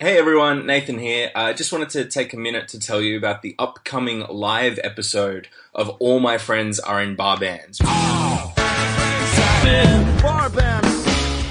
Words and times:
Hey 0.00 0.18
everyone, 0.18 0.66
Nathan 0.66 0.98
here. 0.98 1.30
I 1.36 1.52
just 1.52 1.70
wanted 1.70 1.90
to 1.90 2.04
take 2.06 2.32
a 2.32 2.36
minute 2.36 2.66
to 2.70 2.80
tell 2.80 3.00
you 3.00 3.16
about 3.16 3.42
the 3.42 3.54
upcoming 3.60 4.26
live 4.28 4.80
episode 4.82 5.46
of 5.72 5.88
All 6.00 6.18
My 6.18 6.36
Friends 6.36 6.80
Are 6.80 7.00
in 7.00 7.14
Bar 7.14 7.38
Bands, 7.38 7.78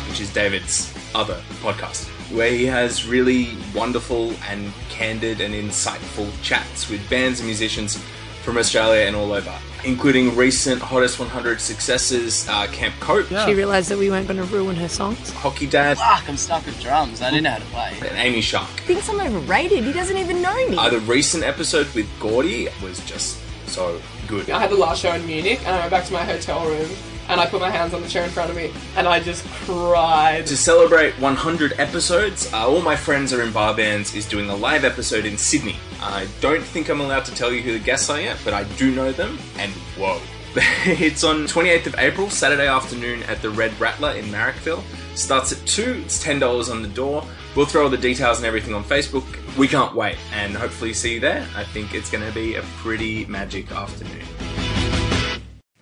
which 0.10 0.20
is 0.20 0.34
David's 0.34 0.94
other 1.16 1.42
podcast, 1.62 2.06
where 2.36 2.52
he 2.52 2.66
has 2.66 3.08
really 3.08 3.52
wonderful 3.74 4.34
and 4.50 4.74
candid 4.90 5.40
and 5.40 5.54
insightful 5.54 6.30
chats 6.42 6.90
with 6.90 7.10
bands 7.10 7.40
and 7.40 7.48
musicians 7.48 8.04
from 8.44 8.58
Australia 8.58 9.06
and 9.08 9.16
all 9.16 9.32
over, 9.32 9.54
including 9.86 10.36
recent 10.36 10.82
Hottest 10.82 11.18
100 11.20 11.62
successes, 11.62 12.48
uh, 12.50 12.68
Camp 12.68 12.94
Cope, 13.00 13.28
She 13.46 13.54
realised 13.54 13.90
that 13.90 13.98
we 13.98 14.10
weren't 14.10 14.28
going 14.28 14.38
to 14.38 14.44
ruin 14.46 14.76
her 14.76 14.90
songs. 14.90 15.32
Hockey 15.32 15.66
Dad, 15.66 15.98
Fuck, 15.98 16.30
I'm 16.30 16.38
stuck 16.38 16.66
with 16.66 16.80
drums. 16.82 17.22
I 17.22 17.30
didn't 17.30 17.44
know 17.44 17.52
how 17.52 17.58
to 17.60 17.66
play. 17.66 18.10
and 18.10 18.18
Amy 18.18 18.42
Shark. 18.42 18.68
Thinks 18.82 19.10
I'm 19.10 19.20
overrated. 19.22 19.84
He 19.84 19.94
doesn't 19.94 20.18
even 20.18 20.42
know 20.42 20.56
me. 20.70 20.78
Uh, 20.78 20.90
the 20.90 21.00
recent 21.02 21.44
episode 21.44 21.88
with 21.96 22.08
Gordi 22.20 22.68
was 22.84 23.00
just 23.06 23.40
so 23.68 24.00
good. 24.28 24.50
I 24.50 24.60
had 24.60 24.70
the 24.72 24.76
last 24.76 25.02
show 25.02 25.14
in 25.14 25.26
Munich, 25.26 25.60
and 25.66 25.70
I 25.76 25.80
went 25.80 25.92
back 25.92 26.06
to 26.06 26.14
my 26.14 26.24
hotel 26.24 26.66
room, 26.68 26.90
and 27.30 27.40
I 27.40 27.46
put 27.46 27.62
my 27.62 27.70
hands 27.70 27.94
on 27.94 28.02
the 28.02 28.08
chair 28.08 28.24
in 28.24 28.30
front 28.30 28.50
of 28.50 28.56
me, 28.56 28.72
and 28.96 29.08
I 29.08 29.20
just 29.20 29.46
cried. 29.46 30.46
To 30.48 30.58
celebrate 30.58 31.14
100 31.20 31.80
episodes, 31.80 32.52
uh, 32.54 32.68
All 32.68 32.82
My 32.82 32.96
Friends 32.96 33.34
Are 33.34 33.42
in 33.42 33.52
Bar 33.52 33.76
Bands 33.76 34.16
is 34.16 34.28
doing 34.28 34.50
a 34.50 34.56
live 34.56 34.84
episode 34.84 35.26
in 35.26 35.38
Sydney. 35.38 35.78
I 36.02 36.28
don't 36.42 36.64
think 36.64 36.90
I'm 36.90 37.02
allowed 37.02 37.26
to 37.26 37.36
tell 37.36 37.52
you 37.52 37.62
who 37.62 37.74
the 37.74 37.84
guests 37.84 38.10
are 38.10 38.20
yet, 38.20 38.38
but 38.44 38.54
I 38.54 38.64
do 38.76 38.94
know 38.94 39.12
them, 39.12 39.38
and 39.58 39.72
whoa. 39.98 40.20
it's 40.86 41.24
on 41.24 41.48
28th 41.48 41.88
of 41.88 41.96
April, 41.98 42.30
Saturday 42.30 42.68
afternoon 42.68 43.24
at 43.24 43.42
the 43.42 43.50
Red 43.50 43.80
Rattler 43.80 44.12
in 44.12 44.26
Marrickville. 44.26 44.84
Starts 45.16 45.52
at 45.52 45.66
2, 45.68 46.04
it's 46.06 46.24
$10 46.24 46.72
on 46.72 46.82
the 46.82 46.88
door. 46.90 47.26
We'll 47.56 47.66
throw 47.66 47.84
all 47.84 47.90
the 47.90 47.98
details 47.98 48.38
and 48.38 48.46
everything 48.46 48.74
on 48.74 48.84
Facebook. 48.84 49.26
We 49.58 49.68
can't 49.68 49.96
wait, 49.96 50.18
and 50.34 50.56
hopefully 50.56 50.94
see 50.94 51.16
you 51.16 51.20
there. 51.20 51.48
I 51.56 51.64
think 51.64 51.94
it's 51.94 52.12
going 52.12 52.26
to 52.26 52.34
be 52.34 52.56
a 52.56 52.62
pretty 52.78 53.26
magic 53.26 53.72
afternoon. 53.72 54.26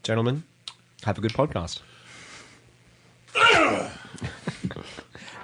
Gentlemen, 0.04 0.44
have 1.04 1.18
a 1.18 1.22
good 1.22 1.34
podcast. 1.34 1.80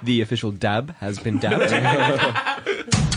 the 0.02 0.20
official 0.20 0.50
dab 0.50 0.94
has 0.96 1.18
been 1.18 1.38
dabbed. 1.38 1.72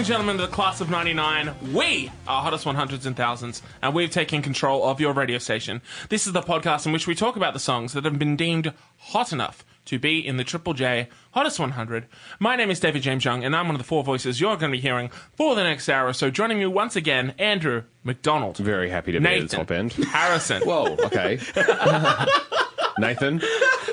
and 0.00 0.06
gentlemen 0.06 0.40
of 0.40 0.48
the 0.48 0.56
class 0.56 0.80
of 0.80 0.88
99, 0.88 1.54
we 1.74 2.10
are 2.26 2.42
Hottest 2.42 2.64
100s 2.64 3.04
and 3.04 3.14
Thousands, 3.14 3.60
and 3.82 3.94
we've 3.94 4.10
taken 4.10 4.40
control 4.40 4.88
of 4.88 4.98
your 4.98 5.12
radio 5.12 5.36
station. 5.36 5.82
This 6.08 6.26
is 6.26 6.32
the 6.32 6.40
podcast 6.40 6.86
in 6.86 6.92
which 6.92 7.06
we 7.06 7.14
talk 7.14 7.36
about 7.36 7.52
the 7.52 7.60
songs 7.60 7.92
that 7.92 8.06
have 8.06 8.18
been 8.18 8.34
deemed 8.34 8.72
hot 8.96 9.30
enough 9.30 9.62
to 9.84 9.98
be 9.98 10.26
in 10.26 10.38
the 10.38 10.44
Triple 10.44 10.72
J 10.72 11.10
Hottest 11.32 11.60
100. 11.60 12.06
My 12.38 12.56
name 12.56 12.70
is 12.70 12.80
David 12.80 13.02
James 13.02 13.26
Young, 13.26 13.44
and 13.44 13.54
I'm 13.54 13.66
one 13.66 13.74
of 13.74 13.78
the 13.78 13.86
four 13.86 14.02
voices 14.02 14.40
you're 14.40 14.56
going 14.56 14.72
to 14.72 14.78
be 14.78 14.80
hearing 14.80 15.10
for 15.36 15.54
the 15.54 15.64
next 15.64 15.86
hour 15.86 16.08
or 16.08 16.14
so. 16.14 16.30
Joining 16.30 16.58
me 16.58 16.64
once 16.64 16.96
again, 16.96 17.34
Andrew 17.38 17.82
McDonald. 18.02 18.56
Very 18.56 18.88
happy 18.88 19.12
to 19.12 19.20
be 19.20 19.26
at 19.26 19.50
the 19.50 19.54
top 19.54 19.70
end. 19.70 19.92
Harrison. 19.92 20.62
Whoa, 20.62 20.96
okay. 21.04 21.38
Nathan? 22.98 23.42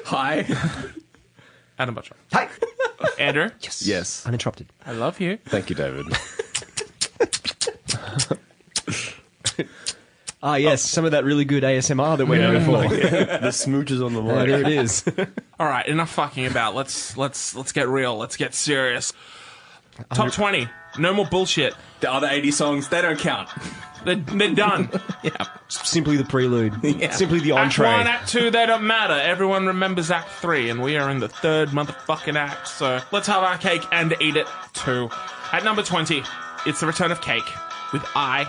Hi. 0.06 0.46
Adam 1.80 1.96
Butcher. 1.96 2.16
Hi. 2.34 2.50
Andrew. 3.20 3.50
Yes. 3.62 3.86
Yes. 3.86 4.26
Uninterrupted. 4.26 4.68
I 4.86 4.92
love 4.92 5.20
you. 5.20 5.38
Thank 5.46 5.70
you, 5.70 5.76
David. 5.76 6.06
Ah, 10.44 10.56
yes, 10.56 10.84
some 10.84 11.04
of 11.04 11.12
that 11.12 11.26
really 11.26 11.46
good 11.46 11.64
ASMR 11.64 12.16
that 12.16 12.28
we're 12.28 12.40
known 12.40 12.64
for. 12.64 12.88
the 12.96 13.50
smooches 13.50 14.06
on 14.06 14.14
the 14.14 14.22
Oh, 14.22 14.46
there 14.46 14.62
it 14.62 14.68
is. 14.68 15.04
All 15.60 15.68
right, 15.68 15.86
enough 15.88 16.12
fucking 16.12 16.46
about. 16.46 16.76
Let's 16.76 17.18
let's 17.18 17.56
let's 17.56 17.72
get 17.72 17.88
real. 17.88 18.16
Let's 18.18 18.38
get 18.38 18.54
serious. 18.54 19.14
Top 20.14 20.32
20. 20.32 20.70
No 20.98 21.14
more 21.14 21.26
bullshit. 21.26 21.74
The 22.00 22.12
other 22.12 22.28
80 22.28 22.52
songs, 22.52 22.90
they 22.90 23.02
don't 23.02 23.20
count. 23.20 23.50
They're, 24.06 24.16
they're 24.16 24.54
done. 24.56 24.90
Yeah. 25.24 25.46
Simply 25.68 26.16
the 26.16 26.24
prelude. 26.24 26.74
Simply 27.14 27.40
the 27.40 27.52
entree. 27.52 27.88
Act 27.88 27.98
one, 27.98 28.08
entree. 28.08 28.12
act 28.12 28.30
two, 28.30 28.52
they 28.52 28.66
don't 28.66 28.86
matter. 28.88 29.14
Everyone 29.14 29.66
remembers 29.66 30.10
act 30.12 30.30
three, 30.30 30.70
and 30.70 30.82
we 30.82 30.96
are 30.96 31.10
in 31.10 31.20
the 31.20 31.28
third 31.28 31.70
motherfucking 31.70 32.36
act. 32.36 32.68
So 32.70 33.02
let's 33.12 33.28
have 33.28 33.44
our 33.44 33.58
cake 33.58 33.82
and 33.92 34.16
eat 34.22 34.38
it 34.38 34.48
too. 34.74 35.10
At 35.52 35.66
number 35.66 35.84
20, 35.84 36.24
it's 36.66 36.80
the 36.80 36.88
return 36.88 37.12
of 37.12 37.20
cake 37.20 37.44
with 37.92 38.06
I 38.16 38.46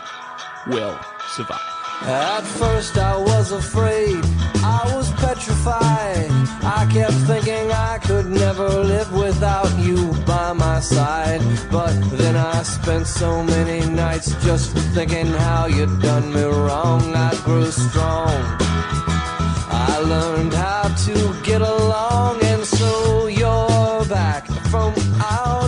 Will 0.68 0.96
Survive. 1.30 1.60
At 2.02 2.42
first 2.42 2.96
I 2.96 3.16
was 3.16 3.50
afraid, 3.50 4.20
I 4.62 4.92
was 4.94 5.10
petrified. 5.14 6.28
I 6.62 6.88
kept 6.92 7.14
thinking 7.26 7.67
I 7.98 8.00
could 8.06 8.30
never 8.30 8.68
live 8.68 9.12
without 9.12 9.76
you 9.76 10.12
by 10.24 10.52
my 10.52 10.78
side. 10.78 11.40
But 11.68 11.92
then 12.12 12.36
I 12.36 12.62
spent 12.62 13.08
so 13.08 13.42
many 13.42 13.84
nights 13.90 14.28
just 14.44 14.70
thinking 14.94 15.26
how 15.26 15.66
you'd 15.66 16.00
done 16.00 16.32
me 16.32 16.44
wrong. 16.44 17.02
I 17.16 17.34
grew 17.44 17.70
strong. 17.72 18.38
I 19.88 19.98
learned 19.98 20.54
how 20.54 20.84
to 21.06 21.42
get 21.42 21.60
along, 21.60 22.40
and 22.44 22.64
so 22.64 23.26
you're 23.26 24.04
back 24.04 24.46
from 24.70 24.94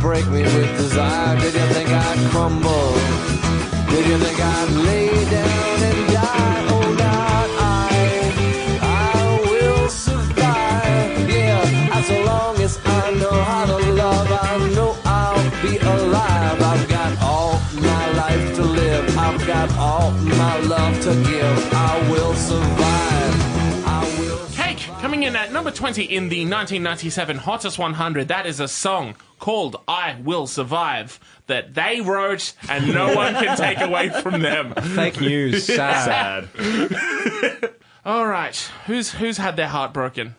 Break 0.00 0.26
me 0.28 0.42
with 0.42 0.76
desire? 0.78 1.38
Did 1.38 1.54
you 1.54 1.66
think 1.74 1.90
I'd 1.90 2.30
crumble? 2.30 2.94
Did 3.90 4.06
you 4.06 4.18
think 4.18 4.40
I'd 4.40 4.70
lay 4.70 5.08
down 5.30 5.82
and 5.82 6.08
die? 6.12 6.66
I. 8.82 9.40
Will 9.44 9.88
survive. 9.88 11.28
Yeah, 11.28 11.92
as 11.92 12.08
long 12.26 12.56
as 12.58 12.80
I 12.84 13.10
know 13.12 13.30
how 13.30 13.66
to 13.66 13.92
love, 13.92 14.28
I 14.30 14.68
know 14.74 14.96
I'll 15.04 15.62
be 15.62 15.76
alive. 15.78 16.62
I've 16.62 16.88
got 16.88 17.22
all 17.22 17.60
my 17.74 18.12
life 18.12 18.54
to 18.56 18.62
live. 18.62 19.18
I've 19.18 19.46
got 19.46 19.70
all 19.76 20.12
my 20.12 20.58
love 20.60 20.98
to 21.02 21.14
give. 21.30 21.74
I 21.74 22.10
will 22.10 22.34
survive. 22.34 22.90
Cake 24.56 24.88
coming 25.00 25.24
in 25.24 25.36
at 25.36 25.52
number 25.52 25.70
20 25.70 26.04
in 26.04 26.28
the 26.30 26.44
1997 26.46 27.36
Hottest 27.36 27.78
100. 27.78 28.28
That 28.28 28.46
is 28.46 28.60
a 28.60 28.68
song 28.68 29.14
called 29.40 29.76
I 29.88 30.16
Will 30.22 30.46
Survive 30.46 31.18
that 31.48 31.74
they 31.74 32.00
wrote 32.00 32.52
and 32.68 32.94
no 32.94 33.14
one 33.16 33.34
can 33.34 33.56
take 33.56 33.80
away 33.80 34.10
from 34.10 34.40
them. 34.42 34.74
Fake 34.74 35.20
news. 35.20 35.64
Sad. 35.66 36.48
Sad. 36.54 37.70
All 38.04 38.26
right, 38.26 38.56
who's 38.86 39.10
who's 39.10 39.36
had 39.36 39.56
their 39.56 39.68
heart 39.68 39.92
broken? 39.92 40.34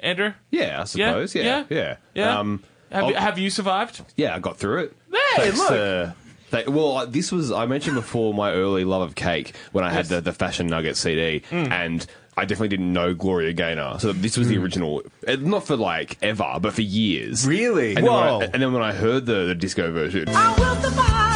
Andrew? 0.00 0.32
Yeah, 0.50 0.82
I 0.82 0.84
suppose. 0.84 1.34
Yeah? 1.34 1.42
Yeah. 1.42 1.64
Yeah? 1.68 1.76
Yeah. 1.78 1.96
Yeah? 2.14 2.38
Um, 2.38 2.62
Have, 2.92 3.08
you, 3.08 3.14
have 3.14 3.38
you 3.38 3.50
survived? 3.50 4.02
yeah, 4.16 4.34
I 4.34 4.38
got 4.38 4.56
through 4.58 4.84
it. 4.84 4.96
Hey, 5.10 5.42
Thanks 5.42 5.58
look. 5.58 5.68
to- 5.70 6.14
th- 6.52 6.66
well, 6.68 6.96
uh, 6.98 7.04
this 7.06 7.30
was, 7.32 7.52
I 7.52 7.66
mentioned 7.66 7.96
before 7.96 8.32
my 8.32 8.52
early 8.52 8.84
love 8.84 9.02
of 9.02 9.14
cake 9.14 9.54
when 9.72 9.84
I 9.84 9.90
had 9.90 10.06
the, 10.06 10.20
the 10.20 10.32
Fashion 10.32 10.68
Nugget 10.68 10.96
CD, 10.96 11.40
Mm. 11.50 11.70
and 11.70 12.06
I 12.36 12.44
definitely 12.44 12.68
didn't 12.68 12.92
know 12.92 13.12
Gloria 13.12 13.52
Gaynor. 13.52 13.98
So 13.98 14.12
this 14.12 14.36
was 14.36 14.48
the 14.48 14.56
Mm. 14.56 14.62
original, 14.62 15.02
uh, 15.28 15.36
not 15.40 15.66
for 15.66 15.76
like 15.76 16.16
ever, 16.22 16.58
but 16.60 16.72
for 16.72 16.82
years. 16.82 17.46
Really? 17.46 17.94
And 17.96 18.06
then, 18.06 18.12
when 18.12 18.22
I, 18.22 18.44
and 18.44 18.62
then 18.62 18.72
when 18.72 18.82
I 18.82 18.92
heard 18.92 19.26
the, 19.26 19.46
the 19.46 19.54
disco 19.54 19.90
version, 19.92 20.24
I 20.28 20.54
will 20.58 20.76
survive. 20.76 21.30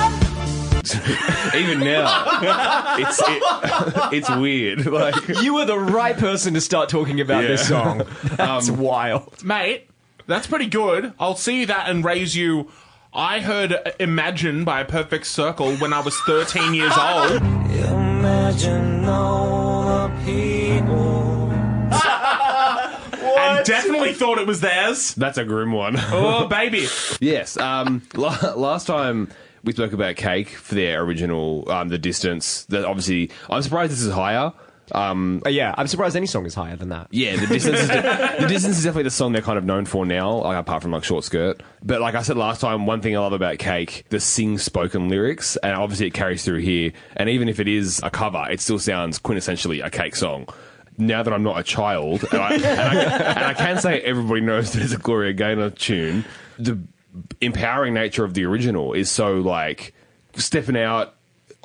even 1.54 1.80
now, 1.80 2.96
it's 2.98 3.20
it, 3.20 3.42
it's 4.12 4.30
weird. 4.30 4.86
Like 4.86 5.14
You 5.42 5.54
were 5.54 5.64
the 5.64 5.78
right 5.78 6.16
person 6.16 6.54
to 6.54 6.60
start 6.60 6.88
talking 6.88 7.20
about 7.20 7.42
this 7.42 7.66
song. 7.68 8.02
That's 8.36 8.70
wild. 8.70 9.42
Mate, 9.44 9.88
that's 10.26 10.46
pretty 10.46 10.66
good. 10.66 11.12
I'll 11.18 11.36
see 11.36 11.64
that 11.64 11.88
and 11.88 12.04
raise 12.04 12.36
you. 12.36 12.70
I 13.12 13.40
heard 13.40 13.76
Imagine 14.00 14.64
by 14.64 14.80
a 14.80 14.84
Perfect 14.84 15.26
Circle 15.26 15.76
when 15.76 15.92
I 15.92 16.00
was 16.00 16.16
13 16.26 16.74
years 16.74 16.92
old. 16.98 17.40
Imagine 17.42 19.04
all 19.04 19.73
definitely 23.64 24.12
thought 24.14 24.38
it 24.38 24.46
was 24.46 24.60
theirs. 24.60 25.14
That's 25.14 25.38
a 25.38 25.44
grim 25.44 25.72
one. 25.72 25.96
Oh, 25.98 26.46
baby. 26.48 26.86
Yes. 27.20 27.56
Um, 27.56 28.02
la- 28.14 28.54
last 28.56 28.86
time 28.86 29.30
we 29.62 29.72
spoke 29.72 29.92
about 29.92 30.16
Cake 30.16 30.48
for 30.50 30.74
their 30.74 31.02
original, 31.02 31.70
um, 31.70 31.88
The 31.88 31.98
Distance. 31.98 32.64
That 32.66 32.84
obviously, 32.84 33.30
I'm 33.48 33.62
surprised 33.62 33.92
this 33.92 34.02
is 34.02 34.12
higher. 34.12 34.52
Um, 34.92 35.40
Uh, 35.46 35.48
yeah, 35.48 35.74
I'm 35.78 35.86
surprised 35.86 36.14
any 36.14 36.26
song 36.26 36.44
is 36.44 36.54
higher 36.54 36.76
than 36.76 36.90
that. 36.90 37.06
yeah, 37.10 37.36
the 37.36 37.46
distance. 37.46 37.78
Is 37.80 37.88
the 37.88 38.46
distance 38.48 38.76
is 38.76 38.84
definitely 38.84 39.04
the 39.04 39.10
song 39.10 39.32
they're 39.32 39.40
kind 39.40 39.56
of 39.56 39.64
known 39.64 39.86
for 39.86 40.04
now, 40.04 40.30
like 40.42 40.58
apart 40.58 40.82
from 40.82 40.90
like 40.90 41.04
Short 41.04 41.24
Skirt. 41.24 41.62
But 41.82 42.02
like 42.02 42.14
I 42.14 42.20
said 42.20 42.36
last 42.36 42.60
time, 42.60 42.84
one 42.84 43.00
thing 43.00 43.16
I 43.16 43.20
love 43.20 43.32
about 43.32 43.56
Cake, 43.58 44.04
the 44.10 44.20
sing-spoken 44.20 45.08
lyrics, 45.08 45.56
and 45.56 45.74
obviously 45.74 46.08
it 46.08 46.12
carries 46.14 46.44
through 46.44 46.58
here. 46.60 46.92
And 47.16 47.30
even 47.30 47.48
if 47.48 47.60
it 47.60 47.68
is 47.68 48.00
a 48.02 48.10
cover, 48.10 48.44
it 48.50 48.60
still 48.60 48.78
sounds 48.78 49.18
quintessentially 49.18 49.82
a 49.82 49.88
Cake 49.88 50.16
song. 50.16 50.46
Now 50.96 51.22
that 51.22 51.32
I'm 51.32 51.42
not 51.42 51.58
a 51.58 51.64
child, 51.64 52.24
and 52.30 52.40
I, 52.40 52.54
and 52.54 52.64
I, 52.64 53.02
and 53.02 53.44
I 53.44 53.54
can 53.54 53.78
say 53.80 54.00
everybody 54.00 54.40
knows 54.40 54.72
there's 54.72 54.92
a 54.92 54.98
Gloria 54.98 55.32
Gaynor 55.32 55.70
tune, 55.70 56.24
the 56.58 56.78
empowering 57.40 57.94
nature 57.94 58.24
of 58.24 58.34
the 58.34 58.44
original 58.44 58.92
is 58.92 59.10
so 59.10 59.34
like 59.34 59.92
stepping 60.36 60.76
out 60.76 61.14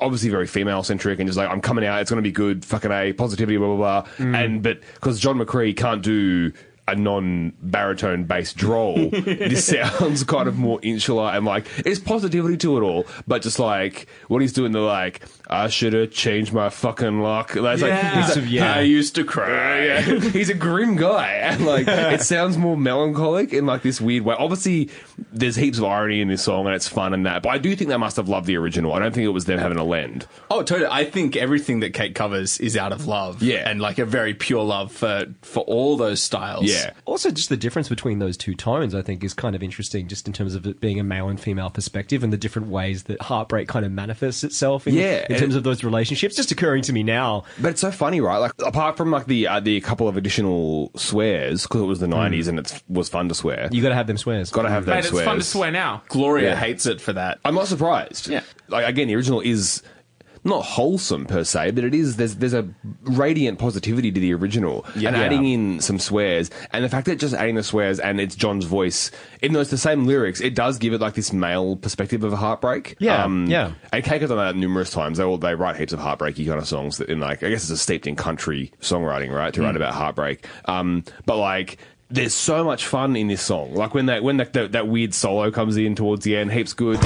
obviously 0.00 0.30
very 0.30 0.46
female 0.46 0.82
centric 0.82 1.18
and 1.18 1.28
just 1.28 1.36
like 1.36 1.48
I'm 1.48 1.60
coming 1.60 1.84
out, 1.84 2.00
it's 2.00 2.10
going 2.10 2.22
to 2.22 2.26
be 2.26 2.32
good, 2.32 2.64
fucking 2.64 2.90
a 2.90 3.12
positivity, 3.12 3.56
blah 3.56 3.76
blah 3.76 4.02
blah. 4.02 4.12
Mm. 4.16 4.44
And 4.44 4.62
but 4.62 4.80
because 4.94 5.20
John 5.20 5.38
McCrea 5.38 5.76
can't 5.76 6.02
do 6.02 6.52
a 6.92 6.96
non 6.96 7.52
baritone 7.62 8.24
based 8.24 8.56
droll, 8.56 9.10
this 9.10 9.66
sounds 9.66 10.24
kind 10.24 10.48
of 10.48 10.56
more 10.58 10.78
insular 10.82 11.30
and 11.30 11.44
like 11.44 11.66
there's 11.84 11.98
positivity 11.98 12.56
to 12.58 12.76
it 12.78 12.82
all, 12.82 13.06
but 13.26 13.42
just 13.42 13.58
like 13.58 14.06
what 14.28 14.40
he's 14.42 14.52
doing, 14.52 14.72
the 14.72 14.80
like 14.80 15.20
I 15.48 15.68
should 15.68 15.92
have 15.92 16.12
changed 16.12 16.52
my 16.52 16.68
fucking 16.70 17.20
lock. 17.20 17.52
That's 17.52 17.82
like, 17.82 18.00
he's 18.14 18.36
like, 18.36 18.50
Yeah. 18.50 18.74
I 18.74 18.80
used 18.82 19.14
to 19.16 19.24
cry. 19.24 19.84
yeah. 19.84 20.00
He's 20.30 20.48
a 20.48 20.54
grim 20.54 20.96
guy, 20.96 21.32
and 21.32 21.66
like 21.66 21.86
it 21.88 22.22
sounds 22.22 22.56
more 22.56 22.76
melancholic 22.76 23.52
in 23.52 23.66
like 23.66 23.82
this 23.82 24.00
weird 24.00 24.24
way. 24.24 24.36
Obviously, 24.38 24.90
there's 25.32 25.56
heaps 25.56 25.78
of 25.78 25.84
irony 25.84 26.20
in 26.20 26.28
this 26.28 26.42
song, 26.44 26.66
and 26.66 26.74
it's 26.74 26.86
fun 26.86 27.12
and 27.14 27.26
that. 27.26 27.42
But 27.42 27.48
I 27.50 27.58
do 27.58 27.74
think 27.74 27.90
they 27.90 27.96
must 27.96 28.16
have 28.16 28.28
loved 28.28 28.46
the 28.46 28.56
original. 28.56 28.92
I 28.92 29.00
don't 29.00 29.12
think 29.12 29.24
it 29.24 29.30
was 29.30 29.46
them 29.46 29.58
having 29.58 29.78
a 29.78 29.84
lend. 29.84 30.26
Oh, 30.50 30.62
totally. 30.62 30.88
I 30.90 31.04
think 31.04 31.36
everything 31.36 31.80
that 31.80 31.94
Cake 31.94 32.14
covers 32.14 32.58
is 32.60 32.76
out 32.76 32.92
of 32.92 33.06
love. 33.08 33.42
Yeah. 33.42 33.68
And 33.68 33.80
like 33.80 33.98
a 33.98 34.04
very 34.04 34.34
pure 34.34 34.62
love 34.64 34.92
for, 34.92 35.26
for 35.42 35.64
all 35.64 35.96
those 35.96 36.22
styles. 36.22 36.64
Yeah, 36.66 36.79
Also, 37.04 37.30
just 37.30 37.48
the 37.48 37.56
difference 37.56 37.88
between 37.88 38.18
those 38.18 38.36
two 38.36 38.54
tones, 38.54 38.94
I 38.94 39.02
think, 39.02 39.22
is 39.24 39.34
kind 39.34 39.54
of 39.56 39.62
interesting, 39.62 40.08
just 40.08 40.26
in 40.26 40.32
terms 40.32 40.54
of 40.54 40.66
it 40.66 40.80
being 40.80 40.98
a 41.00 41.04
male 41.04 41.28
and 41.28 41.40
female 41.40 41.70
perspective 41.70 42.22
and 42.22 42.32
the 42.32 42.36
different 42.36 42.68
ways 42.68 43.04
that 43.04 43.20
heartbreak 43.22 43.68
kind 43.68 43.84
of 43.86 43.92
manifests 43.92 44.44
itself 44.44 44.86
in, 44.86 44.94
Yeah, 44.94 45.24
in 45.26 45.32
and- 45.32 45.38
terms 45.38 45.54
of 45.56 45.62
those 45.64 45.82
relationships. 45.84 46.36
Just 46.36 46.50
occurring 46.50 46.82
to 46.84 46.92
me 46.92 47.02
now. 47.02 47.44
but 47.60 47.70
it's 47.70 47.80
so 47.80 47.90
funny, 47.90 48.20
right? 48.20 48.38
Like 48.38 48.52
apart 48.64 48.96
from 48.96 49.10
like 49.10 49.26
the 49.26 49.46
uh, 49.48 49.60
the 49.60 49.80
couple 49.80 50.08
of 50.08 50.16
additional 50.16 50.90
swears 50.96 51.62
because 51.64 51.80
it 51.82 51.86
was 51.86 52.00
the 52.00 52.06
'90s 52.06 52.48
and 52.48 52.58
it 52.58 52.82
was 52.88 53.08
fun 53.08 53.28
to 53.28 53.34
swear. 53.34 53.68
You 53.70 53.82
got 53.82 53.90
to 53.90 53.94
have 53.94 54.06
them 54.06 54.18
swears. 54.18 54.50
Got 54.50 54.62
to 54.62 54.70
have 54.70 54.86
Mate, 54.86 54.94
those 54.96 55.04
it's 55.04 55.08
swears. 55.10 55.24
fun 55.26 55.36
to 55.38 55.42
swear 55.42 55.70
now. 55.70 56.02
Gloria 56.08 56.50
Yeah. 56.50 56.56
hates 56.56 56.86
it 56.86 57.00
for 57.00 57.12
that. 57.12 57.38
I'm 57.44 57.54
not 57.54 57.66
surprised. 57.66 58.28
Yeah. 58.28 58.42
Like 58.68 58.86
again, 58.86 59.08
the 59.08 59.14
original 59.16 59.40
is 59.40 59.82
not 60.42 60.62
wholesome 60.64 61.26
per 61.26 61.44
se, 61.44 61.72
but 61.72 61.84
it 61.84 61.94
is 61.94 62.16
there's 62.16 62.36
there's 62.36 62.54
a 62.54 62.66
radiant 63.02 63.58
positivity 63.58 64.10
to 64.10 64.18
the 64.20 64.32
original. 64.32 64.86
yeah, 64.96 65.08
And 65.08 65.16
Yeah. 65.18 65.24
adding 65.24 65.44
in 65.46 65.80
some 65.80 65.98
swears 65.98 66.50
and 66.72 66.82
the 66.84 66.88
fact 66.88 67.06
that 67.06 67.18
just 67.18 67.34
adding 67.34 67.56
the 67.56 67.62
swears 67.62 67.98
and 68.00 68.20
it's 68.20 68.34
John's 68.34 68.64
voice, 68.64 69.10
even 69.42 69.52
though 69.52 69.60
it's 69.60 69.70
the 69.70 69.76
same 69.76 70.06
lyrics, 70.06 70.40
it 70.40 70.54
does 70.54 70.78
give 70.78 70.92
it 70.94 71.00
like 71.00 71.12
this 71.14 71.32
male 71.32 71.76
perspective 71.76 72.24
of 72.24 72.32
a 72.32 72.36
heartbreak. 72.36 72.96
Um, 73.06 73.46
Yeah, 73.48 73.66
yeah. 73.68 73.72
And 73.92 74.02
Cake 74.02 74.22
has 74.22 74.30
done 74.30 74.38
that 74.38 74.56
numerous 74.56 74.90
times. 74.90 75.18
They 75.18 75.24
all 75.24 75.36
they 75.36 75.54
write 75.54 75.76
heaps 75.76 75.92
of 75.92 75.98
heartbreaky 76.00 76.46
kind 76.46 76.58
of 76.58 76.66
songs 76.66 76.96
that 76.98 77.08
in 77.10 77.20
like 77.20 77.42
I 77.42 77.50
guess 77.50 77.62
it's 77.64 77.70
a 77.70 77.76
steeped 77.76 78.06
in 78.06 78.16
country 78.16 78.72
songwriting, 78.80 79.30
right? 79.34 79.52
To 79.54 79.62
write 79.62 79.76
about 79.76 79.92
heartbreak. 79.94 80.46
Um, 80.64 81.04
but 81.26 81.36
like 81.36 81.76
there's 82.12 82.34
so 82.34 82.64
much 82.64 82.86
fun 82.86 83.14
in 83.14 83.28
this 83.28 83.42
song. 83.42 83.74
Like 83.74 83.94
when 83.94 84.06
that 84.06 84.22
when 84.22 84.38
that, 84.38 84.52
that, 84.54 84.72
that 84.72 84.88
weird 84.88 85.12
solo 85.14 85.50
comes 85.50 85.76
in 85.76 85.94
towards 85.94 86.24
the 86.24 86.36
end, 86.36 86.50
heaps 86.50 86.72
good. 86.72 86.98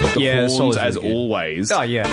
The 0.00 0.20
Yeah, 0.20 0.48
horns, 0.48 0.76
as 0.76 0.96
always, 0.96 1.72
Oh, 1.72 1.82
yeah. 1.82 2.06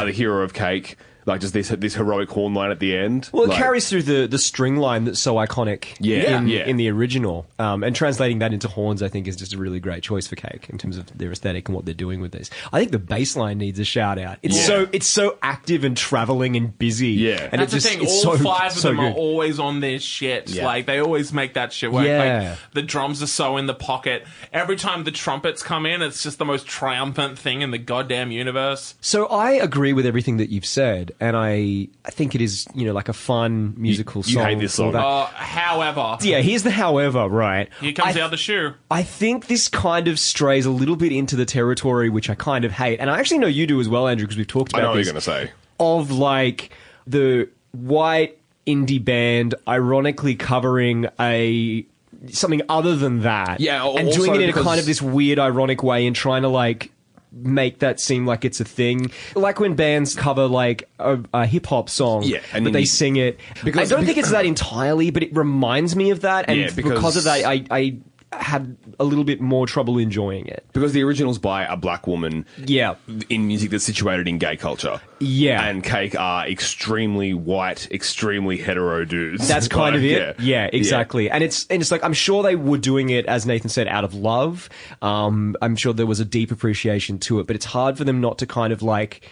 are 0.00 0.06
the 0.06 0.12
hero 0.12 0.42
of 0.42 0.54
Cake. 0.54 0.96
Like 1.26 1.40
just 1.40 1.54
this 1.54 1.68
this 1.68 1.94
heroic 1.94 2.28
horn 2.30 2.54
line 2.54 2.70
at 2.70 2.80
the 2.80 2.96
end. 2.96 3.30
Well, 3.32 3.44
it 3.44 3.48
Like- 3.50 3.58
carries 3.58 3.88
through 3.88 4.02
the, 4.02 4.26
the 4.26 4.38
string 4.38 4.76
line 4.76 5.04
that's 5.04 5.20
so 5.20 5.34
iconic 5.36 5.94
Yeah, 6.00 6.38
in, 6.38 6.48
yeah. 6.48 6.66
in 6.66 6.76
the 6.76 6.88
original. 6.90 7.46
Um, 7.58 7.84
and 7.84 7.94
translating 7.94 8.40
that 8.40 8.52
into 8.52 8.68
horns, 8.68 9.02
I 9.02 9.08
think, 9.08 9.28
is 9.28 9.36
just 9.36 9.52
a 9.54 9.58
really 9.58 9.78
great 9.80 10.02
choice 10.02 10.26
for 10.26 10.36
Cake 10.36 10.66
in 10.68 10.78
terms 10.78 10.96
of 10.96 11.06
their 11.16 11.30
aesthetic 11.30 11.68
and 11.68 11.76
what 11.76 11.84
they're 11.84 11.94
doing 11.94 12.20
with 12.20 12.32
this. 12.32 12.50
I 12.72 12.78
think 12.80 12.90
the 12.92 12.98
bass 12.98 13.36
line 13.36 13.58
needs 13.58 13.78
a 13.78 13.84
shout 13.84 14.18
out. 14.18 14.38
It's 14.42 14.56
Yeah. 14.56 14.62
so 14.66 14.88
it's 14.92 15.06
so 15.06 15.38
active 15.42 15.84
and 15.84 15.96
traveling 15.96 16.56
and 16.56 16.76
busy. 16.76 17.08
Yeah. 17.10 17.48
and 17.52 17.60
That's 17.60 17.72
it 17.72 17.76
just, 17.76 17.86
the 17.86 17.92
thing. 17.98 18.02
It's 18.02 18.24
All 18.26 18.36
so, 18.36 18.42
five 18.44 18.72
of 18.72 18.78
so 18.78 18.88
them 18.88 19.00
are 19.00 19.12
always 19.12 19.58
on 19.58 19.80
their 19.80 19.98
shit. 20.00 20.50
Yeah. 20.50 20.66
Like 20.66 20.86
they 20.86 20.98
always 21.00 21.32
make 21.32 21.54
that 21.54 21.72
shit 21.72 21.92
work. 21.92 22.06
Yeah. 22.06 22.50
Like 22.50 22.58
the 22.72 22.82
drums 22.82 23.22
are 23.22 23.26
so 23.28 23.56
in 23.56 23.66
the 23.66 23.74
pocket. 23.74 24.24
Every 24.52 24.76
time 24.76 25.04
the 25.04 25.10
trumpets 25.12 25.62
come 25.62 25.86
in, 25.86 26.02
it's 26.02 26.22
just 26.22 26.38
the 26.38 26.44
most 26.44 26.66
triumphant 26.66 27.38
thing 27.38 27.62
in 27.62 27.70
the 27.70 27.78
goddamn 27.78 28.30
universe. 28.32 28.94
So 29.00 29.26
I 29.26 29.52
agree 29.52 29.92
with 29.92 30.04
everything 30.06 30.36
that 30.38 30.50
you've 30.50 30.66
said, 30.66 31.11
and 31.20 31.36
I 31.36 31.88
I 32.04 32.10
think 32.10 32.34
it 32.34 32.40
is 32.40 32.66
you 32.74 32.86
know 32.86 32.92
like 32.92 33.08
a 33.08 33.12
fun 33.12 33.74
musical 33.76 34.22
you 34.26 34.34
song. 34.34 34.44
hate 34.44 34.58
this 34.58 34.72
for 34.72 34.76
song. 34.76 34.92
that. 34.92 35.04
Uh, 35.04 35.26
however, 35.26 36.16
Yeah, 36.22 36.40
here's 36.40 36.62
the 36.62 36.70
however, 36.70 37.28
right? 37.28 37.68
here 37.80 37.92
comes 37.92 38.10
I, 38.10 38.12
the 38.12 38.20
other 38.24 38.36
shoe. 38.36 38.74
I 38.90 39.02
think 39.02 39.46
this 39.46 39.68
kind 39.68 40.08
of 40.08 40.18
strays 40.18 40.66
a 40.66 40.70
little 40.70 40.96
bit 40.96 41.12
into 41.12 41.36
the 41.36 41.44
territory 41.44 42.08
which 42.10 42.28
I 42.30 42.34
kind 42.34 42.64
of 42.64 42.72
hate, 42.72 43.00
and 43.00 43.10
I 43.10 43.18
actually 43.18 43.38
know 43.38 43.46
you 43.46 43.66
do 43.66 43.80
as 43.80 43.88
well, 43.88 44.08
Andrew, 44.08 44.26
because 44.26 44.36
we've 44.38 44.46
talked 44.46 44.72
about. 44.72 44.78
I 44.78 44.82
about 44.82 44.88
know 44.94 44.98
what 44.98 45.04
you're 45.04 45.12
gonna 45.12 45.20
say. 45.20 45.50
Of 45.80 46.10
like 46.10 46.70
the 47.06 47.48
white 47.72 48.38
indie 48.66 49.04
band, 49.04 49.54
ironically 49.66 50.34
covering 50.36 51.06
a 51.18 51.84
something 52.30 52.62
other 52.68 52.94
than 52.94 53.22
that, 53.22 53.58
Yeah, 53.60 53.84
and 53.84 54.12
doing 54.12 54.34
it 54.36 54.40
in 54.42 54.50
a 54.50 54.52
kind 54.52 54.78
of 54.78 54.86
this 54.86 55.02
weird, 55.02 55.38
ironic 55.40 55.82
way, 55.82 56.06
and 56.06 56.14
trying 56.14 56.42
to 56.42 56.48
like 56.48 56.92
make 57.32 57.78
that 57.78 57.98
seem 58.00 58.26
like 58.26 58.44
it's 58.44 58.60
a 58.60 58.64
thing. 58.64 59.10
Like 59.34 59.58
when 59.58 59.74
bands 59.74 60.14
cover 60.14 60.46
like 60.46 60.88
a, 60.98 61.18
a 61.32 61.46
hip-hop 61.46 61.88
song 61.88 62.22
Yeah, 62.24 62.40
and 62.52 62.64
but 62.64 62.72
they 62.72 62.80
you- 62.80 62.86
sing 62.86 63.16
it. 63.16 63.40
Because- 63.64 63.90
i 63.90 63.96
don't 63.96 64.04
think 64.04 64.18
it's 64.18 64.30
that 64.30 64.44
entirely 64.46 65.10
but 65.10 65.22
it 65.22 65.34
reminds 65.34 65.96
me 65.96 66.10
of 66.10 66.20
that 66.22 66.44
and 66.48 66.60
Yeah, 66.60 66.70
because- 66.74 66.92
because 66.92 67.16
of 67.16 67.24
that 67.24 67.44
i 67.46 67.64
i 67.70 67.96
had 68.32 68.76
a 68.98 69.04
little 69.04 69.24
bit 69.24 69.40
more 69.40 69.66
trouble 69.66 69.98
enjoying 69.98 70.46
it 70.46 70.64
Because 70.72 70.92
the 70.92 71.02
original's 71.02 71.38
by 71.38 71.64
a 71.64 71.76
black 71.76 72.06
woman 72.06 72.46
yeah 72.64 72.94
in 73.28 73.46
music 73.46 73.70
that's 73.70 73.84
situated 73.84 74.28
in 74.28 74.38
gay 74.38 74.56
culture. 74.56 75.00
Yeah. 75.20 75.64
And 75.64 75.84
Cake 75.84 76.18
are 76.18 76.46
extremely 76.48 77.32
white, 77.32 77.90
extremely 77.92 78.56
hetero 78.56 79.04
dudes. 79.04 79.46
That's 79.46 79.68
kind 79.80 79.94
of 79.94 80.04
it. 80.04 80.40
Yeah, 80.40 80.68
exactly. 80.72 81.30
And 81.30 81.44
it's 81.44 81.66
and 81.68 81.80
it's 81.80 81.90
like 81.90 82.02
I'm 82.02 82.12
sure 82.12 82.42
they 82.42 82.56
were 82.56 82.78
doing 82.78 83.10
it 83.10 83.26
as 83.26 83.46
Nathan 83.46 83.70
said 83.70 83.86
out 83.86 84.04
of 84.04 84.14
love. 84.14 84.68
Um, 85.00 85.56
I'm 85.62 85.76
sure 85.76 85.92
there 85.92 86.06
was 86.06 86.20
a 86.20 86.24
deep 86.24 86.50
appreciation 86.50 87.18
to 87.20 87.40
it, 87.40 87.46
but 87.46 87.54
it's 87.56 87.66
hard 87.66 87.96
for 87.96 88.04
them 88.04 88.20
not 88.20 88.38
to 88.38 88.46
kind 88.46 88.72
of 88.72 88.82
like 88.82 89.28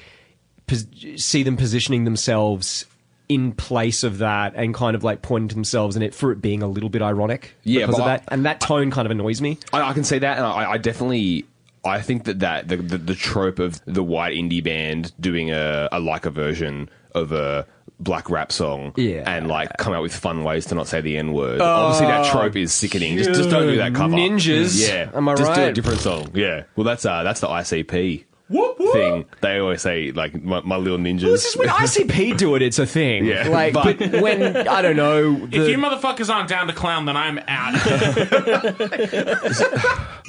pos- 0.66 0.86
see 1.16 1.42
them 1.42 1.56
positioning 1.56 2.04
themselves 2.04 2.86
in 3.30 3.52
place 3.52 4.02
of 4.02 4.18
that 4.18 4.52
and 4.56 4.74
kind 4.74 4.96
of 4.96 5.04
like 5.04 5.22
pointing 5.22 5.48
to 5.48 5.54
themselves 5.54 5.94
in 5.96 6.02
it 6.02 6.14
for 6.14 6.32
it 6.32 6.42
being 6.42 6.62
a 6.62 6.66
little 6.66 6.88
bit 6.90 7.00
ironic 7.00 7.54
Yeah, 7.62 7.86
because 7.86 8.00
of 8.00 8.04
I- 8.06 8.16
that 8.16 8.24
and 8.28 8.44
that 8.44 8.60
tone 8.60 8.90
kind 8.90 9.06
of 9.06 9.12
annoys 9.12 9.40
me. 9.40 9.56
I, 9.72 9.82
I 9.82 9.92
can 9.94 10.04
say 10.04 10.18
that, 10.18 10.36
and 10.36 10.44
I, 10.46 10.72
I 10.72 10.78
definitely. 10.78 11.46
I 11.82 12.02
think 12.02 12.24
that, 12.24 12.40
that 12.40 12.68
the, 12.68 12.76
the 12.76 12.98
the 12.98 13.14
trope 13.14 13.58
of 13.58 13.80
the 13.86 14.02
white 14.02 14.36
indie 14.36 14.62
band 14.62 15.12
doing 15.18 15.50
a, 15.50 15.88
a 15.90 15.98
like 15.98 16.26
a 16.26 16.30
version 16.30 16.90
of 17.14 17.32
a 17.32 17.66
black 17.98 18.28
rap 18.28 18.52
song, 18.52 18.92
Yeah. 18.96 19.22
and 19.26 19.48
like 19.48 19.70
come 19.78 19.92
out 19.94 20.02
with 20.02 20.14
fun 20.14 20.44
ways 20.44 20.66
to 20.66 20.74
not 20.74 20.88
say 20.88 21.00
the 21.00 21.16
n 21.16 21.32
word. 21.32 21.60
Obviously, 21.62 22.06
that 22.08 22.30
trope 22.30 22.56
is 22.56 22.74
sickening. 22.74 23.16
Just, 23.16 23.30
just 23.30 23.48
don't 23.48 23.66
do 23.66 23.76
that 23.78 23.94
cover. 23.94 24.14
Ninjas. 24.14 24.86
yeah. 24.86 25.10
Am 25.14 25.26
I 25.28 25.34
just 25.36 25.54
do 25.54 25.62
a 25.62 25.72
different 25.72 26.00
song. 26.00 26.30
Yeah. 26.34 26.64
Well, 26.76 26.84
that's 26.84 27.06
uh, 27.06 27.22
that's 27.22 27.40
the 27.40 27.46
ICP 27.48 28.24
thing. 28.50 29.24
They 29.40 29.58
always 29.58 29.80
say 29.82 30.10
like 30.12 30.42
my, 30.42 30.60
my 30.62 30.76
little 30.76 30.98
ninjas. 30.98 31.22
Well, 31.24 31.34
it's 31.34 31.44
just 31.44 31.56
when 31.58 31.68
ICP 31.68 32.36
do 32.36 32.54
it, 32.56 32.62
it's 32.62 32.78
a 32.78 32.86
thing. 32.86 33.24
Yeah. 33.24 33.48
Like, 33.48 33.72
But- 33.74 33.98
but, 33.98 34.20
when 34.20 34.68
I 34.68 34.82
don't 34.82 34.96
know, 34.96 35.48
If 35.50 35.68
you 35.68 35.78
motherfuckers 35.78 36.28
aren't 36.34 36.48
down 36.48 36.66
to 36.66 36.72
clown, 36.72 37.04
then 37.06 37.16
I'm 37.16 37.38
out. 37.46 37.74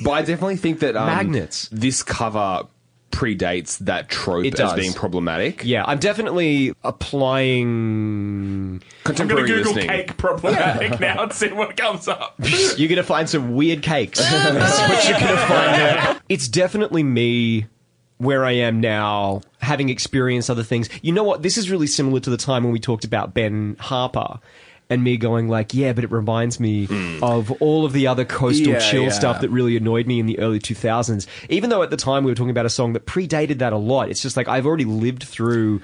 But 0.03 0.11
I 0.11 0.21
definitely 0.23 0.55
think 0.57 0.79
that 0.79 0.95
um, 0.95 1.05
Magnets. 1.05 1.69
This 1.71 2.01
cover 2.01 2.63
predates 3.11 3.77
that 3.79 4.09
trope 4.09 4.45
It 4.45 4.53
as 4.53 4.59
does. 4.59 4.73
being 4.79 4.93
problematic. 4.93 5.63
yeah, 5.63 5.83
I'm 5.85 5.99
definitely 5.99 6.73
applying. 6.83 8.81
I'm 9.05 9.13
gonna 9.15 9.35
Google 9.35 9.57
listening. 9.73 9.89
cake 9.89 10.17
problematic 10.17 10.99
now 10.99 11.23
and 11.23 11.33
see 11.33 11.49
what 11.51 11.75
comes 11.77 12.07
up. 12.07 12.35
You're 12.77 12.89
gonna 12.89 13.03
find 13.03 13.29
some 13.29 13.53
weird 13.53 13.83
cakes. 13.83 14.19
That's 14.19 14.79
what 14.79 15.07
you're 15.09 15.19
gonna 15.19 15.37
find. 15.47 15.81
There. 15.81 16.21
It's 16.29 16.47
definitely 16.47 17.03
me 17.03 17.67
where 18.21 18.45
I 18.45 18.51
am 18.51 18.79
now, 18.79 19.41
having 19.61 19.89
experienced 19.89 20.49
other 20.49 20.63
things. 20.63 20.89
You 21.01 21.11
know 21.11 21.23
what? 21.23 21.41
This 21.41 21.57
is 21.57 21.71
really 21.71 21.87
similar 21.87 22.19
to 22.19 22.29
the 22.29 22.37
time 22.37 22.63
when 22.63 22.71
we 22.71 22.79
talked 22.79 23.03
about 23.03 23.33
Ben 23.33 23.75
Harper. 23.79 24.39
And 24.89 25.05
me 25.05 25.15
going 25.15 25.47
like, 25.47 25.73
yeah, 25.73 25.93
but 25.93 26.03
it 26.03 26.11
reminds 26.11 26.59
me 26.59 26.85
hmm. 26.87 27.23
of 27.23 27.49
all 27.61 27.85
of 27.85 27.93
the 27.93 28.07
other 28.07 28.25
coastal 28.25 28.73
Yeah, 28.73 28.79
chill 28.79 29.03
yeah. 29.03 29.09
stuff 29.11 29.39
that 29.39 29.49
really 29.49 29.77
annoyed 29.77 30.05
me 30.05 30.19
in 30.19 30.25
the 30.25 30.37
early 30.39 30.59
2000s. 30.59 31.27
Even 31.47 31.69
though 31.69 31.81
at 31.81 31.91
the 31.91 31.95
time 31.95 32.25
we 32.25 32.31
were 32.31 32.35
talking 32.35 32.49
about 32.49 32.65
a 32.65 32.69
song 32.69 32.91
that 32.91 33.05
predated 33.05 33.59
that 33.59 33.71
a 33.71 33.77
lot, 33.77 34.09
it's 34.09 34.21
just 34.21 34.35
like 34.35 34.49
I've 34.49 34.65
already 34.65 34.83
lived 34.83 35.23
through 35.23 35.81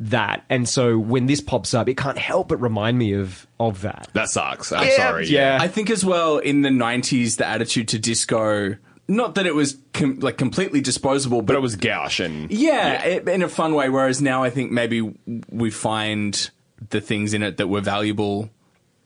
that. 0.00 0.44
And 0.50 0.68
so 0.68 0.98
when 0.98 1.26
this 1.26 1.40
pops 1.40 1.72
up, 1.72 1.88
it 1.88 1.96
can't 1.96 2.18
help 2.18 2.48
but 2.48 2.56
remind 2.60 2.98
me 2.98 3.12
of 3.12 3.46
of 3.60 3.82
that. 3.82 4.08
That 4.14 4.28
sucks. 4.28 4.72
I'm 4.72 4.88
Yeah, 4.88 4.96
sorry. 4.96 5.28
yeah. 5.28 5.58
I 5.60 5.68
think 5.68 5.88
as 5.88 6.04
well 6.04 6.38
in 6.38 6.62
the 6.62 6.68
'90s, 6.68 7.36
the 7.36 7.46
attitude 7.46 7.86
to 7.88 8.00
disco, 8.00 8.74
not 9.08 9.34
that 9.36 9.46
it 9.46 9.54
was 9.54 9.78
com- 9.94 10.18
like 10.20 10.36
completely 10.36 10.80
disposable, 10.80 11.38
But 11.42 11.46
but 11.48 11.56
it 11.56 11.62
was 11.62 11.76
gouache 11.76 12.24
and 12.24 12.50
yeah, 12.50 13.02
it- 13.04 13.28
in 13.28 13.42
a 13.42 13.48
fun 13.48 13.74
way. 13.74 13.88
Whereas 13.88 14.20
now, 14.20 14.42
I 14.44 14.50
think 14.50 14.70
maybe 14.70 15.14
we 15.50 15.70
find 15.70 16.50
the 16.90 17.00
things 17.00 17.34
in 17.34 17.42
it 17.42 17.56
that 17.56 17.68
were 17.68 17.80
valuable 17.80 18.50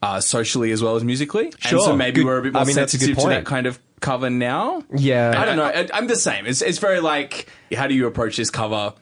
uh, 0.02 0.20
socially 0.20 0.72
as 0.72 0.82
well 0.82 0.96
as 0.96 1.04
musically. 1.04 1.46
And 1.46 1.60
Sure. 1.62 1.80
so 1.80 1.96
maybe 1.96 2.16
Good- 2.16 2.26
we're 2.26 2.38
a 2.38 2.42
bit 2.42 2.52
more 2.54 2.62
I 2.62 2.64
mean, 2.64 2.74
that's 2.74 2.94
a 2.94 2.98
good 2.98 3.06
sensitive 3.16 3.22
to 3.24 3.28
that 3.30 3.44
kind 3.46 3.66
of 3.66 3.78
cover 4.00 4.28
now. 4.28 4.82
Yeah. 4.94 5.32
I 5.40 5.44
don't 5.44 5.56
know. 5.56 5.64
I, 5.66 5.88
I'm 5.94 6.08
the 6.08 6.16
same. 6.16 6.44
It's 6.46 6.60
it's 6.60 6.78
very 6.78 7.00
like, 7.00 7.46
how 7.74 7.86
do 7.86 7.94
you 7.94 8.06
approach 8.08 8.36
this 8.36 8.50
cover? 8.50 8.94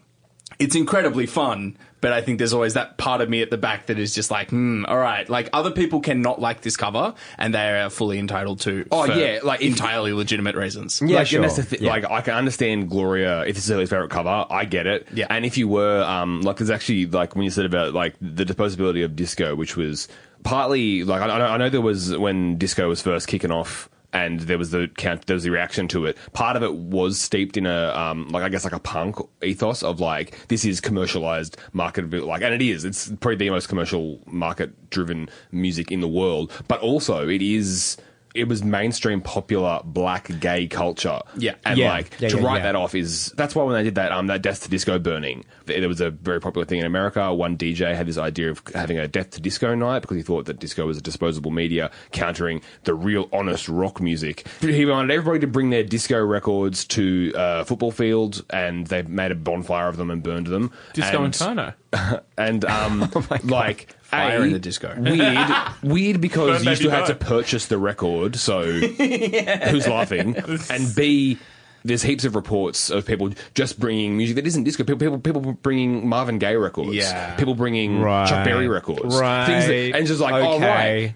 It's 0.58 0.76
incredibly 0.76 1.24
fun, 1.24 1.78
but 2.00 2.12
I 2.12 2.22
think 2.22 2.38
there's 2.38 2.52
always 2.52 2.74
that 2.74 2.96
part 2.96 3.20
of 3.20 3.28
me 3.28 3.42
at 3.42 3.50
the 3.50 3.58
back 3.58 3.86
that 3.86 3.98
is 3.98 4.14
just 4.14 4.30
like, 4.30 4.50
hmm, 4.50 4.84
all 4.86 4.96
right. 4.96 5.28
Like 5.28 5.50
other 5.52 5.70
people 5.70 6.00
cannot 6.00 6.40
like 6.40 6.62
this 6.62 6.76
cover, 6.76 7.14
and 7.36 7.52
they 7.54 7.80
are 7.80 7.90
fully 7.90 8.18
entitled 8.18 8.60
to. 8.60 8.86
Oh, 8.90 9.06
for 9.06 9.12
yeah, 9.12 9.40
like, 9.42 9.60
if- 9.60 9.68
entirely 9.68 10.12
legitimate 10.12 10.56
reasons. 10.56 11.02
Yeah, 11.04 11.18
like, 11.18 11.26
sure. 11.26 11.40
and 11.40 11.44
that's 11.44 11.56
the 11.56 11.62
thi- 11.62 11.84
Yeah. 11.84 11.90
Like, 11.90 12.10
I 12.10 12.20
can 12.22 12.34
understand 12.34 12.88
Gloria 12.88 13.42
if 13.42 13.56
it's 13.58 13.68
her 13.68 13.76
favorite 13.86 14.10
cover. 14.10 14.46
I 14.48 14.64
get 14.64 14.86
it. 14.86 15.08
Yeah. 15.12 15.26
And 15.28 15.44
if 15.44 15.58
you 15.58 15.68
were, 15.68 16.02
um, 16.02 16.40
like, 16.40 16.56
there's 16.56 16.70
actually 16.70 17.06
like 17.06 17.34
when 17.36 17.44
you 17.44 17.50
said 17.50 17.66
about 17.66 17.92
like 17.92 18.14
the 18.22 18.44
disposability 18.44 19.04
of 19.04 19.14
disco, 19.16 19.54
which 19.54 19.76
was 19.76 20.08
partly 20.42 21.04
like 21.04 21.20
I, 21.20 21.26
I 21.26 21.54
I 21.54 21.56
know 21.58 21.68
there 21.68 21.82
was 21.82 22.16
when 22.16 22.56
disco 22.56 22.88
was 22.88 23.02
first 23.02 23.28
kicking 23.28 23.50
off. 23.50 23.89
And 24.12 24.40
there 24.40 24.58
was 24.58 24.70
the 24.70 24.88
count, 24.96 25.26
there 25.26 25.34
was 25.34 25.44
the 25.44 25.50
reaction 25.50 25.86
to 25.88 26.06
it. 26.06 26.18
Part 26.32 26.56
of 26.56 26.62
it 26.62 26.74
was 26.74 27.20
steeped 27.20 27.56
in 27.56 27.66
a, 27.66 27.88
um, 27.94 28.28
like 28.28 28.42
I 28.42 28.48
guess 28.48 28.64
like 28.64 28.72
a 28.72 28.80
punk 28.80 29.16
ethos 29.42 29.82
of 29.82 30.00
like 30.00 30.48
this 30.48 30.64
is 30.64 30.80
commercialized 30.80 31.56
market, 31.72 32.12
like, 32.12 32.42
and 32.42 32.54
it 32.54 32.62
is. 32.62 32.84
It's 32.84 33.08
probably 33.08 33.36
the 33.36 33.50
most 33.50 33.68
commercial 33.68 34.20
market 34.26 34.90
driven 34.90 35.28
music 35.52 35.92
in 35.92 36.00
the 36.00 36.08
world. 36.08 36.50
But 36.68 36.80
also, 36.80 37.28
it 37.28 37.42
is. 37.42 37.96
It 38.34 38.48
was 38.48 38.62
mainstream 38.62 39.20
popular 39.20 39.80
black 39.84 40.30
gay 40.40 40.66
culture. 40.66 41.20
Yeah. 41.36 41.54
and 41.64 41.78
Yeah. 41.78 41.90
like 41.92 42.12
Yeah, 42.20 42.28
to 42.30 42.38
yeah, 42.38 42.44
write 42.46 42.62
that 42.62 42.76
off 42.76 42.94
is 42.94 43.32
that's 43.36 43.54
why 43.54 43.64
when 43.64 43.74
they 43.74 43.82
did 43.82 43.96
that 43.96 44.12
um 44.12 44.26
that 44.28 44.42
death 44.42 44.62
to 44.64 44.68
disco 44.68 44.98
burning 44.98 45.44
there 45.78 45.88
was 45.88 46.00
a 46.00 46.10
very 46.10 46.40
popular 46.40 46.64
thing 46.64 46.80
in 46.80 46.86
America. 46.86 47.32
One 47.32 47.56
DJ 47.56 47.94
had 47.94 48.06
this 48.06 48.18
idea 48.18 48.50
of 48.50 48.62
having 48.74 48.98
a 48.98 49.06
death 49.06 49.30
to 49.30 49.40
disco 49.40 49.74
night 49.74 50.00
because 50.00 50.16
he 50.16 50.22
thought 50.22 50.46
that 50.46 50.58
disco 50.58 50.86
was 50.86 50.98
a 50.98 51.00
disposable 51.00 51.50
media, 51.50 51.90
countering 52.12 52.62
the 52.84 52.94
real 52.94 53.28
honest 53.32 53.68
rock 53.68 54.00
music. 54.00 54.46
He 54.60 54.84
wanted 54.86 55.12
everybody 55.14 55.40
to 55.40 55.46
bring 55.46 55.70
their 55.70 55.84
disco 55.84 56.18
records 56.24 56.84
to 56.86 57.32
a 57.36 57.64
football 57.64 57.92
field, 57.92 58.44
and 58.50 58.86
they 58.86 59.02
made 59.02 59.30
a 59.30 59.34
bonfire 59.34 59.88
of 59.88 59.96
them 59.96 60.10
and 60.10 60.22
burned 60.22 60.46
them. 60.46 60.72
Disco 60.92 61.16
and, 61.24 61.26
Inferno. 61.26 61.74
and 62.38 62.64
um, 62.64 63.10
like 63.44 63.94
Fire 64.10 64.40
A, 64.40 64.44
in 64.44 64.52
the 64.52 64.58
disco. 64.58 64.94
Weird, 64.98 65.48
weird 65.82 66.20
because 66.20 66.58
Burn 66.64 66.68
you 66.70 66.76
still 66.76 66.90
had 66.90 67.06
to 67.06 67.14
Burn. 67.14 67.28
purchase 67.28 67.66
the 67.66 67.78
record. 67.78 68.36
So 68.36 68.62
who's 68.62 69.86
laughing? 69.88 70.36
And 70.70 70.94
B, 70.94 71.38
there's 71.84 72.02
heaps 72.02 72.24
of 72.24 72.34
reports 72.34 72.90
of 72.90 73.06
people 73.06 73.30
just 73.54 73.78
bringing 73.80 74.16
music 74.16 74.36
that 74.36 74.46
isn't 74.46 74.64
disco. 74.64 74.84
People, 74.84 75.18
people, 75.18 75.40
people 75.40 75.52
bringing 75.62 76.06
Marvin 76.08 76.38
Gaye 76.38 76.56
records. 76.56 76.94
Yeah. 76.94 77.36
People 77.36 77.54
bringing 77.54 78.00
Right. 78.00 78.28
Chuck 78.28 78.44
Berry 78.44 78.68
records. 78.68 79.18
Right. 79.18 79.46
Things 79.46 79.66
that, 79.66 79.98
and 79.98 80.06
just 80.06 80.20
like, 80.20 80.34
oh 80.34 80.56
Okay. 80.56 81.14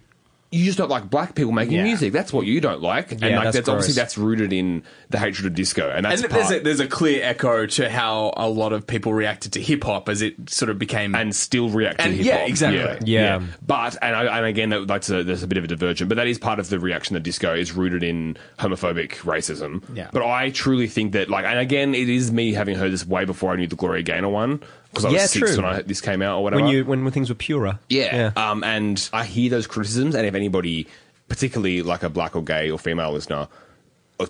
Right. 0.55 0.59
You 0.59 0.65
just 0.65 0.79
don't 0.79 0.91
like 0.91 1.11
black 1.11 1.35
people 1.35 1.53
making 1.53 1.75
Yeah. 1.77 1.83
music. 1.85 2.13
That's 2.13 2.33
what 2.33 2.47
you 2.47 2.61
don't 2.61 2.81
like. 2.83 3.13
And 3.13 3.21
Yeah, 3.21 3.37
like 3.37 3.45
that's 3.45 3.57
that's, 3.57 3.69
obviously 3.69 3.95
that's 3.95 4.17
rooted 4.19 4.53
in 4.53 4.83
the 5.11 5.19
hatred 5.19 5.47
of 5.47 5.55
disco. 5.55 5.91
And 5.91 6.05
that's 6.05 6.23
and 6.23 6.31
part. 6.31 6.49
there's 6.49 6.61
a, 6.61 6.65
there's 6.65 6.81
a 6.81 6.87
clear 6.87 7.23
echo 7.25 7.67
to 7.67 7.89
how 7.91 8.33
a 8.37 8.49
lot 8.49 8.73
of 8.73 8.87
people 8.87 9.13
reacted 9.15 9.53
to 9.55 9.61
hip 9.61 9.85
hop 9.85 10.09
as 10.09 10.23
it 10.23 10.35
sort 10.51 10.71
of 10.71 10.79
became. 10.79 11.15
and 11.15 11.35
still 11.35 11.69
react 11.69 11.99
to 11.99 12.05
And- 12.07 12.15
hip 12.15 12.25
yeah, 12.27 12.37
exactly. 12.47 13.11
Yeah. 13.13 13.39
yeah. 13.39 13.47
But 13.67 13.97
and, 14.03 14.15
I, 14.15 14.37
and 14.39 14.47
again, 14.47 14.69
that, 14.71 14.87
that's 14.87 15.11
a, 15.11 15.25
there's 15.25 15.43
a 15.43 15.47
bit 15.47 15.59
of 15.59 15.65
a 15.65 15.67
divergent, 15.69 16.09
but 16.09 16.17
that 16.17 16.27
is 16.27 16.39
part 16.39 16.59
of 16.59 16.69
the 16.69 16.79
reaction 16.79 17.15
that 17.15 17.21
disco 17.23 17.55
is 17.55 17.73
rooted 17.73 18.03
in 18.03 18.37
homophobic 18.59 19.11
racism. 19.19 19.83
Yeah. 19.95 20.09
But 20.13 20.23
I 20.25 20.51
truly 20.51 20.87
think 20.87 21.13
that 21.13 21.29
like, 21.31 21.45
and 21.45 21.59
again, 21.59 21.95
it 21.95 22.09
is 22.09 22.31
me 22.33 22.53
having 22.53 22.77
heard 22.77 22.93
this 22.93 23.07
way 23.07 23.25
before 23.25 23.53
I 23.53 23.57
knew 23.57 23.67
the 23.67 23.77
Gloria 23.77 24.03
Gaynor 24.03 24.29
one 24.29 24.61
because 24.95 25.05
I 25.05 25.09
was 25.09 25.21
Yeah, 25.21 25.27
six 25.27 25.55
true. 25.55 25.65
when 25.65 25.75
I, 25.75 25.83
this 25.83 26.01
came 26.01 26.23
out 26.23 26.39
or 26.39 26.43
whatever. 26.45 26.63
When 26.63 26.71
you 26.71 26.85
when, 26.85 27.05
when 27.05 27.13
things 27.13 27.29
were 27.29 27.35
purer. 27.35 27.79
Yeah. 27.89 28.33
Um, 28.37 28.63
and 28.65 29.09
I 29.13 29.25
hear 29.25 29.51
those 29.51 29.67
criticisms, 29.67 30.15
and 30.15 30.27
if 30.27 30.35
anybody, 30.35 30.87
particularly 31.29 31.83
like 31.83 32.03
a 32.03 32.09
black 32.09 32.37
or 32.37 32.43
gay 32.43 32.71
or 32.71 32.79
female 32.79 33.13
listener, 33.13 33.49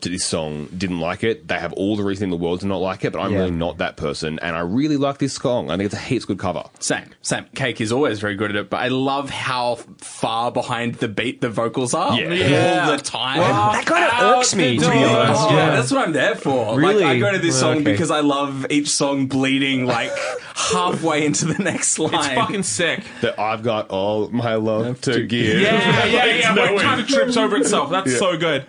to 0.00 0.08
this 0.08 0.24
song 0.24 0.66
didn't 0.76 0.98
like 0.98 1.22
it, 1.22 1.46
they 1.46 1.58
have 1.58 1.72
all 1.74 1.94
the 1.94 2.02
reason 2.02 2.24
in 2.24 2.30
the 2.30 2.36
world 2.38 2.60
to 2.60 2.66
not 2.66 2.78
like 2.78 3.04
it, 3.04 3.12
but 3.12 3.20
I'm 3.20 3.32
Yeah. 3.32 3.40
really 3.40 3.50
not 3.52 3.78
that 3.78 3.96
person, 3.96 4.38
and 4.40 4.56
I 4.56 4.60
really 4.60 4.96
like 4.96 5.18
this 5.18 5.34
song. 5.34 5.70
I 5.70 5.76
think 5.76 5.86
it's 5.86 5.94
a 5.94 5.98
heaps 5.98 6.24
good 6.24 6.38
cover. 6.38 6.64
Same, 6.80 7.10
same. 7.20 7.44
Cake 7.54 7.80
is 7.82 7.92
always 7.92 8.18
very 8.18 8.34
good 8.34 8.48
at 8.50 8.56
it, 8.56 8.70
but 8.70 8.78
I 8.78 8.88
love 8.88 9.28
how 9.30 9.76
far 9.98 10.50
behind 10.50 10.96
the 10.96 11.06
beat 11.08 11.42
the 11.42 11.50
vocals 11.50 11.92
are 11.94 12.18
Yeah. 12.18 12.32
Yeah. 12.32 12.86
all 12.90 12.96
the 12.96 13.02
time. 13.02 13.38
That 13.40 13.84
kind 13.84 14.04
of 14.04 14.38
irks 14.38 14.54
me, 14.54 14.78
to 14.78 14.90
be 14.90 15.04
honest. 15.04 15.42
Oh, 15.44 15.50
Yeah. 15.54 15.76
that's 15.76 15.92
what 15.92 16.06
I'm 16.06 16.12
there 16.14 16.34
for. 16.34 16.76
Really? 16.80 17.04
Like, 17.04 17.16
I 17.16 17.18
go 17.20 17.30
to 17.32 17.38
this 17.38 17.60
song 17.60 17.74
Okay. 17.76 17.92
because 17.92 18.10
I 18.10 18.20
love 18.20 18.66
each 18.70 18.88
song 18.88 19.26
bleeding 19.26 19.84
like 19.86 20.10
halfway 20.54 21.26
into 21.26 21.44
the 21.44 21.62
next 21.62 21.98
line. 21.98 22.14
It's 22.14 22.28
fucking 22.28 22.62
sick. 22.62 23.04
That 23.20 23.38
I've 23.38 23.62
got 23.62 23.90
all 23.90 24.28
my 24.30 24.54
love 24.54 25.02
to 25.02 25.22
give. 25.26 25.60
Yeah, 25.60 26.06
yeah, 26.06 26.18
Like, 26.24 26.40
yeah. 26.40 26.54
no 26.54 26.64
it 26.74 26.80
kind 26.80 27.00
of 27.02 27.06
trips 27.06 27.36
over 27.36 27.56
itself. 27.56 27.90
That's 27.90 28.12
Yeah. 28.12 28.18
so 28.18 28.36
good. 28.38 28.64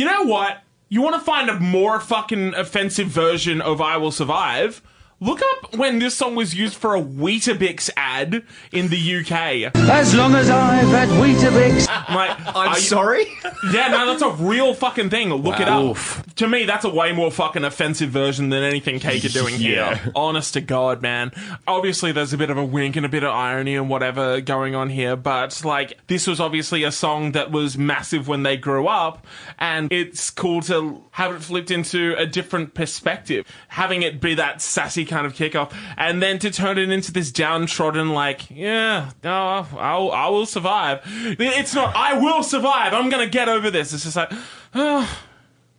You 0.00 0.06
know 0.06 0.22
what? 0.22 0.62
You 0.88 1.02
want 1.02 1.16
to 1.16 1.20
find 1.20 1.50
a 1.50 1.60
more 1.60 2.00
fucking 2.00 2.54
offensive 2.54 3.08
version 3.08 3.60
of 3.60 3.82
"I 3.82 3.98
Will 3.98 4.10
Survive"? 4.10 4.80
Look 5.22 5.42
up 5.42 5.76
when 5.76 5.98
this 5.98 6.16
song 6.16 6.34
was 6.34 6.54
used 6.54 6.74
for 6.76 6.96
a 6.96 7.02
Weetabix 7.02 7.90
ad 7.94 8.42
in 8.72 8.88
the 8.88 9.16
UK. 9.20 9.70
As 9.90 10.14
long 10.14 10.34
as 10.34 10.48
I've 10.48 10.88
had 10.88 11.10
Weetabix. 11.10 11.86
I'm 12.08 12.14
like, 12.14 12.56
I'm 12.56 12.74
sorry. 12.80 13.26
Yeah, 13.72 13.88
no, 13.88 14.06
that's 14.06 14.22
a 14.22 14.30
real 14.42 14.72
fucking 14.72 15.10
thing. 15.10 15.28
Look 15.34 15.60
it 15.60 15.68
up. 15.68 15.98
To 16.36 16.48
me, 16.48 16.64
that's 16.64 16.86
a 16.86 16.88
way 16.88 17.12
more 17.12 17.30
fucking 17.30 17.62
offensive 17.62 18.08
version 18.08 18.48
than 18.48 18.62
anything 18.62 18.98
Cake 19.00 19.22
are 19.26 19.28
doing 19.28 19.54
Yeah. 19.58 19.96
here. 19.96 20.12
Honest 20.16 20.54
to 20.54 20.62
God, 20.62 21.02
man. 21.02 21.30
Obviously, 21.66 22.10
there's 22.10 22.32
a 22.32 22.38
bit 22.38 22.48
of 22.48 22.56
a 22.56 22.64
wink 22.64 22.96
and 22.96 23.04
a 23.04 23.08
bit 23.10 23.22
of 23.22 23.30
irony 23.34 23.76
and 23.76 23.90
whatever 23.90 24.40
going 24.40 24.74
on 24.74 24.88
here, 24.88 25.14
but 25.14 25.62
like, 25.62 25.98
this 26.06 26.26
was 26.26 26.40
obviously 26.40 26.82
a 26.84 26.90
song 26.90 27.32
that 27.32 27.50
was 27.50 27.76
massive 27.76 28.28
when 28.28 28.44
they 28.44 28.56
grew 28.56 28.86
up, 28.88 29.26
and 29.58 29.92
it's 29.92 30.30
cool 30.30 30.62
to 30.62 31.04
have 31.10 31.34
it 31.34 31.42
flipped 31.42 31.70
into 31.70 32.14
a 32.16 32.24
different 32.24 32.72
perspective. 32.72 33.44
Having 33.68 34.02
it 34.02 34.22
be 34.22 34.34
that 34.36 34.62
sassy 34.62 35.04
kind 35.10 35.26
of 35.26 35.34
kickoff, 35.34 35.74
and 35.98 36.22
then 36.22 36.38
to 36.38 36.50
turn 36.50 36.78
it 36.78 36.88
into 36.88 37.12
this 37.12 37.30
downtrodden, 37.30 38.10
like, 38.10 38.50
yeah, 38.50 39.10
oh, 39.24 39.68
I'll, 39.78 40.10
I 40.10 40.28
will 40.28 40.46
survive. 40.46 41.02
It's 41.04 41.74
not, 41.74 41.94
I 41.94 42.18
will 42.18 42.42
survive. 42.42 42.94
I'm 42.94 43.10
gonna 43.10 43.28
get 43.28 43.48
over 43.48 43.70
this. 43.70 43.92
It's 43.92 44.04
just 44.04 44.16
like, 44.16 44.32
oh, 44.74 45.20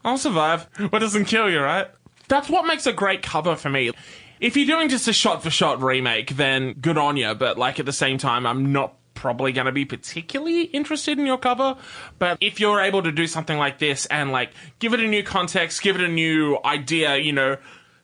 I'll 0.04 0.18
survive. 0.18 0.68
What 0.90 1.00
doesn't 1.00 1.26
kill 1.26 1.50
you, 1.50 1.60
right? 1.60 1.88
That's 2.28 2.50
what 2.50 2.66
makes 2.66 2.86
a 2.86 2.94
great 2.94 3.24
cover 3.24 3.56
for 3.56 3.70
me. 3.70 3.92
If 4.40 4.58
you're 4.58 4.66
doing 4.66 4.90
just 4.90 5.08
a 5.08 5.14
shot 5.14 5.44
for 5.44 5.50
shot 5.50 5.82
remake, 5.82 6.36
then 6.36 6.74
good 6.74 6.98
on 6.98 7.18
you. 7.18 7.36
But 7.36 7.58
like 7.58 7.80
at 7.80 7.86
the 7.86 7.94
same 7.94 8.18
time, 8.18 8.46
I'm 8.46 8.72
not 8.72 8.96
probably 9.14 9.52
going 9.52 9.66
to 9.66 9.72
be 9.72 9.86
particularly 9.86 10.64
interested 10.64 11.20
in 11.20 11.28
your 11.28 11.38
cover. 11.38 11.78
But 12.18 12.40
if 12.42 12.60
you're 12.60 12.82
able 12.82 13.04
to 13.04 13.12
do 13.12 13.28
something 13.28 13.58
like 13.58 13.78
this 13.78 14.08
and 14.08 14.32
like 14.32 14.52
give 14.80 14.96
it 14.96 15.00
a 15.00 15.08
new 15.08 15.22
context, 15.22 15.84
give 15.84 15.96
it 15.96 16.02
a 16.02 16.08
new 16.08 16.58
idea, 16.66 17.18
you 17.18 17.34
know, 17.34 17.58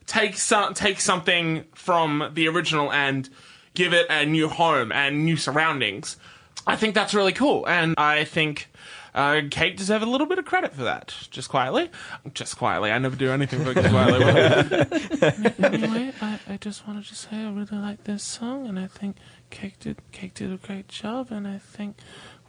take 0.07 0.37
some 0.37 0.73
take 0.73 0.99
something 0.99 1.65
from 1.75 2.31
the 2.33 2.47
original 2.47 2.91
and 2.91 3.29
give 3.75 3.93
it 3.93 4.07
a 4.09 4.25
new 4.25 4.49
home 4.49 4.91
and 4.91 5.23
new 5.23 5.37
surroundings. 5.37 6.17
I 6.65 6.75
think 6.75 6.95
that's 6.95 7.13
really 7.13 7.31
cool, 7.31 7.65
and 7.67 7.93
I 7.97 8.23
think 8.25 8.69
uh, 9.13 9.41
Cake 9.49 9.77
deserves 9.77 10.03
a 10.03 10.07
little 10.07 10.27
bit 10.27 10.37
of 10.37 10.45
credit 10.45 10.73
for 10.73 10.83
that. 10.83 11.13
Just 11.31 11.49
quietly, 11.49 11.89
just 12.33 12.57
quietly. 12.57 12.91
I 12.91 12.97
never 12.97 13.15
do 13.15 13.31
anything 13.31 13.63
for 13.63 13.73
quietly. 13.73 14.25
anyway, 15.63 16.13
I, 16.19 16.39
I 16.47 16.57
just 16.57 16.87
wanted 16.87 17.05
to 17.05 17.15
say 17.15 17.37
I 17.37 17.51
really 17.51 17.77
like 17.77 18.03
this 18.03 18.23
song, 18.23 18.67
and 18.67 18.77
I 18.79 18.87
think 18.87 19.17
Cake 19.49 19.79
did 19.79 19.97
Cake 20.11 20.33
did 20.33 20.51
a 20.51 20.57
great 20.57 20.87
job, 20.87 21.27
and 21.31 21.47
I 21.47 21.57
think 21.57 21.97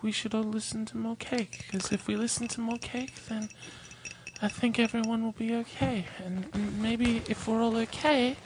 we 0.03 0.13
should 0.13 0.35
all 0.35 0.43
listen 0.43 0.85
to 0.87 0.97
more 0.97 1.17
Cake 1.17 1.65
because 1.71 1.93
if 1.93 2.07
we 2.07 2.17
listen 2.17 2.49
to 2.49 2.61
more 2.61 2.79
Cake, 2.79 3.15
then 3.29 3.51
I 4.41 4.49
think 4.49 4.79
everyone 4.79 5.25
will 5.25 5.33
be 5.33 5.55
okay, 5.57 6.07
and, 6.25 6.47
and 6.55 6.81
maybe 6.81 7.23
if 7.29 7.49
we're 7.49 7.61
all 7.61 7.77
okay. 7.77 8.37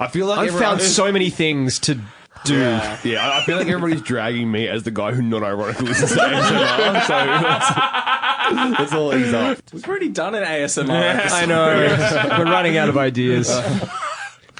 I 0.00 0.08
feel 0.08 0.26
like 0.26 0.38
I've 0.38 0.48
everyone- 0.48 0.78
found 0.78 0.80
so 0.82 1.12
many 1.12 1.28
things 1.30 1.78
to 1.80 1.98
do. 2.44 2.58
Yeah, 2.58 3.30
I 3.30 3.40
I 3.40 3.42
feel 3.44 3.56
like 3.58 3.68
everybody's 3.68 4.02
dragging 4.02 4.50
me 4.50 4.66
as 4.66 4.82
the 4.84 4.90
guy 4.90 5.12
who 5.12 5.22
not 5.22 5.42
ironically 5.42 5.88
listens 5.88 6.12
to 6.12 6.18
ASMR. 6.18 7.02
So 7.06 7.14
that's, 7.14 8.78
that's 8.78 8.92
all 8.94 9.10
he's 9.12 9.32
up. 9.32 9.58
We've 9.72 9.86
already 9.86 10.08
done 10.08 10.34
an 10.34 10.42
ASMR. 10.42 11.30
I 11.30 11.44
know. 11.46 12.36
We're 12.38 12.44
running 12.50 12.76
out 12.78 12.88
of 12.88 12.96
ideas. 12.96 13.48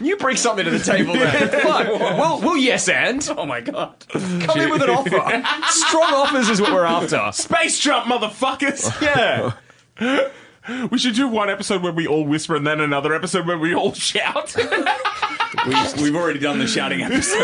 You 0.00 0.16
bring 0.16 0.37
something 0.37 0.64
to 0.64 0.70
the 0.70 0.78
table 0.78 1.12
then. 1.14 1.49
Fuck. 1.62 1.87
Well, 1.87 2.40
well, 2.40 2.56
yes, 2.56 2.88
and 2.88 3.26
Oh 3.37 3.44
my 3.46 3.61
god. 3.61 3.94
come 4.11 4.58
in 4.61 4.70
with 4.70 4.82
an 4.82 4.90
offer. 4.90 5.42
Strong 5.68 6.12
offers 6.14 6.49
is 6.49 6.61
what 6.61 6.72
we're 6.72 6.84
after. 6.84 7.30
Space 7.32 7.78
jump, 7.78 8.06
motherfuckers! 8.06 8.90
Yeah. 10.00 10.28
We 10.90 10.99
should 10.99 11.14
do 11.14 11.26
one 11.28 11.50
episode 11.50 11.82
where 11.82 11.92
we 11.92 12.06
all 12.06 12.25
whisper 12.25 12.54
and 12.56 12.64
then 12.66 12.80
another 12.80 13.12
episode 13.14 13.46
where 13.46 13.58
we 13.58 13.75
all 13.75 13.92
shout. 13.92 14.54
we, 14.56 16.02
we've 16.02 16.14
already 16.16 16.38
done 16.38 16.58
the 16.61 16.66
shouting 16.68 17.02
episode. 17.02 17.42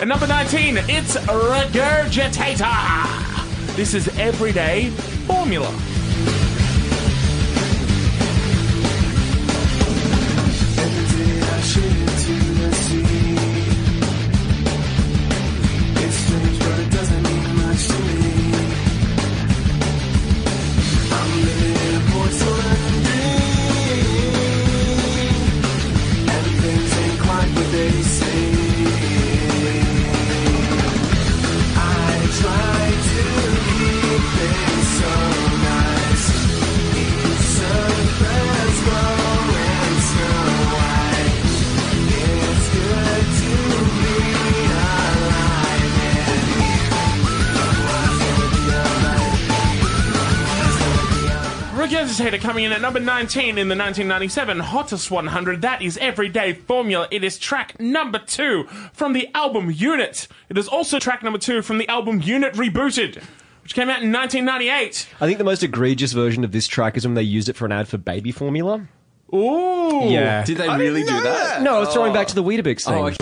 At 0.00 0.08
number 0.08 0.26
19, 0.26 0.76
it's 0.88 1.16
Regurgitator. 1.16 2.66
This 3.76 3.94
is 3.94 4.08
Everyday 4.18 4.90
Formula. 5.26 5.72
Coming 52.24 52.64
in 52.64 52.72
at 52.72 52.80
number 52.80 53.00
19 53.00 53.58
in 53.58 53.68
the 53.68 53.76
1997 53.76 54.58
Hottest 54.58 55.10
100. 55.10 55.60
That 55.60 55.82
is 55.82 55.98
Everyday 55.98 56.54
Formula. 56.54 57.06
It 57.10 57.22
is 57.22 57.38
track 57.38 57.78
number 57.78 58.18
two 58.18 58.64
from 58.94 59.12
the 59.12 59.28
album 59.34 59.70
Unit. 59.70 60.26
It 60.48 60.56
is 60.56 60.66
also 60.66 60.98
track 60.98 61.22
number 61.22 61.38
two 61.38 61.60
from 61.60 61.76
the 61.76 61.86
album 61.86 62.22
Unit 62.22 62.54
Rebooted, 62.54 63.22
which 63.62 63.74
came 63.74 63.90
out 63.90 64.02
in 64.02 64.10
1998. 64.10 65.06
I 65.20 65.26
think 65.26 65.36
the 65.36 65.44
most 65.44 65.62
egregious 65.62 66.12
version 66.12 66.44
of 66.44 66.52
this 66.52 66.66
track 66.66 66.96
is 66.96 67.06
when 67.06 67.12
they 67.12 67.22
used 67.22 67.50
it 67.50 67.56
for 67.56 67.66
an 67.66 67.72
ad 67.72 67.88
for 67.88 67.98
baby 67.98 68.32
formula. 68.32 68.88
Ooh. 69.32 70.02
Yeah. 70.08 70.44
Did 70.44 70.58
they 70.58 70.68
really 70.76 71.02
do 71.02 71.20
that? 71.22 71.62
No, 71.62 71.82
it's 71.82 71.92
throwing 71.92 72.12
back 72.12 72.28
to 72.28 72.34
the 72.34 72.42
Weetabix 72.42 72.84
thing. 72.84 72.94
Oh, 72.94 73.06
okay. 73.08 73.16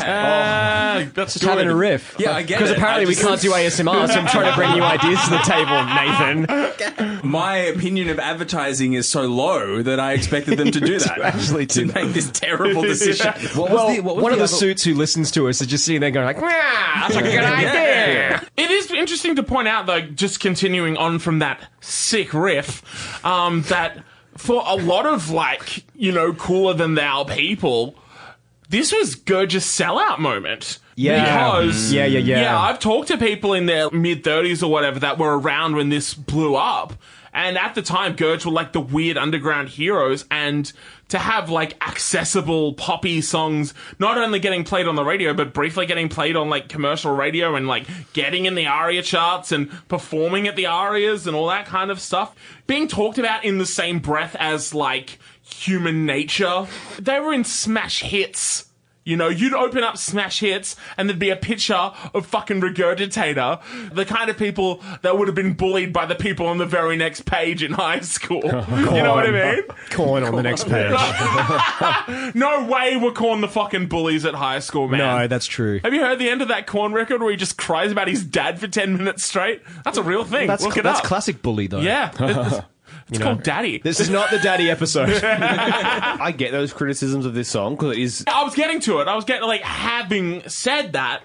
Uh, 0.00 1.06
that's 1.14 1.34
Just 1.34 1.44
having 1.44 1.66
good. 1.66 1.72
a 1.72 1.76
riff. 1.76 2.14
Yeah, 2.18 2.32
I 2.32 2.42
get 2.42 2.58
Because 2.58 2.70
apparently 2.72 3.04
I 3.04 3.08
we 3.08 3.14
can't 3.14 3.40
do 3.40 3.50
ASMR, 3.50 4.08
so 4.08 4.14
I'm 4.20 4.26
trying 4.28 4.50
to 4.50 4.56
bring 4.56 4.72
new 4.72 4.82
ideas 4.82 5.22
to 5.24 5.30
the 5.30 5.38
table, 5.38 5.84
Nathan. 5.84 7.20
My 7.28 7.56
opinion 7.56 8.08
of 8.08 8.18
advertising 8.18 8.94
is 8.94 9.08
so 9.08 9.22
low 9.22 9.82
that 9.82 10.00
I 10.00 10.12
expected 10.12 10.58
them 10.58 10.70
to 10.70 10.80
do 10.80 10.98
that. 11.00 11.20
actually 11.20 11.66
to 11.76 11.84
do 11.86 11.92
make 11.92 12.12
this 12.12 12.30
terrible 12.30 12.82
decision. 12.82 13.32
What 13.54 13.70
was 13.70 13.72
Well, 13.72 13.88
the, 13.94 14.00
what 14.00 14.16
was 14.16 14.22
one 14.22 14.32
of 14.32 14.38
the 14.38 14.44
other- 14.44 14.48
suits 14.52 14.84
who 14.84 14.94
listens 14.94 15.30
to 15.32 15.48
us 15.48 15.60
is 15.60 15.66
just 15.66 15.84
sitting 15.84 16.00
there 16.00 16.10
going 16.10 16.26
like, 16.26 16.40
"Nah, 16.40 16.48
that's 16.48 17.16
a 17.16 17.22
good 17.22 17.44
idea. 17.44 18.42
It 18.56 18.70
is 18.70 18.90
interesting 18.90 19.36
to 19.36 19.42
point 19.42 19.68
out, 19.68 19.86
though, 19.86 20.00
just 20.00 20.40
continuing 20.40 20.96
on 20.96 21.18
from 21.18 21.40
that 21.40 21.60
sick 21.80 22.32
riff, 22.32 23.24
um, 23.24 23.62
that 23.62 24.02
for 24.36 24.62
a 24.66 24.74
lot 24.74 25.06
of, 25.06 25.30
like, 25.30 25.84
you 25.94 26.12
know, 26.12 26.32
cooler 26.32 26.74
than 26.74 26.94
thou 26.94 27.24
people, 27.24 27.96
this 28.68 28.92
was 28.92 29.14
Gurge's 29.14 29.64
sellout 29.64 30.18
moment. 30.18 30.78
Yeah. 30.96 31.24
Because, 31.24 31.90
mm. 31.90 31.94
Yeah, 31.94 32.06
yeah, 32.06 32.18
yeah. 32.18 32.40
Yeah, 32.40 32.58
I've 32.58 32.78
talked 32.78 33.08
to 33.08 33.18
people 33.18 33.52
in 33.52 33.66
their 33.66 33.90
mid 33.90 34.24
30s 34.24 34.62
or 34.62 34.68
whatever 34.68 34.98
that 35.00 35.18
were 35.18 35.38
around 35.38 35.76
when 35.76 35.90
this 35.90 36.14
blew 36.14 36.56
up. 36.56 36.94
And 37.36 37.58
at 37.58 37.74
the 37.74 37.82
time, 37.82 38.16
Gurge 38.16 38.46
were 38.46 38.50
like 38.50 38.72
the 38.72 38.80
weird 38.80 39.18
underground 39.18 39.68
heroes. 39.68 40.24
And 40.30 40.72
to 41.08 41.18
have 41.18 41.50
like 41.50 41.76
accessible 41.86 42.72
poppy 42.72 43.20
songs, 43.20 43.74
not 43.98 44.16
only 44.16 44.40
getting 44.40 44.64
played 44.64 44.88
on 44.88 44.96
the 44.96 45.04
radio, 45.04 45.34
but 45.34 45.52
briefly 45.52 45.84
getting 45.84 46.08
played 46.08 46.34
on 46.34 46.48
like 46.48 46.70
commercial 46.70 47.14
radio 47.14 47.54
and 47.54 47.68
like 47.68 47.86
getting 48.14 48.46
in 48.46 48.54
the 48.54 48.66
ARIA 48.66 49.02
charts 49.02 49.52
and 49.52 49.70
performing 49.86 50.48
at 50.48 50.56
the 50.56 50.64
ARIAs 50.64 51.26
and 51.26 51.36
all 51.36 51.48
that 51.48 51.66
kind 51.66 51.90
of 51.90 52.00
stuff, 52.00 52.34
being 52.66 52.88
talked 52.88 53.18
about 53.18 53.44
in 53.44 53.58
the 53.58 53.66
same 53.66 53.98
breath 53.98 54.34
as 54.40 54.74
like 54.74 55.18
human 55.42 56.06
nature. 56.06 56.66
They 56.98 57.20
were 57.20 57.34
in 57.34 57.44
smash 57.44 58.00
hits. 58.00 58.65
You 59.06 59.16
know, 59.16 59.28
you'd 59.28 59.54
open 59.54 59.84
up 59.84 59.96
Smash 59.96 60.40
Hits 60.40 60.74
and 60.96 61.08
there'd 61.08 61.20
be 61.20 61.30
a 61.30 61.36
picture 61.36 61.92
of 62.12 62.26
fucking 62.26 62.60
Regurgitator, 62.60 63.60
the 63.94 64.04
kind 64.04 64.28
of 64.28 64.36
people 64.36 64.82
that 65.02 65.16
would 65.16 65.28
have 65.28 65.34
been 65.36 65.54
bullied 65.54 65.92
by 65.92 66.06
the 66.06 66.16
people 66.16 66.46
on 66.46 66.58
the 66.58 66.66
very 66.66 66.96
next 66.96 67.24
page 67.24 67.62
in 67.62 67.70
high 67.72 68.00
school. 68.00 68.42
you 68.44 68.50
know 68.50 69.14
what 69.14 69.26
I 69.26 69.30
mean? 69.54 69.62
Korn 69.90 70.24
on 70.24 70.34
the 70.34 70.42
next 70.42 70.64
page. 70.68 70.92
No 72.34 72.66
way 72.66 72.96
we're 72.96 73.12
calling 73.12 73.40
the 73.40 73.48
fucking 73.48 73.86
bullies 73.86 74.24
at 74.24 74.34
high 74.34 74.58
school, 74.58 74.88
man. 74.88 74.98
No, 74.98 75.26
that's 75.28 75.46
true. 75.46 75.80
Have 75.84 75.94
you 75.94 76.00
heard 76.00 76.18
the 76.18 76.28
end 76.28 76.42
of 76.42 76.48
that 76.48 76.66
Korn 76.66 76.92
record 76.92 77.20
where 77.22 77.30
he 77.30 77.36
just 77.36 77.56
cries 77.56 77.92
about 77.92 78.08
his 78.08 78.24
dad 78.24 78.58
for 78.58 78.66
10 78.66 78.96
minutes 78.96 79.24
straight? 79.24 79.62
That's 79.84 79.98
a 79.98 80.02
real 80.02 80.24
thing. 80.24 80.48
That's, 80.48 80.64
Look 80.64 80.72
cl- 80.74 80.80
it 80.80 80.84
that's 80.84 80.98
up. 81.00 81.04
classic 81.06 81.42
bully, 81.42 81.68
though. 81.68 81.80
Yeah. 81.80 82.62
It's, 83.08 83.12
it's 83.12 83.20
know. 83.20 83.26
called 83.26 83.44
Daddy. 83.44 83.78
This 83.78 84.00
is 84.00 84.10
not 84.10 84.30
the 84.30 84.38
daddy 84.38 84.68
episode. 84.68 85.10
I 85.24 86.32
get 86.36 86.50
those 86.50 86.72
criticisms 86.72 87.24
of 87.24 87.34
this 87.34 87.48
song 87.48 87.76
because 87.76 87.96
it 87.96 88.02
is. 88.02 88.24
I 88.26 88.42
was 88.42 88.54
getting 88.54 88.80
to 88.80 88.98
it. 88.98 89.06
I 89.06 89.14
was 89.14 89.24
getting 89.24 89.46
like 89.46 89.62
having 89.62 90.48
said 90.48 90.94
that. 90.94 91.22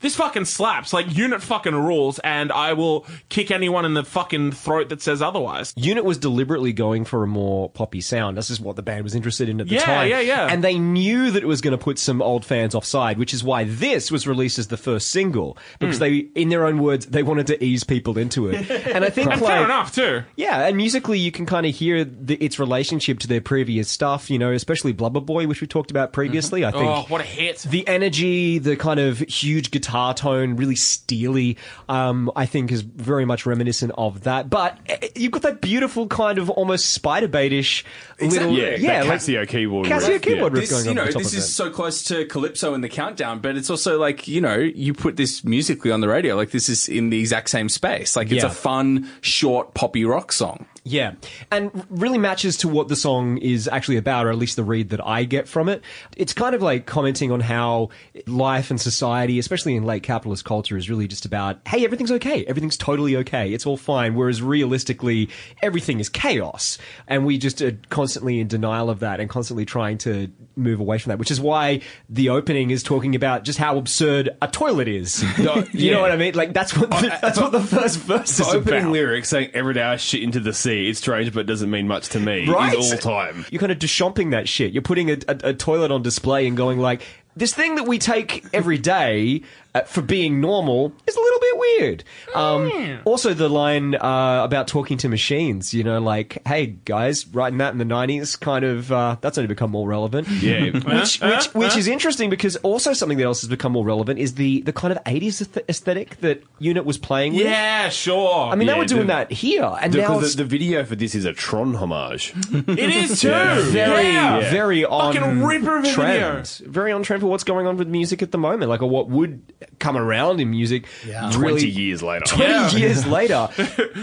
This 0.00 0.14
fucking 0.16 0.44
slaps. 0.44 0.92
Like 0.92 1.14
unit 1.16 1.42
fucking 1.42 1.74
rules, 1.74 2.18
and 2.20 2.52
I 2.52 2.72
will 2.74 3.06
kick 3.28 3.50
anyone 3.50 3.84
in 3.84 3.94
the 3.94 4.04
fucking 4.04 4.52
throat 4.52 4.88
that 4.90 5.02
says 5.02 5.20
otherwise. 5.22 5.72
Unit 5.76 6.04
was 6.04 6.18
deliberately 6.18 6.72
going 6.72 7.04
for 7.04 7.22
a 7.22 7.26
more 7.26 7.68
poppy 7.70 8.00
sound. 8.00 8.36
This 8.38 8.50
is 8.50 8.60
what 8.60 8.76
the 8.76 8.82
band 8.82 9.02
was 9.04 9.14
interested 9.14 9.48
in 9.48 9.60
at 9.60 9.68
the 9.68 9.74
Yeah, 9.74 9.84
time. 9.84 10.08
yeah, 10.08 10.20
yeah. 10.20 10.46
And 10.50 10.62
they 10.62 10.78
knew 10.78 11.30
that 11.30 11.42
it 11.42 11.46
was 11.46 11.60
going 11.60 11.72
to 11.76 11.82
put 11.82 11.98
some 11.98 12.22
old 12.22 12.44
fans 12.44 12.74
offside, 12.74 13.18
which 13.18 13.34
is 13.34 13.42
why 13.42 13.64
this 13.64 14.10
was 14.12 14.26
released 14.26 14.58
as 14.58 14.68
the 14.68 14.76
first 14.76 15.10
single 15.10 15.58
because 15.80 15.96
Hmm. 15.96 16.02
they, 16.04 16.16
in 16.34 16.48
their 16.48 16.64
own 16.66 16.78
words, 16.78 17.06
they 17.06 17.22
wanted 17.22 17.48
to 17.48 17.64
ease 17.64 17.82
people 17.84 18.16
into 18.18 18.48
it. 18.48 18.68
And 18.94 19.04
I 19.04 19.10
think 19.10 19.30
And 19.32 19.40
like, 19.40 19.50
fair 19.50 19.64
enough 19.64 19.94
too. 19.94 20.22
Yeah, 20.36 20.66
and 20.66 20.76
musically, 20.76 21.18
you 21.18 21.32
can 21.32 21.44
kind 21.46 21.66
of 21.66 21.74
hear 21.74 22.04
the, 22.04 22.36
its 22.36 22.58
relationship 22.58 23.18
to 23.20 23.26
their 23.28 23.40
previous 23.40 23.88
stuff. 23.88 24.30
You 24.30 24.38
know, 24.38 24.52
especially 24.52 24.92
Blubber 24.92 25.20
Boy, 25.20 25.46
which 25.46 25.60
we 25.60 25.66
talked 25.66 25.90
about 25.90 26.12
previously. 26.12 26.64
I 26.64 26.70
think 26.70 26.84
Oh, 26.84 27.04
what 27.08 27.20
a 27.20 27.24
hit! 27.24 27.66
the 27.68 27.86
energy, 27.88 28.58
the 28.58 28.76
kind 28.76 29.00
of 29.00 29.18
huge 29.20 29.70
guitar 29.70 29.87
tone, 30.14 30.56
really 30.56 30.76
steely, 30.76 31.56
um, 31.88 32.30
I 32.36 32.46
think 32.46 32.70
is 32.72 32.82
very 32.82 33.24
much 33.24 33.46
reminiscent 33.46 33.92
of 33.96 34.22
that. 34.24 34.48
But 34.50 34.78
eh, 34.86 35.08
you've 35.16 35.32
got 35.32 35.42
that 35.42 35.60
beautiful 35.60 36.06
kind 36.06 36.38
of 36.38 36.50
almost 36.50 37.00
Spiderbaitish 37.00 37.84
little, 38.20 38.52
Yeah, 38.52 38.76
yeah, 38.76 39.02
that 39.02 39.08
like 39.08 39.20
Casio 39.20 39.48
keyboard. 39.48 39.86
Casio 39.86 40.08
riff, 40.08 40.22
keyboard 40.22 40.52
yeah. 40.54 40.60
riff 40.60 40.68
This, 40.68 40.84
going 40.84 40.86
you 40.88 40.94
know, 40.94 41.06
the 41.06 41.12
top 41.12 41.22
this 41.22 41.32
of 41.32 41.38
is 41.38 41.44
it. 41.44 41.48
so 41.52 41.70
close 41.70 42.02
to 42.04 42.24
Calypso 42.26 42.74
in 42.74 42.80
the 42.80 42.88
countdown, 42.88 43.40
but 43.40 43.56
it's 43.56 43.70
also 43.70 43.98
like, 43.98 44.28
you 44.28 44.40
know, 44.40 44.56
you 44.56 44.94
put 44.94 45.16
this 45.16 45.44
musically 45.44 45.90
on 45.90 46.00
the 46.00 46.08
radio, 46.08 46.36
like 46.36 46.50
this 46.50 46.68
is 46.68 46.88
in 46.88 47.10
the 47.10 47.18
exact 47.20 47.50
same 47.50 47.68
space. 47.68 48.16
Like 48.16 48.30
it's 48.30 48.42
Yeah. 48.44 48.50
a 48.50 48.52
fun, 48.54 49.08
short, 49.20 49.74
poppy 49.74 50.04
rock 50.04 50.32
song. 50.32 50.66
Yeah, 50.84 51.14
and 51.50 51.86
really 51.90 52.18
matches 52.18 52.56
to 52.58 52.68
what 52.68 52.88
the 52.88 52.96
song 52.96 53.38
is 53.38 53.68
actually 53.68 53.96
about, 53.96 54.26
or 54.26 54.30
at 54.30 54.38
least 54.38 54.56
the 54.56 54.64
read 54.64 54.90
that 54.90 55.04
I 55.04 55.24
get 55.24 55.48
from 55.48 55.68
it. 55.68 55.82
It's 56.16 56.32
kind 56.32 56.54
of 56.54 56.62
like 56.62 56.86
commenting 56.86 57.30
on 57.30 57.40
how 57.40 57.90
life 58.26 58.70
and 58.70 58.80
society, 58.80 59.38
especially 59.38 59.76
in 59.76 59.84
late 59.84 60.02
capitalist 60.02 60.44
culture, 60.44 60.76
is 60.76 60.88
really 60.88 61.06
just 61.06 61.24
about, 61.24 61.58
hey, 61.66 61.84
everything's 61.84 62.12
okay. 62.12 62.44
Everything's 62.46 62.76
totally 62.76 63.16
okay. 63.16 63.52
It's 63.52 63.66
all 63.66 63.76
fine. 63.76 64.14
Whereas 64.14 64.40
realistically, 64.40 65.28
everything 65.62 66.00
is 66.00 66.08
chaos. 66.08 66.78
And 67.06 67.26
we 67.26 67.38
just 67.38 67.60
are 67.60 67.78
constantly 67.90 68.40
in 68.40 68.48
denial 68.48 68.88
of 68.88 69.00
that 69.00 69.20
and 69.20 69.28
constantly 69.28 69.66
trying 69.66 69.98
to 69.98 70.30
move 70.56 70.80
away 70.80 70.98
from 70.98 71.10
that, 71.10 71.18
which 71.18 71.30
is 71.30 71.40
why 71.40 71.80
the 72.08 72.30
opening 72.30 72.70
is 72.70 72.82
talking 72.82 73.14
about 73.14 73.44
just 73.44 73.58
how 73.58 73.76
absurd 73.76 74.30
a 74.40 74.48
toilet 74.48 74.88
is. 74.88 75.22
you 75.72 75.90
know 75.90 76.00
what 76.00 76.12
I 76.12 76.16
mean? 76.16 76.34
Like, 76.34 76.52
that's 76.52 76.76
what 76.76 76.90
the, 76.90 77.18
that's 77.20 77.38
what 77.38 77.52
the 77.52 77.60
first 77.60 77.98
verse 78.00 78.36
The 78.36 78.42
is 78.42 78.54
opening 78.54 78.80
about. 78.82 78.92
lyrics 78.92 79.28
saying 79.28 79.50
"Every 79.54 79.74
day 79.74 79.82
I 79.82 79.96
shit 79.96 80.22
into 80.22 80.40
the 80.40 80.52
sea." 80.52 80.67
It's 80.68 80.98
strange, 80.98 81.32
but 81.32 81.40
it 81.40 81.46
doesn't 81.46 81.70
mean 81.70 81.88
much 81.88 82.08
to 82.10 82.20
me. 82.20 82.48
Right? 82.48 82.76
Is 82.76 82.92
all 82.92 82.98
time. 82.98 83.46
You're 83.50 83.60
kind 83.60 83.72
of 83.72 83.78
deshomping 83.78 84.32
that 84.32 84.48
shit. 84.48 84.72
You're 84.72 84.82
putting 84.82 85.10
a, 85.10 85.18
a, 85.28 85.38
a 85.44 85.54
toilet 85.54 85.90
on 85.90 86.02
display 86.02 86.46
and 86.46 86.56
going 86.56 86.78
like, 86.78 87.02
this 87.36 87.54
thing 87.54 87.76
that 87.76 87.86
we 87.86 87.98
take 87.98 88.44
every 88.52 88.78
day 88.78 89.42
uh, 89.78 89.84
for 89.84 90.02
being 90.02 90.40
normal 90.40 90.92
is 91.06 91.16
a 91.16 91.20
little 91.20 91.40
bit 91.40 91.58
weird. 91.58 92.04
Um, 92.34 93.00
also, 93.04 93.34
the 93.34 93.48
line 93.48 93.94
uh, 93.94 94.42
about 94.44 94.68
talking 94.68 94.98
to 94.98 95.08
machines, 95.08 95.72
you 95.74 95.84
know, 95.84 96.00
like, 96.00 96.38
hey 96.46 96.66
guys, 96.84 97.26
writing 97.28 97.58
that 97.58 97.72
in 97.72 97.78
the 97.78 97.84
90s, 97.84 98.38
kind 98.38 98.64
of, 98.64 98.90
uh, 98.92 99.16
that's 99.20 99.38
only 99.38 99.48
become 99.48 99.70
more 99.70 99.86
relevant. 99.88 100.28
Yeah. 100.28 100.70
Which, 100.88 101.20
which, 101.20 101.46
which 101.54 101.76
is 101.76 101.86
interesting 101.88 102.30
because 102.30 102.56
also 102.56 102.92
something 102.92 103.18
that 103.18 103.24
else 103.24 103.40
has 103.42 103.48
become 103.50 103.72
more 103.72 103.84
relevant 103.84 104.18
is 104.18 104.34
the, 104.34 104.62
the 104.62 104.72
kind 104.72 104.92
of 104.92 105.02
80s 105.04 105.58
aesthetic 105.68 106.20
that 106.20 106.42
Unit 106.58 106.84
was 106.84 106.98
playing 106.98 107.34
with. 107.34 107.42
Yeah, 107.46 107.88
sure. 107.88 108.48
I 108.50 108.54
mean, 108.54 108.66
they 108.66 108.72
Yeah, 108.74 108.78
were 108.78 108.84
doing 108.84 109.06
the- 109.06 109.12
that 109.14 109.32
here, 109.32 109.64
and 109.80 109.94
now 109.94 110.14
Because 110.14 110.36
the, 110.36 110.42
the 110.44 110.48
video 110.48 110.84
for 110.84 110.96
this 110.96 111.14
is 111.14 111.24
a 111.24 111.32
Tron 111.32 111.74
homage. 111.74 112.32
it 112.52 112.78
is 112.90 113.20
too. 113.20 113.28
very, 113.28 114.08
Yeah. 114.08 114.50
very 114.50 114.84
on 114.84 115.14
Fucking 115.14 115.42
ripper 115.42 115.78
of 115.78 115.84
a 115.84 115.92
trend. 115.92 116.46
Very 116.66 116.92
on 116.92 117.02
trend 117.02 117.20
for 117.22 117.28
what's 117.28 117.44
going 117.44 117.66
on 117.66 117.76
with 117.76 117.88
music 117.88 118.22
at 118.22 118.32
the 118.32 118.38
moment. 118.38 118.68
Like, 118.68 118.82
or 118.82 118.88
what 118.90 119.08
would 119.08 119.42
come 119.78 119.96
around 119.96 120.40
in 120.40 120.50
music. 120.50 120.84
Twenty 121.04 121.38
Really, 121.38 121.68
years 121.68 122.02
later. 122.02 122.24
20 122.26 122.50
Yeah. 122.52 122.70
years 122.70 123.06
later. 123.18 123.48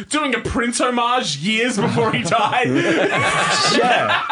Doing 0.09 0.35
a 0.35 0.39
Prince 0.39 0.79
homage 0.79 1.37
years 1.37 1.77
before 1.77 2.11
he 2.13 2.23
died. 2.23 2.67
yeah. 3.77 4.23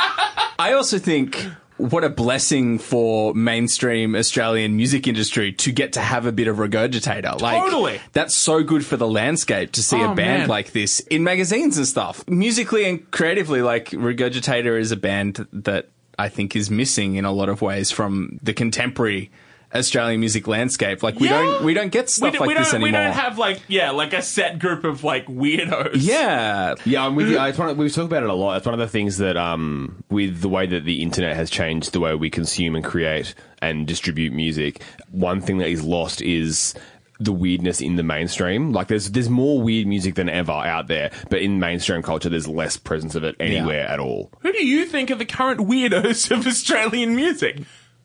I 0.60 0.74
also 0.74 0.98
think 1.00 1.46
what 1.78 2.04
a 2.04 2.10
blessing 2.10 2.78
for 2.78 3.34
mainstream 3.34 4.16
Australian 4.16 4.78
music 4.78 5.08
industry 5.08 5.52
to 5.52 5.72
get 5.72 5.94
to 5.94 6.00
have 6.00 6.26
a 6.26 6.32
bit 6.32 6.48
of 6.48 6.58
regurgitator. 6.58 7.42
Like 7.42 7.58
Totally. 7.62 8.00
that's 8.14 8.36
so 8.36 8.64
good 8.64 8.86
for 8.86 8.96
the 8.96 9.08
landscape 9.08 9.72
to 9.74 9.84
see 9.84 9.98
Oh, 9.98 10.12
a 10.12 10.16
band 10.16 10.42
man. 10.44 10.48
like 10.50 10.72
this 10.72 11.00
in 11.02 11.24
magazines 11.24 11.78
and 11.78 11.88
stuff. 11.88 12.24
Musically 12.30 12.86
and 12.88 13.10
creatively, 13.12 13.62
like 13.62 13.90
Regurgitator 13.90 14.80
is 14.80 14.92
a 14.92 14.96
band 14.98 15.46
that 15.52 15.90
I 16.18 16.30
think 16.30 16.56
is 16.56 16.70
missing 16.70 17.16
in 17.16 17.26
a 17.26 17.32
lot 17.32 17.50
of 17.50 17.62
ways 17.62 17.90
from 17.92 18.40
the 18.44 18.54
contemporary 18.54 19.32
Australian 19.76 20.20
music 20.20 20.48
landscape. 20.48 21.02
Like 21.04 21.20
we 21.20 21.28
Yeah. 21.30 21.42
don't 21.42 21.64
we 21.66 21.74
don't 21.74 21.92
get 21.92 22.10
stuff 22.10 22.34
we, 22.34 22.40
like 22.40 22.48
we 22.50 22.54
this 22.54 22.72
don't, 22.72 22.84
anymore. 22.84 23.02
We 23.02 23.06
don't 23.08 23.16
have 23.16 23.38
like 23.38 23.62
yeah, 23.68 23.92
like 23.92 24.14
a 24.14 24.22
set 24.22 24.60
group 24.60 24.84
of 24.84 25.04
like 25.04 25.26
weirdos. 25.28 25.92
yeah. 25.96 26.76
Yeah, 26.86 27.06
I'm 27.06 27.16
with 27.16 27.30
you. 27.30 27.40
It's 27.42 27.58
one 27.58 27.70
of, 27.70 27.78
we've 27.78 27.92
talked 27.94 28.06
about 28.12 28.24
it 28.24 28.30
a 28.30 28.34
lot. 28.34 28.58
It's 28.58 28.66
one 28.66 28.74
of 28.74 28.80
the 28.80 28.88
things 28.88 29.18
that, 29.18 29.38
um, 29.38 30.04
with 30.10 30.42
the 30.42 30.50
way 30.50 30.66
that 30.68 30.86
the 30.86 31.02
internet 31.02 31.36
has 31.36 31.50
changed 31.50 31.92
the 31.94 32.00
way 32.00 32.14
we 32.16 32.30
consume 32.30 32.76
and 32.76 32.84
create 32.86 33.34
and 33.62 33.88
distribute 33.88 34.34
music, 34.34 34.82
one 35.12 35.42
thing 35.42 35.58
that 35.60 35.70
is 35.70 35.84
lost 35.84 36.22
is 36.22 36.74
the 37.20 37.32
weirdness 37.32 37.80
in 37.80 37.96
the 37.96 38.04
mainstream. 38.04 38.74
Like, 38.74 38.88
there's 38.88 39.12
there's 39.12 39.30
more 39.30 39.62
weird 39.62 39.88
music 39.88 40.16
than 40.16 40.28
ever 40.30 40.52
out 40.52 40.88
there, 40.88 41.12
but 41.30 41.42
in 41.42 41.60
mainstream 41.60 42.02
culture, 42.02 42.28
there's 42.30 42.48
less 42.48 42.76
presence 42.76 43.16
of 43.16 43.24
it 43.24 43.36
anywhere 43.40 43.88
at 43.88 44.00
all. 44.00 44.32
Who 44.42 44.52
do 44.52 44.66
you 44.66 44.86
think 44.86 45.10
are 45.10 45.16
the 45.16 45.26
current 45.26 45.62
weirdos 45.62 46.30
of 46.38 46.46
Australian 46.46 47.16
music? 47.16 47.62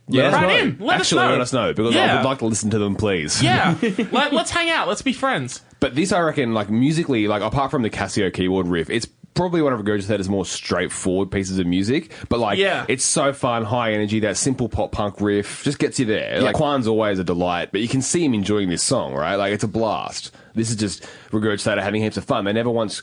Yeah, 0.08 0.30
Write 0.32 0.60
in. 0.62 0.78
Let 0.80 0.96
us 0.96 1.00
Actually, 1.12 1.24
know. 1.26 1.30
let 1.32 1.40
us 1.40 1.52
know 1.52 1.72
because 1.74 1.94
I 1.96 2.16
would 2.16 2.24
like 2.24 2.38
to 2.38 2.46
listen 2.46 2.70
to 2.70 2.78
them, 2.78 2.96
please. 2.96 3.42
Yeah, 3.42 3.76
Let, 4.12 4.32
let's 4.32 4.50
hang 4.50 4.70
out. 4.70 4.88
Let's 4.88 5.02
be 5.02 5.12
friends. 5.12 5.60
But 5.80 5.94
this, 5.94 6.12
I 6.12 6.20
reckon, 6.20 6.54
like 6.54 6.70
musically, 6.70 7.28
like 7.28 7.42
apart 7.42 7.70
from 7.70 7.82
the 7.82 7.90
Casio 7.90 8.32
keyboard 8.32 8.66
riff, 8.66 8.90
it's 8.90 9.06
probably 9.34 9.62
one 9.62 9.72
of 9.72 9.78
Regurgitator's 9.80 10.28
more 10.28 10.44
straightforward 10.44 11.30
pieces 11.30 11.58
of 11.60 11.66
music. 11.66 12.12
But 12.28 12.40
like, 12.40 12.58
Yeah. 12.58 12.84
it's 12.88 13.04
so 13.04 13.32
fun, 13.32 13.64
high 13.64 13.92
energy. 13.92 14.18
That 14.20 14.36
simple 14.36 14.68
pop 14.68 14.90
punk 14.90 15.20
riff 15.20 15.62
just 15.62 15.78
gets 15.78 16.00
you 16.00 16.06
there. 16.06 16.40
Like 16.40 16.56
Quan's 16.56 16.88
always 16.88 17.18
a 17.20 17.24
delight, 17.24 17.70
but 17.70 17.80
you 17.80 17.86
can 17.86 18.02
see 18.02 18.24
him 18.24 18.34
enjoying 18.34 18.68
this 18.68 18.82
song, 18.82 19.14
right? 19.14 19.36
Like 19.36 19.52
it's 19.52 19.62
a 19.62 19.68
blast. 19.68 20.34
This 20.54 20.70
is 20.70 20.76
just 20.76 21.06
Regurgitator 21.30 21.80
having 21.82 22.02
heaps 22.02 22.16
of 22.16 22.24
fun. 22.24 22.44
They 22.46 22.52
never 22.52 22.70
once 22.70 23.00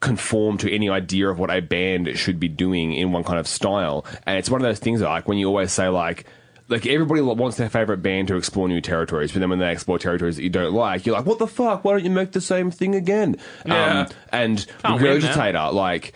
conform 0.00 0.58
to 0.58 0.70
any 0.72 0.88
idea 0.90 1.28
of 1.28 1.38
what 1.38 1.50
a 1.50 1.60
band 1.60 2.16
should 2.18 2.38
be 2.38 2.48
doing 2.48 2.92
in 2.92 3.10
one 3.12 3.24
kind 3.24 3.38
of 3.38 3.48
style. 3.48 4.04
And 4.26 4.38
it's 4.38 4.50
one 4.50 4.60
of 4.60 4.66
those 4.66 4.78
things 4.78 5.00
that, 5.00 5.08
like 5.08 5.26
when 5.26 5.38
you 5.38 5.46
always 5.46 5.72
say 5.72 5.88
like. 5.88 6.26
Like 6.68 6.86
everybody 6.86 7.22
wants 7.22 7.56
their 7.56 7.70
favorite 7.70 7.98
band 7.98 8.28
to 8.28 8.36
explore 8.36 8.68
new 8.68 8.80
territories, 8.80 9.32
but 9.32 9.40
then 9.40 9.48
when 9.48 9.58
they 9.58 9.72
explore 9.72 9.98
territories 9.98 10.36
that 10.36 10.42
you 10.42 10.50
don't 10.50 10.74
like, 10.74 11.06
you're 11.06 11.16
like, 11.16 11.24
"What 11.24 11.38
the 11.38 11.46
fuck? 11.46 11.82
Why 11.84 11.92
don't 11.92 12.04
you 12.04 12.10
make 12.10 12.32
the 12.32 12.42
same 12.42 12.70
thing 12.70 12.94
again?" 12.94 13.36
Yeah. 13.64 14.00
Um, 14.00 14.08
and 14.30 14.66
Can't. 14.82 15.00
Regurgitator, 15.00 15.72
like, 15.72 16.12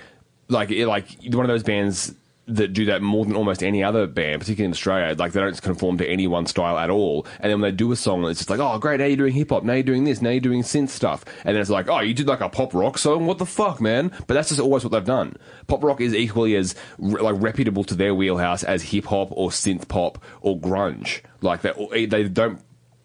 like, 0.49 0.71
it, 0.71 0.87
like 0.87 1.07
one 1.25 1.45
of 1.45 1.49
those 1.49 1.62
bands 1.62 2.15
that 2.57 2.73
do 2.73 2.85
that 2.87 3.03
more 3.03 3.25
than 3.25 3.37
almost 3.37 3.62
any 3.62 3.83
other 3.83 4.07
band, 4.07 4.41
particularly 4.41 4.67
in 4.67 4.71
Australia. 4.73 5.15
Like, 5.17 5.33
they 5.33 5.41
don't 5.41 5.61
conform 5.61 5.99
to 5.99 6.09
any 6.09 6.27
one 6.27 6.47
style 6.47 6.79
at 6.79 6.91
all. 6.91 7.27
And 7.41 7.51
then 7.51 7.61
when 7.61 7.71
they 7.71 7.77
do 7.77 7.93
a 7.93 7.97
song, 7.97 8.25
it's 8.25 8.41
just 8.41 8.51
like, 8.51 8.61
"Oh, 8.61 8.79
great! 8.79 9.01
Now 9.01 9.07
you're 9.07 9.17
doing 9.17 9.33
hip 9.33 9.51
hop. 9.51 9.65
Now 9.65 9.75
you're 9.75 9.83
doing 9.83 10.05
this. 10.05 10.23
Now 10.23 10.31
you're 10.31 10.41
doing 10.41 10.62
synth 10.62 10.91
stuff." 10.91 11.25
And 11.45 11.55
then 11.55 11.61
it's 11.61 11.71
like, 11.71 11.88
"Oh, 11.88 12.01
you 12.01 12.15
did 12.15 12.27
like 12.27 12.41
a 12.41 12.49
pop 12.49 12.75
rock 12.75 12.99
song? 12.99 13.27
What 13.27 13.38
the 13.38 13.47
fuck, 13.47 13.81
man?" 13.81 14.12
But 14.27 14.35
that's 14.35 14.49
just 14.49 14.61
always 14.61 14.85
what 14.85 14.93
they've 14.93 15.05
done. 15.05 15.37
Pop 15.67 15.83
rock 15.83 16.01
is 16.01 16.15
equally 16.15 16.57
as 16.57 16.75
like 16.99 17.37
reputable 17.38 17.85
to 17.85 17.95
their 17.95 18.15
wheelhouse 18.15 18.62
as 18.65 18.83
hip 18.83 19.07
hop 19.07 19.29
or 19.33 19.51
synth 19.51 19.88
pop 19.88 20.23
or 20.41 20.59
grunge. 20.59 21.21
Like 21.41 21.62
they 21.62 22.07
they 22.07 22.25
don't 22.25 22.61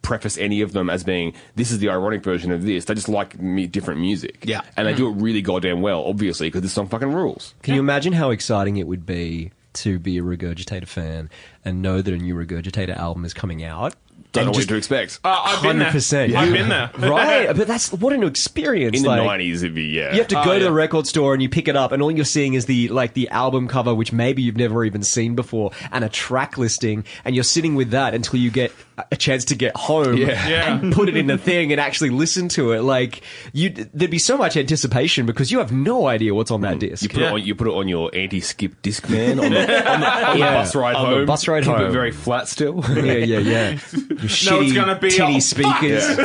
preface 0.07 0.37
any 0.37 0.61
of 0.61 0.71
them 0.71 0.89
as 0.89 1.03
being 1.03 1.33
this 1.55 1.69
is 1.69 1.79
the 1.79 1.89
ironic 1.89 2.23
version 2.23 2.49
of 2.53 2.63
this. 2.63 2.85
They 2.85 2.93
just 2.93 3.09
like 3.09 3.37
me- 3.41 3.67
different 3.67 3.99
music. 3.99 4.37
Yeah. 4.43 4.61
and 4.77 4.87
they 4.87 4.93
do 4.93 5.09
it 5.09 5.15
really 5.21 5.41
goddamn 5.41 5.81
well, 5.81 6.05
obviously, 6.05 6.47
because 6.47 6.61
this 6.61 6.71
song 6.71 6.87
fucking 6.87 7.11
rules. 7.11 7.53
Can 7.61 7.73
you 7.73 7.81
imagine 7.81 8.13
how 8.13 8.29
exciting 8.29 8.77
it 8.77 8.87
would 8.87 9.05
be 9.05 9.51
to 9.73 9.99
be 9.99 10.17
a 10.17 10.21
Regurgitator 10.21 10.87
fan 10.87 11.29
and 11.65 11.81
know 11.81 12.01
that 12.01 12.13
a 12.13 12.17
new 12.17 12.35
Regurgitator 12.35 12.95
album 12.95 13.25
is 13.25 13.33
coming 13.33 13.65
out? 13.65 13.95
Don't 14.31 14.45
know 14.45 14.51
what 14.51 14.57
just 14.57 14.69
to 14.69 14.75
expect. 14.75 15.19
Uh, 15.23 15.41
I've 15.45 15.61
been 15.63 15.79
there. 15.79 15.89
100%. 15.91 16.35
I've 16.35 16.53
been 16.53 16.69
there. 16.69 16.89
right? 16.97 17.47
But 17.57 17.67
that's 17.67 17.91
what 17.91 18.13
an 18.13 18.23
experience. 18.23 18.97
In 18.97 19.03
the 19.03 19.09
like- 19.09 19.23
nineties, 19.23 19.63
it'd 19.63 19.75
be 19.75 19.83
yeah. 19.85 20.11
You 20.13 20.19
have 20.19 20.27
to 20.29 20.39
Oh, 20.41 20.43
go 20.45 20.53
to 20.53 20.59
yeah. 20.59 20.63
the 20.65 20.71
record 20.73 21.05
store 21.07 21.33
and 21.33 21.41
you 21.43 21.49
pick 21.49 21.67
it 21.67 21.75
up, 21.75 21.91
and 21.91 22.01
all 22.01 22.11
you're 22.11 22.25
seeing 22.25 22.53
is 22.53 22.65
the 22.65 22.87
like 22.89 23.13
the 23.13 23.29
album 23.29 23.67
cover, 23.67 23.93
which 23.93 24.11
maybe 24.13 24.41
you've 24.41 24.57
never 24.57 24.83
even 24.85 25.03
seen 25.03 25.35
before, 25.35 25.71
and 25.91 26.03
a 26.03 26.09
track 26.09 26.57
listing, 26.57 27.03
and 27.25 27.35
you're 27.35 27.43
sitting 27.43 27.75
with 27.75 27.91
that 27.91 28.13
until 28.13 28.39
you 28.39 28.51
get 28.51 28.71
a 29.11 29.15
chance 29.15 29.45
to 29.45 29.55
get 29.55 29.75
home 29.75 30.17
Yeah. 30.17 30.47
Yeah. 30.47 30.77
and 30.77 30.91
put 30.93 31.07
it 31.07 31.15
in 31.15 31.27
the 31.27 31.37
thing 31.37 31.71
and 31.71 31.79
actually 31.79 32.09
listen 32.09 32.49
to 32.49 32.71
it. 32.71 32.81
Like 32.81 33.21
you, 33.53 33.69
there'd 33.69 34.09
be 34.11 34.17
so 34.19 34.37
much 34.37 34.57
anticipation 34.57 35.25
because 35.25 35.51
you 35.51 35.59
have 35.59 35.71
no 35.71 36.07
idea 36.07 36.33
what's 36.33 36.49
on 36.51 36.61
that 36.61 36.77
mm. 36.77 36.79
disc. 36.79 37.03
You 37.03 37.09
put 37.09 37.19
Yeah. 37.19 37.27
it 37.27 37.33
on. 37.33 37.43
You 37.43 37.55
put 37.55 37.67
it 37.67 37.73
on 37.73 37.87
your 37.87 38.09
anti-skip 38.15 38.81
disc 38.81 39.07
man 39.09 39.39
on 39.39 39.51
the, 39.51 39.59
on 39.91 39.99
the, 39.99 40.07
on 40.29 40.39
the 40.39 40.45
bus 40.45 40.75
ride 40.75 40.95
on 40.95 41.09
the 41.09 41.15
home. 41.17 41.25
bus 41.25 41.47
ride 41.47 41.63
Keep 41.63 41.73
home. 41.73 41.85
it 41.87 41.91
very 41.91 42.11
flat 42.11 42.47
still. 42.47 42.83
yeah, 42.95 43.03
yeah, 43.13 43.39
yeah. 43.39 43.69
Your 43.69 43.77
shitty, 44.29 44.73
gonna 44.75 44.97
be 44.99 45.09
tinny 45.11 45.35
all 45.35 45.41
speakers. 45.41 46.17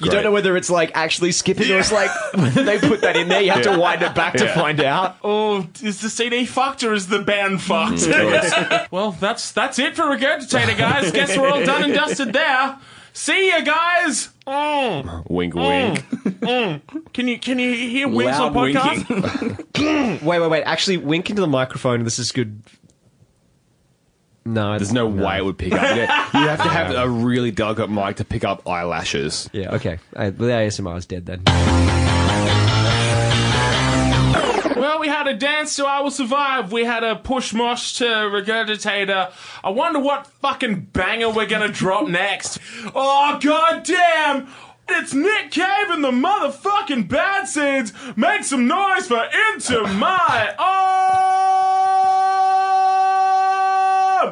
You 0.00 0.10
don't 0.10 0.22
know 0.22 0.30
whether 0.30 0.56
it's 0.56 0.70
like 0.70 0.92
actually 0.94 1.32
skipping 1.32 1.70
or 1.70 1.78
it's 1.78 1.92
like 1.92 2.10
whether 2.34 2.64
they 2.64 2.78
put 2.78 3.00
that 3.02 3.16
in 3.16 3.28
there. 3.28 3.40
You 3.40 3.50
have 3.50 3.62
to 3.62 3.78
wind 3.78 4.02
it 4.02 4.14
back 4.14 4.34
to 4.34 4.48
find 4.48 4.80
out. 4.80 5.18
Oh, 5.32 5.68
is 5.82 6.00
the 6.00 6.10
CD 6.10 6.44
fucked 6.44 6.82
or 6.82 6.92
is 6.92 7.08
the 7.08 7.20
band 7.20 7.62
fucked? 7.62 7.98
Mm, 7.98 8.88
well, 8.90 9.12
that's 9.12 9.52
that's 9.52 9.78
it 9.78 9.94
for 9.94 10.02
Regurgitator, 10.02 10.76
guys. 10.76 11.12
Guess 11.12 11.36
we're 11.36 11.48
all 11.48 11.64
done 11.64 11.84
and 11.84 11.94
dusted 11.94 12.32
there. 12.32 12.78
See 13.12 13.48
you 13.48 13.64
guys. 13.64 14.30
Mm. 14.46 15.28
wink, 15.30 15.54
mm. 15.54 15.92
wink. 15.92 16.40
Mm. 16.40 17.12
Can 17.12 17.28
you 17.28 17.38
can 17.38 17.58
you 17.58 17.72
hear 17.74 18.08
winks 18.08 18.38
Loud 18.38 18.56
on 18.56 18.72
podcast? 18.72 20.22
Wait, 20.22 20.40
wait, 20.40 20.50
wait. 20.50 20.62
Actually, 20.62 20.96
wink 20.96 21.30
into 21.30 21.42
the 21.42 21.48
microphone. 21.48 22.02
This 22.04 22.18
is 22.18 22.32
good. 22.32 22.62
No, 24.44 24.78
There's 24.78 24.92
no, 24.92 25.06
way 25.06 25.36
it 25.38 25.44
would 25.44 25.58
pick 25.58 25.72
up. 25.72 25.96
You 25.96 26.06
have 26.40 26.62
to 26.62 26.68
have 26.68 26.94
a 26.94 27.08
really 27.08 27.50
delicate 27.50 27.90
mic 27.90 28.16
to 28.16 28.24
pick 28.24 28.42
up 28.42 28.66
eyelashes. 28.66 29.50
Yeah, 29.52 29.74
okay. 29.74 29.98
Uh, 30.16 30.30
the 30.30 30.44
ASMR 30.44 30.96
is 30.96 31.06
dead 31.06 31.26
then. 31.26 31.42
Well, 34.76 34.98
we 34.98 35.08
had 35.08 35.26
a 35.26 35.34
dance 35.34 35.76
to 35.76 35.84
I 35.84 36.00
Will 36.00 36.10
Survive. 36.10 36.72
We 36.72 36.84
had 36.86 37.04
a 37.04 37.14
push 37.16 37.52
mosh 37.52 37.98
to 37.98 38.04
Regurgitator. 38.04 39.30
I 39.62 39.68
wonder 39.68 39.98
what 40.00 40.26
fucking 40.26 40.88
banger 40.92 41.28
we're 41.28 41.44
gonna 41.46 41.68
drop 41.68 42.08
next. 42.08 42.58
Oh, 42.94 43.38
goddamn! 43.42 44.48
It's 44.88 45.12
Nick 45.12 45.50
Cave 45.50 45.90
and 45.90 46.02
the 46.02 46.10
motherfucking 46.10 47.08
Bad 47.08 47.46
Seeds. 47.46 47.92
Make 48.16 48.42
some 48.44 48.66
noise 48.66 49.06
for 49.06 49.22
Into 49.52 49.82
My 49.82 50.54
Arms! 50.58 52.29
I 54.22 54.26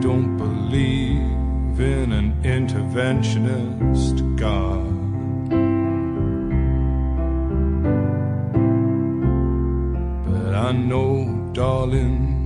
don't 0.00 0.36
believe 0.36 1.45
in 1.80 2.12
an 2.12 2.32
interventionist 2.42 4.36
God. 4.36 4.84
But 10.26 10.54
I 10.54 10.72
know, 10.72 11.50
darling, 11.52 12.36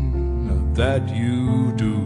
that 0.74 1.08
you 1.14 1.72
do. 1.76 1.96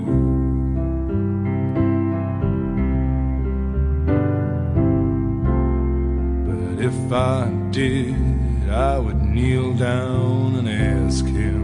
But 6.47 6.85
if 6.85 7.13
I 7.13 7.51
did, 7.71 8.69
I 8.71 8.99
would 8.99 9.23
kneel 9.23 9.75
down 9.75 10.57
and 10.57 10.69
ask 10.69 11.25
him. 11.25 11.64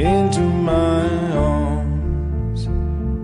into 0.00 0.40
my 0.40 1.06
arms, 1.34 2.66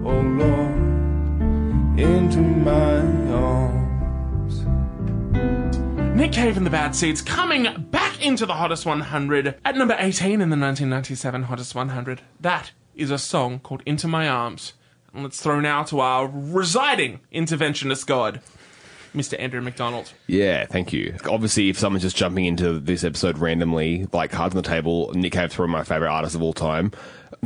oh 0.05 0.21
Lord, 0.21 1.99
into 1.99 2.41
my 2.43 3.01
arms. 3.33 4.67
Nick 6.15 6.33
Cave 6.33 6.59
and 6.59 6.67
the 6.67 6.71
Bad 6.71 6.95
Seeds 6.95 7.23
coming 7.23 7.87
back 7.91 8.23
into 8.23 8.45
the 8.45 8.53
Hottest 8.53 8.85
100 8.85 9.55
at 9.65 9.75
number 9.75 9.97
18 9.99 10.43
in 10.43 10.51
the 10.51 10.57
1997 10.59 11.45
Hottest 11.45 11.75
100. 11.75 12.21
That 12.39 12.73
is 12.95 13.11
a 13.11 13.17
song 13.17 13.59
called 13.61 13.83
Into 13.87 14.07
My 14.07 14.29
Arms. 14.29 14.75
And 15.15 15.23
let's 15.23 15.41
throw 15.41 15.61
now 15.61 15.83
to 15.85 16.01
our 16.01 16.31
residing 16.31 17.21
interventionist 17.33 18.07
god, 18.07 18.43
Mr. 19.17 19.39
Andrew 19.41 19.61
McDonald. 19.61 20.13
Yeah, 20.27 20.67
thank 20.67 20.93
you. 20.93 21.17
Obviously, 21.29 21.69
if 21.69 21.79
someone's 21.79 22.03
just 22.03 22.17
jumping 22.17 22.45
into 22.45 22.79
this 22.79 23.03
episode 23.03 23.39
randomly, 23.39 24.07
like 24.13 24.31
cards 24.31 24.55
on 24.55 24.63
the 24.63 24.69
table, 24.69 25.13
Nick 25.15 25.33
Cave's 25.33 25.59
one 25.59 25.69
of 25.69 25.73
my 25.73 25.83
favorite 25.83 26.11
artists 26.11 26.35
of 26.37 26.43
all 26.43 26.53
time. 26.53 26.93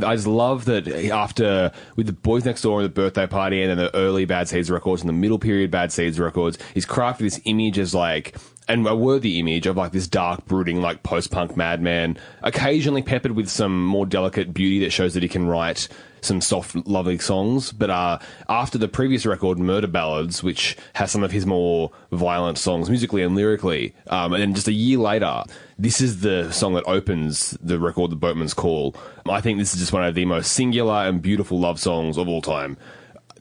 I 0.03 0.15
just 0.15 0.27
love 0.27 0.65
that 0.65 0.87
after 0.87 1.71
with 1.95 2.05
the 2.07 2.13
Boys 2.13 2.45
Next 2.45 2.61
Door 2.61 2.81
and 2.81 2.85
the 2.85 2.93
Birthday 2.93 3.27
Party 3.27 3.61
and 3.61 3.69
then 3.71 3.77
the 3.77 3.93
early 3.95 4.25
Bad 4.25 4.47
Seeds 4.47 4.69
records 4.69 5.01
and 5.01 5.09
the 5.09 5.13
middle 5.13 5.39
period 5.39 5.71
Bad 5.71 5.91
Seeds 5.91 6.19
records, 6.19 6.57
he's 6.73 6.85
crafted 6.85 7.19
this 7.19 7.41
image 7.45 7.77
as 7.79 7.93
like 7.93 8.35
and 8.67 8.85
a 8.87 8.95
worthy 8.95 9.39
image 9.39 9.65
of 9.65 9.77
like 9.77 9.91
this 9.91 10.07
dark, 10.07 10.45
brooding, 10.45 10.81
like 10.81 11.03
post-punk 11.03 11.57
madman, 11.57 12.17
occasionally 12.43 13.01
peppered 13.01 13.31
with 13.33 13.49
some 13.49 13.83
more 13.83 14.05
delicate 14.05 14.53
beauty 14.53 14.79
that 14.79 14.91
shows 14.91 15.13
that 15.13 15.23
he 15.23 15.29
can 15.29 15.47
write 15.47 15.87
some 16.21 16.39
soft, 16.39 16.75
lovely 16.87 17.17
songs. 17.17 17.71
But 17.71 17.89
uh, 17.89 18.19
after 18.47 18.77
the 18.77 18.87
previous 18.87 19.25
record, 19.25 19.57
Murder 19.57 19.87
Ballads, 19.87 20.43
which 20.43 20.77
has 20.93 21.11
some 21.11 21.23
of 21.23 21.31
his 21.31 21.45
more 21.45 21.91
violent 22.11 22.57
songs 22.57 22.89
musically 22.89 23.23
and 23.23 23.35
lyrically, 23.35 23.93
um, 24.07 24.33
and 24.33 24.41
then 24.41 24.53
just 24.53 24.67
a 24.67 24.73
year 24.73 24.99
later, 24.99 25.43
this 25.79 25.99
is 25.99 26.21
the 26.21 26.51
song 26.51 26.75
that 26.75 26.83
opens 26.85 27.57
the 27.61 27.79
record, 27.79 28.11
The 28.11 28.15
Boatman's 28.15 28.53
Call. 28.53 28.95
I 29.27 29.41
think 29.41 29.57
this 29.57 29.73
is 29.73 29.79
just 29.79 29.93
one 29.93 30.03
of 30.03 30.15
the 30.15 30.25
most 30.25 30.51
singular 30.51 31.07
and 31.07 31.21
beautiful 31.21 31.59
love 31.59 31.79
songs 31.79 32.17
of 32.17 32.27
all 32.27 32.41
time 32.41 32.77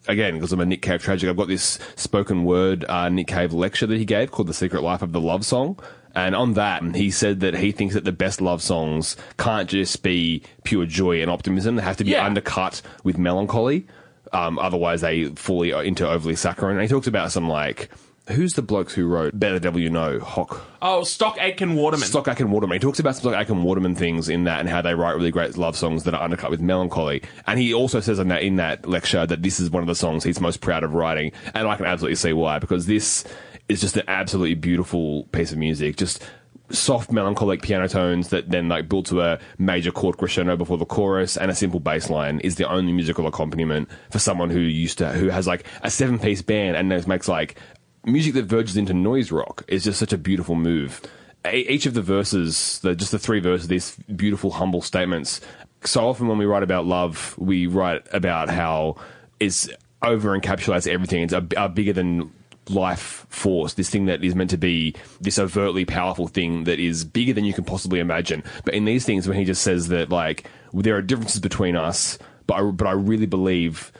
again, 0.09 0.35
because 0.35 0.53
I'm 0.53 0.61
a 0.61 0.67
Nick 0.67 0.83
Cave 0.83 1.03
tragic, 1.03 1.29
I've 1.29 1.37
got 1.37 1.49
this 1.49 1.79
spoken 1.97 2.45
word 2.45 2.85
uh, 2.89 3.09
Nick 3.09 3.27
Cave 3.29 3.53
lecture 3.53 3.87
that 3.87 3.99
he 3.99 4.05
gave 4.05 4.31
called 4.31 4.49
The 4.49 4.55
Secret 4.55 4.83
Life 4.83 5.03
of 5.03 5.13
the 5.13 5.21
Love 5.21 5.45
Song. 5.45 5.79
And 6.15 6.35
on 6.35 6.55
that, 6.55 6.83
he 6.97 7.11
said 7.11 7.39
that 7.41 7.55
he 7.55 7.71
thinks 7.71 7.95
that 7.95 8.05
the 8.05 8.11
best 8.13 8.41
love 8.41 8.63
songs 8.63 9.17
can't 9.39 9.69
just 9.71 10.03
be 10.03 10.43
pure 10.65 10.85
joy 10.85 11.23
and 11.23 11.31
optimism. 11.31 11.77
They 11.77 11.83
have 11.83 11.97
to 11.99 12.05
be 12.05 12.11
Yeah. 12.11 12.25
undercut 12.27 12.83
with 13.05 13.17
melancholy. 13.17 13.87
Um, 14.33 14.59
otherwise, 14.59 15.03
they 15.03 15.27
fall 15.27 15.63
into 15.63 16.09
overly 16.09 16.35
saccharine. 16.35 16.73
And 16.77 16.83
he 16.83 16.89
talks 16.89 17.07
about 17.07 17.31
some 17.31 17.49
like, 17.49 17.91
who's 18.29 18.55
the 18.55 18.63
blokes 18.63 18.95
who 18.95 19.07
wrote 19.07 19.39
Better 19.39 19.55
the 19.55 19.61
Devil 19.61 19.81
You 19.81 19.91
Know? 19.91 20.21
Hock. 20.21 20.65
Oh, 20.83 21.05
Stock 21.05 21.37
Aitken 21.41 21.75
Waterman. 21.75 22.07
Stock 22.07 22.29
Aitken 22.29 22.51
Waterman. 22.51 22.77
He 22.77 22.79
talks 22.79 22.99
about 22.99 23.15
some 23.17 23.23
Stock 23.23 23.41
Aitken 23.41 23.63
Waterman 23.63 23.95
things 23.95 24.29
in 24.29 24.45
that 24.45 24.61
and 24.61 24.69
how 24.69 24.83
they 24.83 24.95
write 24.95 25.17
really 25.17 25.31
great 25.31 25.57
love 25.57 25.77
songs 25.77 26.05
that 26.05 26.15
are 26.15 26.23
undercut 26.23 26.51
with 26.51 26.61
melancholy. 26.61 27.23
And 27.47 27.59
he 27.59 27.75
also 27.75 28.01
says 28.01 28.19
in 28.19 28.29
that, 28.29 28.43
in 28.43 28.57
that 28.57 28.89
lecture 28.89 29.27
that 29.27 29.43
this 29.43 29.61
is 29.61 29.71
one 29.71 29.83
of 29.83 29.89
the 29.89 29.95
songs 29.95 30.25
he's 30.25 30.41
most 30.41 30.61
proud 30.61 30.85
of 30.85 30.95
writing. 30.95 31.33
And 31.55 31.67
I 31.67 31.77
can 31.77 31.87
absolutely 31.87 32.17
see 32.17 32.33
why, 32.33 32.59
because 32.59 32.87
this 32.87 33.25
is 33.69 33.81
just 33.81 33.97
an 33.97 34.05
absolutely 34.09 34.55
beautiful 34.55 35.25
piece 35.33 35.53
of 35.53 35.59
music. 35.59 35.97
Just 35.97 36.23
soft 36.71 37.11
melancholic 37.11 37.63
piano 37.63 37.89
tones 37.89 38.29
that 38.29 38.51
then 38.51 38.69
like 38.69 38.89
build 38.89 39.07
to 39.07 39.21
a 39.21 39.39
major 39.59 39.91
chord 39.91 40.17
crescendo 40.17 40.57
before 40.57 40.79
the 40.79 40.85
chorus 40.85 41.37
and 41.37 41.51
a 41.51 41.55
simple 41.55 41.81
bass 41.81 42.09
line 42.09 42.39
is 42.41 42.57
the 42.57 42.69
only 42.69 42.93
musical 42.93 43.27
accompaniment 43.27 43.89
for 44.11 44.21
someone 44.21 44.51
who 44.51 44.61
used 44.61 44.99
to 44.99 45.11
who 45.13 45.29
has 45.29 45.49
like 45.49 45.67
a 45.83 45.91
seven 45.91 46.17
piece 46.19 46.43
band 46.43 46.77
and 46.77 47.09
makes 47.09 47.27
like 47.27 47.57
music 48.05 48.35
that 48.35 48.45
verges 48.47 48.77
into 48.77 48.95
noise 48.95 49.31
rock 49.33 49.65
is 49.69 49.85
just 49.85 49.99
such 49.99 50.13
a 50.13 50.19
beautiful 50.19 50.55
move. 50.55 51.01
E- 51.47 51.67
Each 51.69 51.87
of 51.87 51.95
the 51.95 52.03
verses, 52.03 52.79
the, 52.81 52.95
just 52.95 53.13
the 53.13 53.19
three 53.19 53.41
verses, 53.41 53.69
these 53.69 53.97
beautiful, 54.15 54.53
humble 54.53 54.83
statements. 54.83 55.41
So 55.85 56.09
often 56.09 56.29
when 56.29 56.39
we 56.39 56.45
write 56.45 56.63
about 56.63 56.87
love, 56.87 57.35
we 57.39 57.67
write 57.67 58.07
about 58.13 58.51
how 58.51 58.97
it's 59.39 59.69
over 60.03 60.39
encapsulates 60.39 60.87
everything. 60.87 61.23
It's 61.23 61.33
a, 61.33 61.47
a 61.57 61.69
bigger 61.69 61.93
than 61.93 62.33
life 62.69 63.27
force, 63.31 63.75
this 63.75 63.91
thing 63.91 64.07
that 64.07 64.23
is 64.23 64.35
meant 64.35 64.51
to 64.51 64.57
be 64.57 64.95
this 65.21 65.39
overtly 65.39 65.85
powerful 65.85 66.29
thing 66.29 66.65
that 66.65 66.79
is 66.79 67.05
bigger 67.05 67.33
than 67.33 67.45
you 67.45 67.53
can 67.53 67.65
possibly 67.65 67.99
imagine. 68.01 68.45
But 68.65 68.75
in 68.75 68.85
these 68.85 69.05
things, 69.05 69.27
when 69.27 69.37
he 69.37 69.45
just 69.45 69.63
says 69.63 69.89
that 69.89 70.11
like 70.11 70.49
there 70.73 70.97
are 70.97 71.03
differences 71.03 71.41
between 71.41 71.75
us, 71.75 72.19
but 72.47 72.55
I, 72.55 72.63
but 72.71 72.87
I 72.87 72.93
really 72.93 73.27
believe 73.27 73.91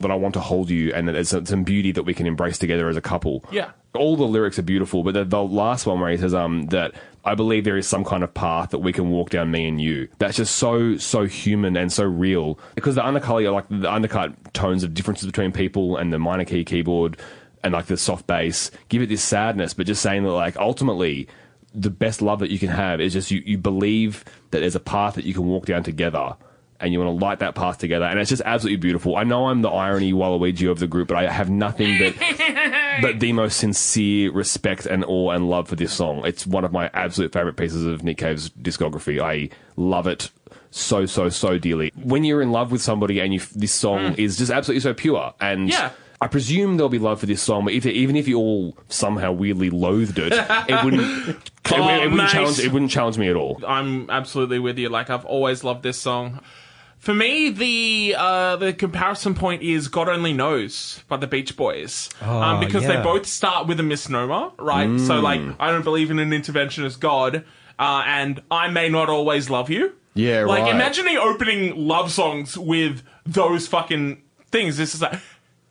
that 0.00 0.10
I 0.10 0.14
want 0.14 0.34
to 0.34 0.40
hold 0.40 0.70
you 0.70 0.92
and 0.92 1.06
that 1.08 1.12
there's 1.12 1.28
some 1.30 1.46
some 1.46 1.64
beauty 1.64 1.92
that 1.92 2.02
we 2.02 2.14
can 2.14 2.26
embrace 2.26 2.58
together 2.58 2.88
as 2.88 2.96
a 2.96 3.00
couple. 3.00 3.44
Yeah. 3.50 3.70
All 3.94 4.16
the 4.16 4.24
lyrics 4.24 4.58
are 4.58 4.62
beautiful, 4.62 5.02
but 5.02 5.14
the, 5.14 5.24
the 5.24 5.42
last 5.42 5.86
one 5.86 6.00
where 6.00 6.10
he 6.10 6.16
says 6.16 6.34
um 6.34 6.66
that 6.66 6.94
I 7.24 7.34
believe 7.34 7.64
there 7.64 7.76
is 7.76 7.86
some 7.86 8.04
kind 8.04 8.24
of 8.24 8.32
path 8.32 8.70
that 8.70 8.78
we 8.78 8.92
can 8.92 9.10
walk 9.10 9.30
down, 9.30 9.50
me 9.50 9.68
and 9.68 9.80
you. 9.80 10.08
That's 10.18 10.36
just 10.36 10.56
so 10.56 10.96
so 10.96 11.24
human 11.24 11.76
and 11.76 11.92
so 11.92 12.04
real 12.04 12.58
because 12.74 12.94
the 12.94 13.06
undercut, 13.06 13.42
like 13.42 13.66
the 13.68 13.90
undercut 13.90 14.54
tones 14.54 14.82
of 14.82 14.94
differences 14.94 15.26
between 15.26 15.52
people 15.52 15.96
and 15.96 16.12
the 16.12 16.18
minor 16.18 16.44
key 16.44 16.64
keyboard 16.64 17.18
and 17.62 17.74
like 17.74 17.86
the 17.86 17.96
soft 17.96 18.26
bass 18.26 18.70
give 18.88 19.02
it 19.02 19.08
this 19.08 19.22
sadness, 19.22 19.74
but 19.74 19.86
just 19.86 20.02
saying 20.02 20.22
that 20.24 20.32
like 20.32 20.56
ultimately 20.56 21.28
the 21.74 21.90
best 21.90 22.20
love 22.20 22.40
that 22.40 22.50
you 22.50 22.58
can 22.58 22.68
have 22.68 23.00
is 23.00 23.12
just 23.12 23.30
you, 23.30 23.42
you 23.44 23.58
believe 23.58 24.24
that 24.50 24.60
there's 24.60 24.74
a 24.74 24.80
path 24.80 25.14
that 25.14 25.24
you 25.24 25.34
can 25.34 25.46
walk 25.46 25.66
down 25.66 25.82
together 25.82 26.34
and 26.80 26.92
you 26.92 27.00
want 27.00 27.18
to 27.18 27.24
light 27.24 27.38
that 27.40 27.54
path 27.54 27.78
together. 27.78 28.04
And 28.06 28.18
it's 28.18 28.30
just 28.30 28.42
absolutely 28.44 28.76
beautiful. 28.78 29.16
I 29.16 29.24
know 29.24 29.48
I'm 29.48 29.62
the 29.62 29.68
irony 29.70 30.12
Waluigi 30.12 30.70
of 30.70 30.78
the 30.78 30.86
group, 30.86 31.08
but 31.08 31.16
I 31.16 31.30
have 31.30 31.50
nothing 31.50 31.98
but 31.98 32.14
but 33.02 33.20
the 33.20 33.32
most 33.32 33.58
sincere 33.58 34.32
respect 34.32 34.86
and 34.86 35.04
awe 35.04 35.30
and 35.30 35.48
love 35.48 35.68
for 35.68 35.76
this 35.76 35.92
song. 35.92 36.24
It's 36.24 36.46
one 36.46 36.64
of 36.64 36.72
my 36.72 36.90
absolute 36.94 37.32
favorite 37.32 37.56
pieces 37.56 37.84
of 37.84 38.02
Nick 38.02 38.18
Cave's 38.18 38.50
discography. 38.50 39.20
I 39.20 39.50
love 39.76 40.06
it 40.06 40.30
so 40.70 41.06
so 41.06 41.28
so 41.28 41.58
dearly. 41.58 41.92
When 42.02 42.24
you're 42.24 42.42
in 42.42 42.52
love 42.52 42.70
with 42.72 42.82
somebody 42.82 43.20
and 43.20 43.34
you 43.34 43.40
this 43.54 43.72
song 43.72 44.14
mm. 44.14 44.18
is 44.18 44.36
just 44.38 44.50
absolutely 44.52 44.80
so 44.80 44.94
pure 44.94 45.34
and 45.40 45.68
Yeah. 45.68 45.90
I 46.22 46.26
presume 46.26 46.76
there'll 46.76 46.90
be 46.90 46.98
love 46.98 47.18
for 47.18 47.24
this 47.24 47.40
song, 47.40 47.64
but 47.64 47.72
if, 47.72 47.86
even 47.86 48.14
if 48.14 48.28
you 48.28 48.36
all 48.36 48.76
somehow 48.90 49.32
weirdly 49.32 49.70
loathed 49.70 50.18
it, 50.18 50.34
it 50.34 50.84
wouldn't. 50.84 51.02
it, 51.28 51.36
Oh, 51.72 51.80
wouldn't- 51.80 52.02
it 52.02 52.10
wouldn't 52.10 52.28
challenge. 52.28 52.58
It 52.58 52.72
wouldn't 52.72 52.90
challenge 52.90 53.16
me 53.16 53.30
at 53.30 53.36
all. 53.36 53.62
I'm 53.66 54.10
absolutely 54.10 54.58
with 54.58 54.76
you. 54.78 54.90
Like 54.90 55.08
I've 55.08 55.24
always 55.24 55.64
loved 55.64 55.82
this 55.82 55.98
song. 55.98 56.40
For 57.00 57.14
me, 57.14 57.48
the 57.48 58.14
uh, 58.16 58.56
the 58.56 58.74
comparison 58.74 59.34
point 59.34 59.62
is 59.62 59.88
"God 59.88 60.06
Only 60.06 60.34
Knows" 60.34 61.02
by 61.08 61.16
the 61.16 61.26
Beach 61.26 61.56
Boys, 61.56 62.10
um, 62.20 62.60
because 62.60 62.86
they 62.86 62.96
both 63.02 63.24
start 63.24 63.66
with 63.66 63.80
a 63.80 63.82
misnomer, 63.82 64.50
right? 64.58 65.00
So, 65.00 65.18
like, 65.18 65.40
I 65.58 65.70
don't 65.70 65.82
believe 65.82 66.10
in 66.10 66.18
an 66.18 66.30
interventionist 66.30 67.00
God, 67.00 67.44
uh, 67.78 68.02
and 68.06 68.42
I 68.50 68.68
may 68.68 68.90
not 68.90 69.08
always 69.08 69.48
love 69.48 69.70
you. 69.70 69.94
Yeah, 70.12 70.44
like 70.44 70.64
right. 70.64 70.74
imagining 70.74 71.16
opening 71.16 71.74
love 71.74 72.12
songs 72.12 72.58
with 72.58 73.02
those 73.24 73.66
fucking 73.66 74.22
things. 74.50 74.76
This 74.76 74.94
is 74.94 75.00
like, 75.00 75.20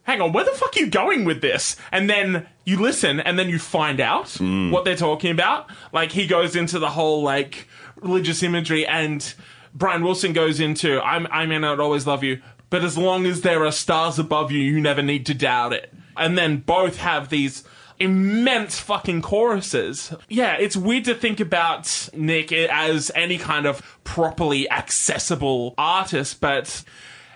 hang 0.04 0.22
on, 0.22 0.32
where 0.32 0.46
the 0.46 0.52
fuck 0.52 0.76
are 0.76 0.80
you 0.80 0.88
going 0.88 1.26
with 1.26 1.42
this? 1.42 1.76
And 1.92 2.10
then 2.10 2.48
you 2.66 2.80
listen, 2.80 3.20
and 3.20 3.38
then 3.38 3.50
you 3.50 3.60
find 3.60 4.00
out 4.00 4.36
what 4.40 4.84
they're 4.84 4.96
talking 4.96 5.30
about. 5.30 5.70
Like 5.94 6.12
he 6.12 6.26
goes 6.26 6.56
into 6.56 6.80
the 6.80 6.90
whole 6.90 7.22
like 7.22 7.68
religious 8.02 8.42
imagery, 8.42 8.88
and 8.88 9.32
Brian 9.74 10.04
Wilson 10.04 10.34
goes 10.34 10.60
into 10.60 11.02
I'm, 11.02 11.28
I 11.32 11.46
may 11.46 11.60
not 11.60 11.80
always 11.80 12.08
love 12.08 12.24
you, 12.24 12.42
but 12.70 12.84
as 12.84 12.98
long 12.98 13.26
as 13.26 13.42
there 13.42 13.66
are 13.66 13.72
stars 13.72 14.20
above 14.20 14.52
you, 14.52 14.60
you 14.60 14.80
never 14.80 15.02
need 15.02 15.26
to 15.28 15.34
doubt 15.34 15.74
it. 15.74 15.94
And 16.18 16.38
then 16.38 16.58
both 16.58 16.98
have 16.98 17.30
these 17.30 17.64
immense 18.00 18.80
fucking 18.80 19.22
choruses. 19.22 20.14
Yeah, 20.30 20.56
it's 20.58 20.78
weird 20.78 21.06
to 21.06 21.16
think 21.16 21.40
about 21.40 22.10
Nick 22.14 22.52
as 22.52 23.12
any 23.14 23.38
kind 23.38 23.66
of 23.66 24.00
properly 24.04 24.70
accessible 24.70 25.74
artist, 25.78 26.40
but 26.40 26.84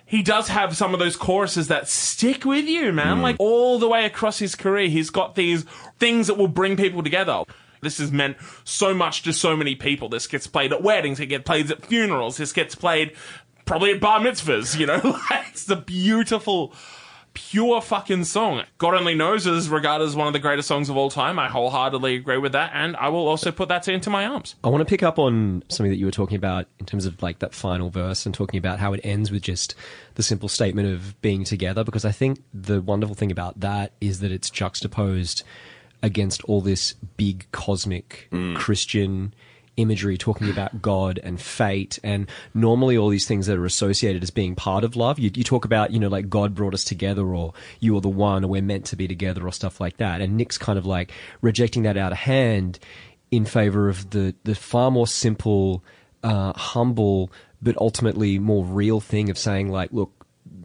he 0.06 0.22
does 0.22 0.48
have 0.48 0.78
some 0.78 0.94
of 0.94 1.00
those 1.00 1.16
choruses 1.16 1.68
that 1.68 1.88
stick 1.88 2.46
with 2.46 2.66
you, 2.66 2.94
man. 2.94 3.18
Mm. 3.18 3.22
Like 3.22 3.36
all 3.40 3.80
the 3.80 3.90
way 3.90 4.06
across 4.06 4.40
his 4.40 4.56
career, 4.56 4.88
he's 4.88 5.10
got 5.10 5.36
these 5.36 5.66
things 6.00 6.28
that 6.28 6.38
will 6.38 6.48
bring 6.48 6.78
people 6.78 7.04
together. 7.04 7.44
This 7.84 8.00
has 8.00 8.12
meant 8.12 8.38
so 8.64 8.94
much 8.94 9.24
to 9.24 9.34
so 9.34 9.56
many 9.56 9.76
people. 9.76 10.10
This 10.10 10.28
gets 10.28 10.48
played 10.48 10.74
at 10.74 10.82
weddings, 10.82 11.20
it 11.20 11.28
gets 11.28 11.44
played 11.44 11.70
at 11.70 11.86
funerals, 11.86 12.38
this 12.38 12.54
gets 12.54 12.76
played 12.76 13.16
probably 13.66 13.92
at 13.92 14.02
bar 14.02 14.20
mitzvahs, 14.20 14.78
you 14.78 14.86
know? 14.86 15.20
it's 15.50 15.70
a 15.70 15.76
beautiful, 15.76 16.74
pure 17.34 17.82
fucking 17.82 18.24
song. 18.26 18.64
God 18.78 18.94
Only 18.94 19.16
Knows 19.16 19.48
is 19.48 19.70
regarded 19.70 20.06
as 20.06 20.16
one 20.16 20.28
of 20.28 20.34
the 20.34 20.40
greatest 20.40 20.68
songs 20.68 20.90
of 20.90 20.98
all 20.98 21.10
time. 21.10 21.40
I 21.40 21.48
wholeheartedly 21.48 22.16
agree 22.16 22.38
with 22.38 22.52
that, 22.52 22.72
and 22.74 22.96
I 22.98 23.10
will 23.10 23.28
also 23.28 23.52
put 23.52 23.70
that 23.70 23.88
into 23.88 24.10
my 24.10 24.26
arms. 24.26 24.56
I 24.64 24.70
want 24.70 24.82
to 24.82 24.86
pick 24.86 25.04
up 25.04 25.20
on 25.20 25.64
something 25.70 25.92
that 25.92 25.98
you 25.98 26.06
were 26.06 26.12
talking 26.12 26.38
about 26.38 26.68
in 26.80 26.86
terms 26.86 27.06
of 27.06 27.22
like 27.22 27.40
that 27.40 27.54
final 27.54 27.90
verse 27.90 28.26
and 28.26 28.34
talking 28.36 28.58
about 28.58 28.80
how 28.80 28.94
it 28.94 29.02
ends 29.04 29.32
with 29.32 29.42
just 29.42 29.76
the 30.16 30.24
simple 30.24 30.50
statement 30.50 30.88
of 30.90 31.20
being 31.22 31.44
together 31.44 31.84
because 31.84 32.06
I 32.06 32.12
think 32.12 32.40
the 32.54 32.82
wonderful 32.82 33.16
thing 33.16 33.32
about 33.32 33.60
that 33.62 33.94
is 34.00 34.20
that 34.20 34.32
it's 34.32 34.50
juxtaposed 34.50 35.44
against 36.04 36.44
all 36.44 36.62
this 36.62 36.94
big 37.18 37.48
cosmic 37.52 38.30
Christian 38.56 39.34
imagery 39.76 40.18
talking 40.18 40.50
about 40.50 40.82
God 40.82 41.20
and 41.24 41.42
fate 41.42 41.98
and 42.04 42.30
normally 42.54 42.96
all 42.96 43.10
these 43.10 43.28
things 43.28 43.48
that 43.48 43.58
are 43.58 43.66
associated 43.66 44.22
as 44.22 44.30
being 44.30 44.56
part 44.56 44.84
of 44.84 44.96
love. 44.96 45.18
You, 45.18 45.32
you 45.34 45.44
talk 45.44 45.66
about, 45.66 45.92
you 45.92 46.00
know, 46.00 46.10
like 46.10 46.30
God 46.30 46.54
brought 46.54 46.74
us 46.74 46.84
together 46.84 47.26
or 47.26 47.54
you 47.80 47.98
are 47.98 48.02
the 48.02 48.10
one 48.10 48.44
or 48.44 48.48
we're 48.48 48.62
meant 48.62 48.86
to 48.88 48.96
be 48.96 49.08
together 49.08 49.48
or 49.48 49.52
stuff 49.52 49.82
like 49.82 49.98
that. 49.98 50.22
And 50.22 50.38
Nick's 50.38 50.58
kind 50.58 50.78
of 50.78 50.86
like 50.86 51.12
rejecting 51.42 51.84
that 51.84 51.98
out 51.98 52.12
of 52.12 52.20
hand 52.20 52.78
in 53.32 53.46
favor 53.46 53.90
of 53.90 54.12
the, 54.12 54.36
the 54.44 54.54
far 54.54 54.92
more 54.92 55.08
simple, 55.08 55.84
uh, 56.22 56.54
humble, 56.54 57.32
but 57.62 57.76
ultimately 57.78 58.38
more 58.38 58.64
real 58.64 59.00
thing 59.00 59.30
of 59.32 59.38
saying 59.40 59.70
like, 59.70 59.92
look, 59.92 60.23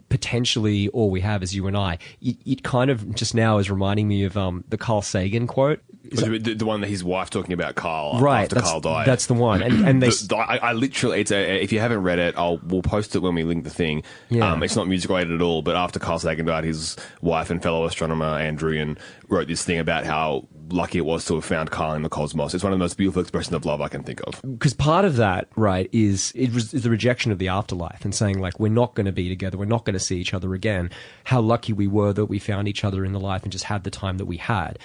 potentially 0.09 0.89
all 0.89 1.09
we 1.09 1.21
have 1.21 1.41
is 1.43 1.55
you 1.55 1.67
and 1.67 1.77
I. 1.77 1.97
It, 2.21 2.37
it 2.45 2.63
kind 2.63 2.91
of 2.91 3.15
just 3.15 3.33
now 3.35 3.57
is 3.59 3.69
reminding 3.69 4.07
me 4.07 4.23
of 4.23 4.35
um, 4.37 4.63
the 4.69 4.77
Carl 4.77 5.01
Sagan 5.01 5.47
quote. 5.47 5.81
Is 6.11 6.21
the, 6.21 6.65
one 6.65 6.81
that 6.81 6.87
his 6.87 7.03
wife 7.03 7.29
talking 7.29 7.53
about 7.53 7.75
Carl 7.75 8.19
Right, 8.19 8.43
after 8.51 8.59
Carl 8.61 8.79
died. 8.81 9.05
that's 9.05 9.27
the 9.27 9.35
one. 9.35 9.61
And- 9.61 9.87
and 9.87 10.01
they- 10.01 10.09
The- 10.09 10.35
I, 10.37 10.57
I 10.57 10.73
literally, 10.73 11.21
it's 11.21 11.31
a, 11.31 11.61
if 11.61 11.71
you 11.71 11.79
haven't 11.79 12.01
read 12.01 12.17
it, 12.19 12.35
I'll 12.37 12.57
we'll 12.63 12.81
post 12.81 13.15
it 13.15 13.19
when 13.19 13.35
we 13.35 13.43
link 13.43 13.63
the 13.63 13.69
thing. 13.69 14.03
Yeah. 14.29 14.51
Um, 14.51 14.63
it's 14.63 14.75
not 14.75 14.87
music 14.87 15.09
related 15.09 15.33
at 15.33 15.41
all, 15.41 15.61
but 15.61 15.75
after 15.75 15.99
Carl 15.99 16.17
Sagan 16.19 16.45
died, 16.47 16.63
his 16.63 16.95
wife 17.21 17.49
and 17.51 17.61
fellow 17.61 17.85
astronomer 17.85 18.25
Ann 18.25 18.57
Druyan 18.57 18.97
wrote 19.27 19.47
this 19.47 19.63
thing 19.63 19.77
about 19.77 20.05
how 20.05 20.47
lucky 20.71 20.97
it 20.99 21.05
was 21.05 21.25
to 21.25 21.35
have 21.35 21.45
found 21.45 21.71
Carl 21.71 21.93
in 21.93 22.01
the 22.03 22.09
cosmos. 22.09 22.53
It's 22.53 22.63
one 22.63 22.73
of 22.73 22.79
the 22.79 22.83
most 22.83 22.97
beautiful 22.97 23.21
expressions 23.21 23.53
of 23.55 23.65
love 23.65 23.81
I 23.81 23.87
can 23.87 24.03
think 24.03 24.21
of. 24.27 24.41
because 24.41 24.73
part 24.73 25.05
of 25.05 25.15
that, 25.17 25.47
right, 25.55 25.89
is 25.91 26.31
it 26.35 26.53
was 26.53 26.73
is 26.73 26.83
the 26.83 26.89
rejection 26.89 27.31
of 27.31 27.37
the 27.39 27.47
afterlife 27.47 28.03
and 28.05 28.13
saying 28.13 28.39
like 28.39 28.59
we're 28.59 28.69
not 28.69 28.95
going 28.95 29.05
to 29.05 29.11
be 29.11 29.29
together, 29.29 29.57
we're 29.57 29.65
not 29.65 29.85
going 29.85 29.93
to 29.93 29.99
see 29.99 30.19
each 30.19 30.33
other 30.33 30.53
again. 30.53 30.89
How 31.25 31.41
lucky 31.41 31.73
we 31.73 31.87
were 31.87 32.13
that 32.13 32.25
we 32.25 32.39
found 32.39 32.67
each 32.67 32.83
other 32.83 33.03
in 33.05 33.11
the 33.13 33.19
life 33.19 33.43
and 33.43 33.51
just 33.51 33.65
had 33.65 33.83
the 33.83 33.91
time 33.91 34.17
that 34.17 34.25
we 34.25 34.37
had. 34.37 34.79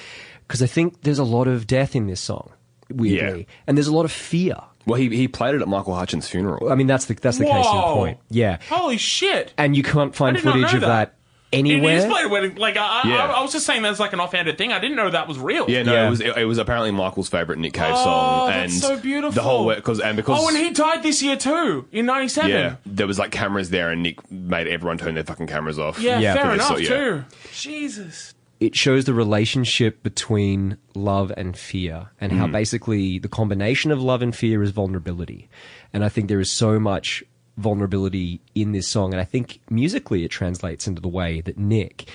Because 0.47 0.63
I 0.63 0.67
think 0.67 1.03
there's 1.03 1.19
a 1.19 1.25
lot 1.25 1.47
of 1.49 1.67
death 1.67 1.95
in 1.97 2.07
this 2.07 2.21
song, 2.21 2.53
weirdly, 2.91 3.41
Yeah. 3.41 3.45
and 3.67 3.77
there's 3.79 3.87
a 3.87 3.95
lot 3.95 4.05
of 4.05 4.13
fear. 4.13 4.57
Well, 4.87 5.01
he 5.01 5.09
he 5.17 5.29
played 5.29 5.55
it 5.55 5.63
at 5.63 5.69
Michael 5.69 5.95
Hutchence' 5.95 6.29
funeral. 6.29 6.71
I 6.71 6.75
mean, 6.75 6.87
that's 6.87 7.07
the 7.07 7.15
that's 7.15 7.39
the 7.39 7.47
case 7.47 7.67
in 7.67 7.73
point. 7.73 8.19
Yeah, 8.29 8.59
Holy 8.69 8.99
shit! 8.99 9.55
and 9.57 9.75
you 9.75 9.83
can't 9.83 10.15
find 10.15 10.37
I 10.37 10.41
did 10.41 10.45
not 10.45 10.55
footage 10.57 10.75
of 10.75 10.81
that. 10.83 10.87
that, 10.89 11.15
anywhere. 11.59 11.95
It 11.95 11.99
is 11.99 12.05
played 12.07 12.31
when, 12.31 12.55
like, 12.57 12.77
I, 12.77 13.03
I- 13.05 13.09
Yeah. 13.09 13.27
I, 13.27 13.43
was 13.43 13.53
just 13.53 13.67
saying 13.67 13.83
that's 13.83 14.01
like 14.01 14.13
an 14.13 14.21
offhanded 14.21 14.59
thing. 14.59 14.73
I 14.73 14.79
didn't 14.79 14.97
know 14.97 15.11
that 15.11 15.29
was 15.29 15.39
real. 15.39 15.69
Yeah, 15.71 15.83
no, 15.83 15.93
Yeah. 15.93 16.07
it 16.07 16.11
was 16.11 16.21
it, 16.21 16.37
it 16.37 16.45
was 16.45 16.59
apparently 16.59 16.91
Michael's 16.91 17.29
favorite 17.29 17.59
Nick 17.59 17.73
Cave 17.75 17.93
Oh, 17.95 18.05
song, 18.05 18.49
that's 18.51 18.73
and 18.73 18.83
so 18.83 18.99
beautiful. 19.01 19.33
the 19.33 19.43
whole 19.43 19.75
because 19.75 20.01
and 20.01 20.17
because 20.17 20.39
Oh, 20.43 20.49
and 20.49 20.57
he 20.57 20.71
died 20.71 21.03
this 21.03 21.23
year 21.23 21.37
too, 21.37 21.87
in 21.93 22.07
'97. 22.07 22.51
yeah, 22.51 22.77
there 22.87 23.07
was 23.07 23.19
like 23.19 23.31
cameras 23.31 23.71
there, 23.71 23.91
and 23.91 24.03
Nick 24.03 24.31
made 24.31 24.67
everyone 24.69 24.99
turn 24.99 25.15
their 25.15 25.25
fucking 25.25 25.47
cameras 25.47 25.79
off. 25.79 25.99
Yeah, 26.01 26.19
Yeah. 26.19 26.35
fair 26.35 26.45
For 26.45 26.57
this, 26.57 26.57
enough 26.57 26.69
so, 26.69 26.83
yeah. 26.83 26.89
too. 26.89 27.25
Jesus. 27.53 28.35
it 28.61 28.75
shows 28.75 29.05
the 29.05 29.13
relationship 29.13 30.03
between 30.03 30.77
love 30.95 31.33
and 31.37 31.57
fear 31.57 32.09
and 32.21 32.33
how 32.33 32.47
mm. 32.47 32.53
basically 32.53 33.19
the 33.19 33.29
combination 33.29 33.91
of 33.91 34.01
love 34.01 34.23
and 34.23 34.35
fear 34.35 34.63
is 34.63 34.71
vulnerability. 34.71 35.49
And 35.93 36.05
I 36.05 36.09
think 36.09 36.29
there 36.29 36.41
is 36.41 36.51
so 36.51 36.79
much 36.81 37.23
vulnerability 37.57 38.41
in 38.55 38.73
this 38.73 38.89
song. 38.89 39.13
And 39.13 39.21
I 39.21 39.25
think 39.25 39.61
musically 39.71 40.25
it 40.25 40.29
translates 40.31 40.87
into 40.87 41.01
the 41.01 41.09
way 41.09 41.41
that 41.43 41.59
Nick 41.59 42.09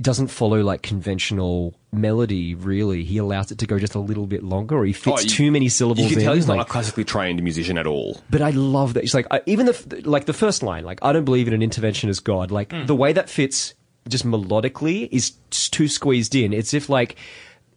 doesn't 0.00 0.28
follow 0.28 0.62
like 0.62 0.82
conventional 0.82 1.74
melody 1.90 2.54
really. 2.54 3.02
He 3.02 3.18
allows 3.18 3.50
it 3.50 3.58
to 3.58 3.66
go 3.66 3.80
just 3.80 3.96
a 3.96 3.98
little 3.98 4.26
bit 4.26 4.44
longer 4.44 4.76
or 4.78 4.84
he 4.84 4.92
fits 4.92 5.20
Oh, 5.20 5.20
you- 5.24 5.28
too 5.28 5.50
many 5.50 5.68
syllables 5.68 6.04
You 6.06 6.10
can 6.10 6.20
in. 6.20 6.24
tell 6.24 6.34
he's 6.34 6.46
not 6.46 6.58
like- 6.58 6.68
a 6.68 6.70
classically 6.70 7.02
trained 7.04 7.42
musician 7.42 7.76
at 7.76 7.86
all. 7.88 8.20
but 8.30 8.40
I 8.40 8.50
love 8.50 8.94
that. 8.94 9.02
It's 9.02 9.14
like 9.14 9.26
I, 9.32 9.40
even 9.46 9.66
the 9.66 10.02
like 10.04 10.26
the 10.26 10.32
first 10.32 10.62
line, 10.62 10.84
like 10.84 11.00
I 11.02 11.12
don't 11.12 11.24
believe 11.24 11.48
in 11.48 11.54
an 11.60 11.68
interventionist 11.68 12.22
God. 12.22 12.52
Like 12.52 12.68
mm. 12.68 12.86
the 12.86 12.94
way 12.94 13.12
that 13.12 13.28
fits 13.28 13.74
just 14.08 14.24
melodically 14.24 15.08
is 15.10 15.32
too 15.50 15.88
squeezed 15.88 16.34
in. 16.36 16.52
It's 16.52 16.72
if 16.72 16.88
like 16.88 17.16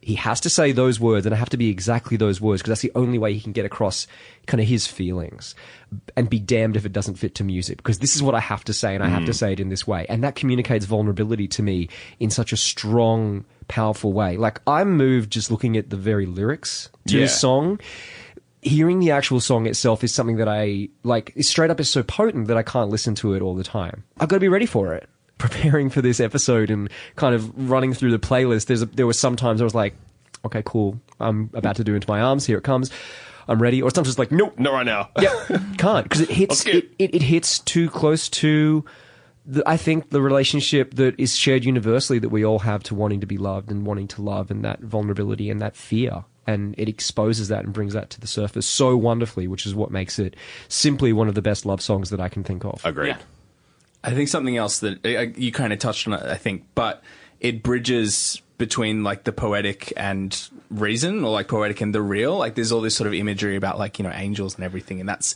he 0.02 0.16
has 0.16 0.40
to 0.40 0.50
say 0.50 0.72
those 0.72 0.98
words 0.98 1.24
and 1.24 1.34
I 1.34 1.38
have 1.38 1.50
to 1.50 1.56
be 1.56 1.70
exactly 1.70 2.16
those 2.16 2.40
words 2.40 2.60
because 2.60 2.70
that's 2.70 2.82
the 2.82 2.92
only 2.94 3.18
way 3.18 3.32
he 3.32 3.40
can 3.40 3.52
get 3.52 3.64
across 3.64 4.08
kind 4.46 4.60
of 4.60 4.66
his 4.66 4.86
feelings 4.86 5.54
and 6.16 6.28
be 6.28 6.40
damned 6.40 6.76
if 6.76 6.84
it 6.84 6.92
doesn't 6.92 7.14
fit 7.14 7.36
to 7.36 7.44
music 7.44 7.78
because 7.78 8.00
this 8.00 8.16
is 8.16 8.22
what 8.22 8.34
I 8.34 8.40
have 8.40 8.64
to 8.64 8.72
say 8.72 8.94
and 8.94 9.04
I 9.04 9.08
have 9.08 9.24
to 9.26 9.30
mm. 9.30 9.36
say 9.36 9.52
it 9.52 9.60
in 9.60 9.68
this 9.68 9.86
way 9.86 10.04
and 10.08 10.24
that 10.24 10.34
communicates 10.34 10.84
vulnerability 10.84 11.46
to 11.48 11.62
me 11.62 11.88
in 12.18 12.30
such 12.30 12.52
a 12.52 12.56
strong 12.56 13.44
powerful 13.68 14.12
way 14.12 14.36
like 14.36 14.60
I'm 14.66 14.96
moved 14.96 15.30
just 15.30 15.50
looking 15.50 15.76
at 15.76 15.90
the 15.90 15.96
very 15.96 16.26
lyrics 16.26 16.90
to 17.06 17.14
Yeah. 17.14 17.20
this 17.20 17.40
song 17.40 17.78
hearing 18.62 19.00
the 19.00 19.10
actual 19.10 19.40
song 19.40 19.66
itself 19.66 20.04
is 20.04 20.14
something 20.14 20.36
that 20.36 20.48
I 20.48 20.88
like. 21.02 21.32
Straight 21.40 21.70
up 21.70 21.80
is 21.80 21.90
so 21.90 22.02
potent 22.04 22.46
that 22.46 22.56
I 22.56 22.62
can't 22.62 22.90
listen 22.90 23.14
to 23.16 23.34
it 23.34 23.42
all 23.42 23.54
the 23.54 23.64
time. 23.64 24.04
I've 24.18 24.28
got 24.28 24.36
to 24.36 24.40
be 24.40 24.48
ready 24.48 24.66
for 24.66 24.94
it. 24.94 25.08
Preparing 25.38 25.90
for 25.90 26.00
this 26.02 26.20
episode 26.20 26.70
and 26.70 26.88
kind 27.16 27.34
of 27.34 27.70
running 27.70 27.94
through 27.94 28.12
the 28.12 28.18
playlist, 28.18 28.66
there's 28.66 28.82
a, 28.82 28.86
there 28.86 29.06
were 29.06 29.12
some 29.12 29.34
times 29.34 29.60
I 29.60 29.64
was 29.64 29.74
like, 29.74 29.94
okay, 30.44 30.62
cool. 30.64 31.00
I'm 31.18 31.50
about 31.54 31.76
to 31.76 31.84
do 31.84 31.94
into 31.94 32.08
my 32.08 32.20
arms. 32.20 32.46
Here 32.46 32.58
it 32.58 32.64
comes. 32.64 32.90
I'm 33.48 33.60
ready. 33.60 33.82
Or 33.82 33.90
sometimes 33.90 34.10
it's 34.10 34.18
like, 34.18 34.30
nope, 34.30 34.58
Not 34.58 34.72
right 34.72 34.86
now. 34.86 35.10
yeah, 35.20 35.32
can't 35.78 36.04
because 36.04 36.20
it 36.20 36.30
hits 36.30 36.64
it, 36.66 36.90
it, 36.98 37.14
it 37.16 37.22
hits 37.22 37.58
too 37.58 37.90
close 37.90 38.28
to. 38.28 38.84
The, 39.44 39.64
I 39.68 39.76
think 39.76 40.10
the 40.10 40.22
relationship 40.22 40.94
that 40.94 41.18
is 41.18 41.34
shared 41.34 41.64
universally 41.64 42.20
that 42.20 42.28
we 42.28 42.44
all 42.44 42.60
have 42.60 42.84
to 42.84 42.94
wanting 42.94 43.18
to 43.22 43.26
be 43.26 43.38
loved 43.38 43.72
and 43.72 43.84
wanting 43.84 44.06
to 44.08 44.22
love 44.22 44.52
and 44.52 44.64
that 44.64 44.78
vulnerability 44.78 45.50
and 45.50 45.60
that 45.60 45.74
fear 45.74 46.24
and 46.46 46.74
it 46.78 46.88
exposes 46.88 47.48
that 47.48 47.64
and 47.64 47.72
brings 47.72 47.92
that 47.92 48.10
to 48.10 48.20
the 48.20 48.26
surface 48.26 48.66
so 48.66 48.96
wonderfully, 48.96 49.46
which 49.46 49.66
is 49.66 49.74
what 49.74 49.90
makes 49.90 50.18
it 50.18 50.34
simply 50.68 51.12
one 51.12 51.28
of 51.28 51.34
the 51.34 51.42
best 51.42 51.64
love 51.66 51.80
songs 51.80 52.10
that 52.10 52.20
I 52.20 52.28
can 52.28 52.42
think 52.44 52.64
of. 52.64 52.80
Agreed. 52.84 53.08
Yeah. 53.08 53.18
I 54.04 54.12
think 54.12 54.28
something 54.28 54.56
else 54.56 54.80
that 54.80 55.04
uh, 55.06 55.32
you 55.36 55.52
kind 55.52 55.72
of 55.72 55.78
touched 55.78 56.06
on 56.08 56.14
it, 56.14 56.22
I 56.22 56.36
think, 56.36 56.64
but 56.74 57.02
it 57.40 57.62
bridges 57.62 58.42
between 58.58 59.02
like 59.02 59.24
the 59.24 59.32
poetic 59.32 59.92
and 59.96 60.48
reason, 60.70 61.24
or 61.24 61.30
like 61.30 61.48
poetic 61.48 61.80
and 61.80 61.94
the 61.94 62.02
real. 62.02 62.36
Like 62.36 62.54
there's 62.54 62.72
all 62.72 62.80
this 62.80 62.96
sort 62.96 63.08
of 63.08 63.14
imagery 63.14 63.56
about 63.56 63.78
like, 63.78 63.98
you 63.98 64.04
know, 64.04 64.12
angels 64.12 64.56
and 64.56 64.64
everything, 64.64 65.00
and 65.00 65.08
that's 65.08 65.34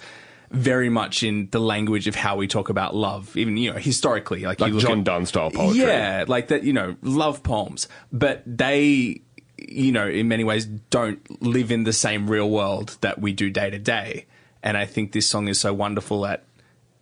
very 0.50 0.88
much 0.88 1.22
in 1.22 1.48
the 1.50 1.58
language 1.58 2.06
of 2.06 2.14
how 2.14 2.36
we 2.36 2.46
talk 2.46 2.68
about 2.68 2.94
love, 2.94 3.36
even, 3.36 3.56
you 3.56 3.72
know, 3.72 3.78
historically. 3.78 4.42
Like, 4.42 4.60
Like 4.60 4.68
you 4.68 4.74
look 4.74 4.84
John 4.84 5.00
at, 5.00 5.04
Donne 5.04 5.26
style 5.26 5.50
poetry. 5.50 5.80
Yeah, 5.80 6.24
like 6.28 6.48
that, 6.48 6.62
you 6.62 6.72
know, 6.72 6.96
love 7.02 7.42
poems. 7.42 7.88
But 8.12 8.42
they, 8.46 9.22
you 9.56 9.92
know, 9.92 10.06
in 10.06 10.28
many 10.28 10.44
ways 10.44 10.66
don't 10.66 11.42
live 11.42 11.72
in 11.72 11.84
the 11.84 11.92
same 11.92 12.30
real 12.30 12.48
world 12.48 12.96
that 13.00 13.20
we 13.20 13.32
do 13.32 13.50
day 13.50 13.70
to 13.70 13.78
day. 13.78 14.26
And 14.62 14.76
I 14.76 14.86
think 14.86 15.12
this 15.12 15.28
song 15.28 15.48
is 15.48 15.60
so 15.60 15.74
wonderful 15.74 16.26
at 16.26 16.44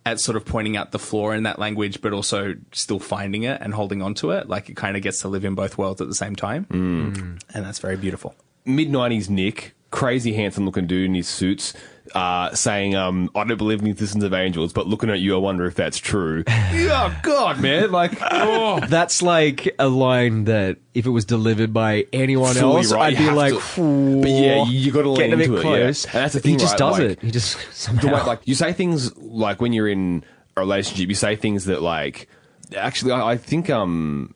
at 0.05 0.19
sort 0.19 0.35
of 0.35 0.45
pointing 0.45 0.77
out 0.77 0.91
the 0.91 0.99
flaw 0.99 1.31
in 1.31 1.43
that 1.43 1.57
language, 1.57 2.01
but 2.01 2.13
also 2.13 2.53
still 2.71 2.99
finding 2.99 3.43
it 3.43 3.59
and 3.61 3.73
holding 3.73 4.01
on 4.01 4.13
to 4.15 4.31
it. 4.31 4.47
Like 4.47 4.69
it 4.69 4.75
kind 4.75 4.95
of 4.95 5.03
gets 5.03 5.21
to 5.21 5.27
live 5.27 5.43
in 5.43 5.55
both 5.55 5.77
worlds 5.77 5.99
at 5.99 6.07
the 6.07 6.15
same 6.15 6.35
time. 6.35 6.65
Mm. 6.65 7.41
And 7.53 7.65
that's 7.65 7.79
very 7.79 7.97
beautiful. 7.97 8.35
Mid 8.65 8.89
nineties 8.89 9.29
Nick, 9.29 9.75
crazy 9.95 10.33
handsome 10.33 10.65
looking 10.65 10.85
dude 10.87 11.05
in 11.05 11.15
his 11.15 11.25
suits, 11.25 11.73
uh, 12.13 12.53
saying, 12.53 12.95
um, 12.95 13.29
I 13.33 13.45
don't 13.45 13.57
believe 13.57 13.79
in 13.79 13.85
the 13.85 13.91
existence 13.91 14.25
of 14.25 14.33
angels, 14.33 14.73
but 14.73 14.87
looking 14.87 15.09
at 15.09 15.21
you 15.21 15.33
I 15.35 15.37
wonder 15.37 15.65
if 15.65 15.75
that's 15.75 15.97
true. 15.97 16.43
oh 16.49 17.19
god, 17.23 17.61
man. 17.61 17.91
Like 17.91 18.11
oh. 18.21 18.81
That's 18.81 19.21
like 19.21 19.73
a 19.79 19.87
line 19.87 20.43
that 20.43 20.77
if 20.93 21.05
it 21.05 21.11
was 21.11 21.23
delivered 21.23 21.71
by 21.73 22.07
anyone 22.11 22.55
Fully 22.55 22.75
else, 22.77 22.91
right, 22.91 23.13
I'd 23.13 23.17
be 23.17 23.31
like, 23.31 23.53
to- 23.53 24.21
But 24.21 24.29
yeah, 24.29 24.65
you 24.65 24.91
lean 24.91 25.15
getting 25.15 25.33
a 25.33 25.37
bit 25.37 25.45
into 25.45 25.53
it, 25.53 25.55
yeah. 25.55 25.61
close. 25.61 26.05
And 26.05 26.13
that's 26.13 26.33
the 26.33 26.39
thing, 26.41 26.51
he 26.51 26.57
just 26.57 26.73
right, 26.73 26.79
does 26.79 26.99
like- 26.99 27.09
it. 27.11 27.21
He 27.21 27.31
just 27.31 27.57
somehow 27.73 28.13
way, 28.13 28.21
like 28.23 28.41
you 28.43 28.53
say 28.53 28.73
things 28.73 29.15
like 29.17 29.61
when 29.61 29.71
you're 29.71 29.87
in 29.87 30.25
a 30.57 30.59
relationship, 30.59 31.07
you 31.07 31.15
say 31.15 31.37
things 31.37 31.65
that 31.65 31.81
like 31.81 32.27
actually 32.75 33.13
I, 33.13 33.31
I 33.31 33.37
think 33.37 33.69
um 33.69 34.34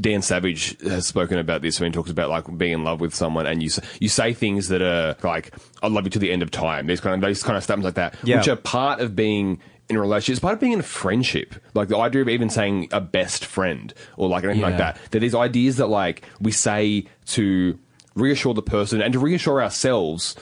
Dan 0.00 0.22
Savage 0.22 0.80
has 0.82 1.06
spoken 1.06 1.38
about 1.38 1.62
this 1.62 1.80
when 1.80 1.90
he 1.90 1.94
talks 1.94 2.10
about 2.10 2.28
like 2.30 2.44
being 2.58 2.72
in 2.72 2.84
love 2.84 3.00
with 3.00 3.14
someone, 3.14 3.46
and 3.46 3.62
you 3.62 3.70
you 4.00 4.08
say 4.08 4.32
things 4.32 4.68
that 4.68 4.82
are 4.82 5.16
like 5.22 5.52
"I 5.82 5.88
love 5.88 6.04
you 6.04 6.10
to 6.10 6.18
the 6.18 6.30
end 6.30 6.42
of 6.42 6.50
time." 6.50 6.86
These 6.86 7.00
kind 7.00 7.14
of 7.14 7.20
those 7.20 7.42
kind 7.42 7.56
of 7.56 7.62
statements 7.64 7.84
like 7.86 7.94
that, 7.94 8.14
Yeah. 8.24 8.38
which 8.38 8.48
are 8.48 8.56
part 8.56 9.00
of 9.00 9.16
being 9.16 9.60
in 9.88 9.96
a 9.96 10.00
relationship. 10.00 10.32
It's 10.34 10.40
part 10.40 10.54
of 10.54 10.60
being 10.60 10.72
in 10.74 10.80
a 10.80 10.82
friendship. 10.82 11.54
Like 11.74 11.88
the 11.88 11.96
idea 11.96 12.20
of 12.22 12.28
even 12.28 12.50
saying 12.50 12.88
a 12.92 13.00
best 13.00 13.44
friend 13.44 13.92
or 14.16 14.28
like 14.28 14.44
anything 14.44 14.62
like 14.62 14.72
Yeah. 14.72 14.92
that. 14.92 14.98
That 15.12 15.20
there's 15.20 15.34
ideas 15.34 15.76
that 15.78 15.86
like 15.88 16.22
we 16.40 16.52
say 16.52 17.06
to 17.28 17.78
reassure 18.14 18.52
the 18.54 18.62
person 18.62 19.00
and 19.00 19.12
to 19.12 19.18
reassure 19.18 19.62
ourselves 19.62 20.36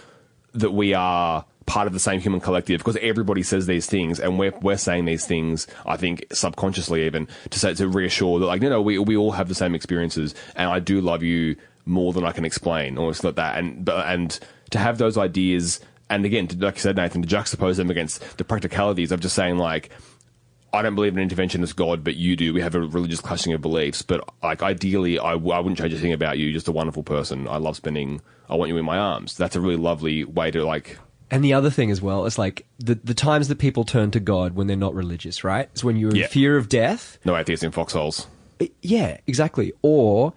that 0.55 0.73
we 0.73 0.95
are 0.95 1.45
part 1.67 1.87
of 1.87 1.93
the 1.93 1.99
same 1.99 2.21
human 2.21 2.41
collective 2.41 2.79
because 2.79 2.97
everybody 3.03 3.43
says 3.43 3.67
these 3.67 3.87
things 3.87 4.21
and 4.21 4.39
we're, 4.39 4.53
we're 4.63 4.77
saying 4.77 5.05
these 5.05 5.27
things 5.27 5.67
i 5.85 5.97
think 5.97 6.25
subconsciously 6.33 7.05
even 7.05 7.27
to 7.51 7.59
say 7.59 7.75
to 7.75 7.89
reassure 7.89 8.39
that 8.39 8.47
like 8.47 8.63
no 8.63 8.69
no 8.69 8.81
we, 8.81 8.99
we 8.99 9.17
all 9.17 9.33
have 9.33 9.49
the 9.49 9.55
same 9.55 9.75
experiences 9.75 10.35
and 10.55 10.71
i 10.71 10.79
do 10.79 11.01
love 11.01 11.23
you 11.23 11.57
more 11.85 12.13
than 12.13 12.25
i 12.25 12.33
can 12.33 12.45
explain 12.45 12.97
or 12.97 13.13
something 13.13 13.29
like 13.29 13.37
that 13.37 13.59
and 13.59 13.89
and 13.89 14.39
to 14.71 14.79
have 14.79 14.99
those 14.99 15.19
ideas 15.19 15.81
and 16.09 16.25
again 16.25 16.47
to, 16.47 16.57
like 16.59 16.77
you 16.77 16.81
said 16.81 16.97
nathan 16.97 17.21
to 17.21 17.29
juxtapose 17.29 17.77
them 17.77 17.91
against 17.91 18.39
the 18.39 18.45
practicalities 18.45 19.11
of 19.11 19.21
just 19.21 19.35
saying 19.35 19.59
like 19.59 19.91
I 20.73 20.83
don't 20.83 20.95
believe 20.95 21.17
in 21.17 21.27
interventionist 21.27 21.75
God, 21.75 22.05
but 22.05 22.17
you 22.17 22.37
do. 22.37 22.53
We 22.53 22.61
have 22.61 22.75
a 22.75 22.81
religious 22.81 23.21
clashing 23.21 23.55
of 23.55 23.63
beliefs, 23.63 24.03
but 24.03 24.29
like 24.43 24.63
ideally, 24.63 25.19
I 25.19 25.35
wouldn't 25.35 25.79
change 25.79 25.95
a 25.95 25.99
thing 25.99 26.13
about 26.13 26.39
you. 26.39 26.47
You're 26.47 26.55
just 26.55 26.69
a 26.69 26.73
wonderful 26.73 27.03
person. 27.03 27.49
I 27.49 27.57
love 27.57 27.77
spending. 27.77 28.21
I 28.51 28.57
want 28.57 28.69
you 28.69 28.77
in 28.77 28.85
my 28.85 28.99
arms. 28.99 29.37
That's 29.37 29.57
a 29.57 29.61
really 29.61 29.77
lovely 29.77 30.25
way 30.25 30.51
to 30.51 30.65
like. 30.65 30.99
And 31.31 31.43
the 31.45 31.55
other 31.55 31.71
thing 31.71 31.91
as 31.91 32.01
well 32.01 32.25
is 32.27 32.39
like 32.39 32.67
the 32.79 32.95
the 33.03 33.15
times 33.15 33.49
that 33.49 33.59
people 33.59 33.85
turn 33.85 34.11
to 34.13 34.21
God 34.21 34.55
when 34.55 34.67
they're 34.69 34.77
not 34.77 34.95
religious, 34.95 35.43
right? 35.43 35.69
Is 35.75 35.83
when 35.83 35.97
you're 35.97 36.11
in 36.11 36.17
Yeah. 36.17 36.27
fear 36.29 36.57
of 36.57 36.69
death. 36.69 37.19
No 37.25 37.37
atheists 37.37 37.65
in 37.65 37.73
foxholes. 37.73 38.27
I- 38.61 38.71
Yeah, 38.83 39.19
exactly. 39.27 39.73
Or 39.83 40.33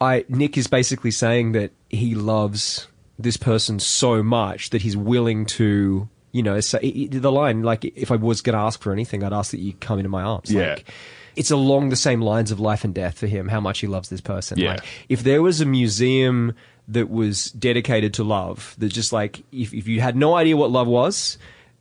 I 0.00 0.24
Nick 0.28 0.58
is 0.58 0.66
basically 0.66 1.12
saying 1.12 1.52
that 1.52 1.70
he 1.88 2.14
loves 2.14 2.88
this 3.18 3.36
person 3.36 3.78
so 3.78 4.22
much 4.24 4.70
that 4.70 4.82
he's 4.82 4.96
willing 4.96 5.46
to, 5.46 6.08
you 6.32 6.42
know, 6.42 6.58
say 6.60 7.06
the 7.06 7.30
line 7.30 7.62
like, 7.62 7.84
if 7.84 8.10
I 8.10 8.16
was 8.16 8.40
going 8.40 8.54
to 8.54 8.60
ask 8.60 8.82
for 8.82 8.92
anything, 8.92 9.22
I'd 9.22 9.32
ask 9.32 9.52
that 9.52 9.60
you 9.60 9.72
come 9.74 10.00
into 10.00 10.08
my 10.08 10.22
arms. 10.22 10.50
Yeah. 10.50 10.70
Like, 10.74 10.90
it's 11.36 11.52
along 11.52 11.90
the 11.90 11.96
same 11.96 12.20
lines 12.20 12.50
of 12.50 12.58
life 12.58 12.82
and 12.84 12.92
death 12.92 13.18
for 13.18 13.28
him, 13.28 13.48
how 13.48 13.60
much 13.60 13.78
he 13.80 13.86
loves 13.86 14.08
this 14.08 14.20
person. 14.20 14.58
Yeah. 14.58 14.72
Like, 14.74 14.84
if 15.08 15.22
there 15.22 15.42
was 15.42 15.60
a 15.60 15.64
museum 15.66 16.54
that 16.88 17.10
was 17.10 17.46
dedicated 17.52 18.14
to 18.14 18.24
love, 18.24 18.74
that 18.78 18.88
just 18.88 19.12
like, 19.12 19.42
if, 19.52 19.72
if 19.72 19.88
you 19.88 20.00
had 20.00 20.16
no 20.16 20.34
idea 20.34 20.56
what 20.56 20.70
love 20.70 20.86
was, 20.86 21.38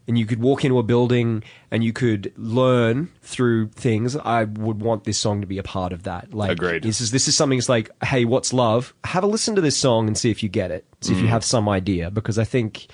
and 0.08 0.18
you 0.18 0.26
could 0.26 0.42
walk 0.42 0.66
into 0.66 0.80
a 0.80 0.84
building 0.84 1.44
and 1.72 1.84
you 1.84 1.94
could 1.94 2.34
learn 2.38 3.10
through 3.22 3.70
things, 3.70 4.16
I 4.18 4.44
would 4.44 4.82
want 4.82 5.06
this 5.06 5.18
song 5.18 5.42
to 5.42 5.48
be 5.48 5.58
a 5.58 5.64
part 5.64 5.94
of 5.94 6.04
that. 6.04 6.34
Like, 6.34 6.52
Agreed. 6.52 6.84
This 6.84 7.00
is 7.00 7.12
this 7.12 7.28
is 7.28 7.38
something. 7.38 7.58
It's 7.58 7.70
like, 7.70 7.90
hey, 8.04 8.26
what's 8.26 8.52
love? 8.54 8.94
Have 9.06 9.24
a 9.24 9.28
listen 9.28 9.56
to 9.56 9.62
this 9.62 9.78
song 9.78 10.08
and 10.08 10.18
see 10.18 10.30
if 10.30 10.44
you 10.44 10.50
get 10.50 10.72
it. 10.72 10.86
See 11.02 11.14
if 11.14 11.20
you 11.20 11.28
have 11.28 11.44
some 11.44 11.68
idea, 11.70 12.12
because 12.12 12.38
I 12.38 12.44
think 12.44 12.88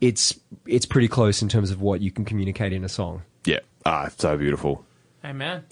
it's 0.00 0.38
it's 0.66 0.86
pretty 0.86 1.08
close 1.08 1.42
in 1.42 1.48
terms 1.48 1.70
of 1.70 1.80
what 1.80 2.00
you 2.00 2.10
can 2.10 2.24
communicate 2.24 2.72
in 2.72 2.84
a 2.84 2.88
song. 2.88 3.22
Yeah. 3.44 3.60
Ah, 3.86 4.10
so 4.16 4.36
beautiful. 4.36 4.84
Amen. 5.24 5.64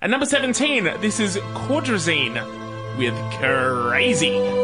At 0.00 0.10
number 0.10 0.26
17, 0.26 0.84
this 1.00 1.20
is 1.20 1.36
Cordrazine 1.36 2.61
with 2.96 3.14
Crazy. 3.38 4.61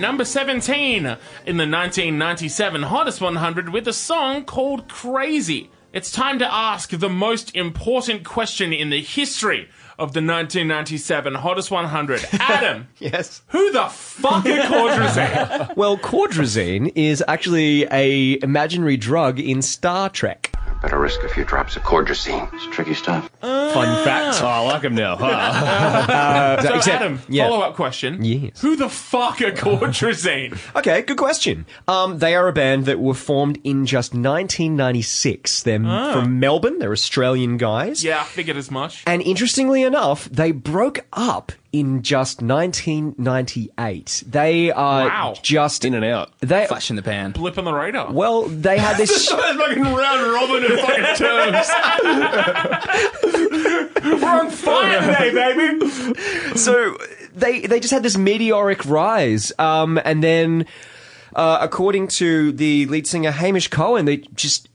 Number 0.00 0.24
17 0.24 0.96
in 1.04 1.04
the 1.04 1.66
1997 1.66 2.84
Hottest 2.84 3.20
100 3.20 3.68
with 3.68 3.86
a 3.86 3.92
song 3.92 4.44
called 4.46 4.88
Crazy. 4.88 5.70
It's 5.92 6.10
time 6.10 6.38
to 6.38 6.50
ask 6.50 6.88
the 6.90 7.10
most 7.10 7.54
important 7.54 8.24
question 8.24 8.72
in 8.72 8.88
the 8.88 9.02
history 9.02 9.68
of 9.98 10.14
the 10.14 10.20
1997 10.22 11.34
Hottest 11.34 11.70
100. 11.70 12.26
Adam, 12.32 12.88
Yes. 12.98 13.42
who 13.48 13.70
the 13.72 13.88
fuck 13.90 14.46
is 14.46 14.64
Cordrazine? 14.64 15.76
Well, 15.76 15.98
cordrazine 15.98 16.92
is 16.94 17.22
actually 17.28 17.84
a 17.90 18.38
imaginary 18.42 18.96
drug 18.96 19.38
in 19.38 19.60
Star 19.60 20.08
Trek. 20.08 20.54
Better 20.82 20.98
risk 20.98 21.22
a 21.24 21.28
few 21.28 21.44
drops 21.44 21.76
of 21.76 21.82
cordrazine. 21.82 22.48
It's 22.54 22.66
tricky 22.74 22.94
stuff. 22.94 23.28
Fun 23.40 24.02
fact. 24.04 24.42
Oh, 24.42 24.46
I 24.46 24.60
like 24.60 24.82
him 24.82 24.94
now. 24.94 25.18
so 26.62 26.74
Except- 26.74 27.02
Adam, 27.02 27.20
yeah. 27.28 27.48
follow-up 27.48 27.74
question. 27.76 28.24
Yes. 28.24 28.60
Who 28.62 28.76
the 28.76 28.88
fuck 28.88 29.42
are 29.42 29.52
Cordrazine? 29.52 30.58
Okay, 30.80 31.02
good 31.02 31.18
question. 31.18 31.66
Um, 31.86 32.18
they 32.18 32.34
are 32.34 32.48
a 32.48 32.52
band 32.52 32.86
that 32.86 32.98
were 32.98 33.12
formed 33.14 33.58
in 33.64 33.84
just 33.84 34.14
1996. 34.14 35.62
They're 35.64 35.78
from 35.78 36.38
Melbourne. 36.40 36.78
They're 36.78 36.92
Australian 36.92 37.56
guys. 37.58 38.02
yeah, 38.02 38.20
I 38.20 38.24
figured 38.24 38.56
as 38.56 38.70
much. 38.70 39.02
And 39.06 39.20
interestingly 39.22 39.82
enough, 39.82 40.28
they 40.30 40.52
broke 40.52 41.00
up 41.12 41.52
in 41.72 42.02
just 42.02 42.42
1998. 42.42 44.24
They 44.26 44.70
are 44.72 45.04
Wow. 45.06 45.34
just 45.42 45.84
In 45.84 45.94
and 45.94 46.04
out. 46.04 46.32
They 46.40 46.66
Flash 46.66 46.90
in 46.90 46.96
the 46.96 47.02
pan. 47.02 47.30
Blip 47.32 47.56
on 47.58 47.64
the 47.64 47.72
radar. 47.72 48.12
well, 48.12 48.42
they 48.42 48.76
had 48.78 48.96
this. 48.96 49.28
fucking 49.28 49.82
round 49.82 50.32
robin 50.32 50.64
of 50.64 50.80
fucking 50.80 51.16
terms. 51.16 51.70
We're 54.02 54.28
on 54.28 54.50
fire 54.50 55.00
today, 55.00 55.30
baby. 55.32 56.58
so 56.58 56.96
they 57.34 57.60
they 57.60 57.78
just 57.80 57.92
had 57.92 58.02
this 58.02 58.16
meteoric 58.16 58.84
rise, 58.86 59.52
um, 59.58 60.00
and 60.04 60.22
then 60.24 60.66
uh, 61.36 61.58
according 61.60 62.08
to 62.08 62.50
the 62.52 62.86
lead 62.86 63.06
singer 63.06 63.30
Hamish 63.30 63.68
Cowan, 63.68 64.06
they 64.06 64.16
just 64.34 64.68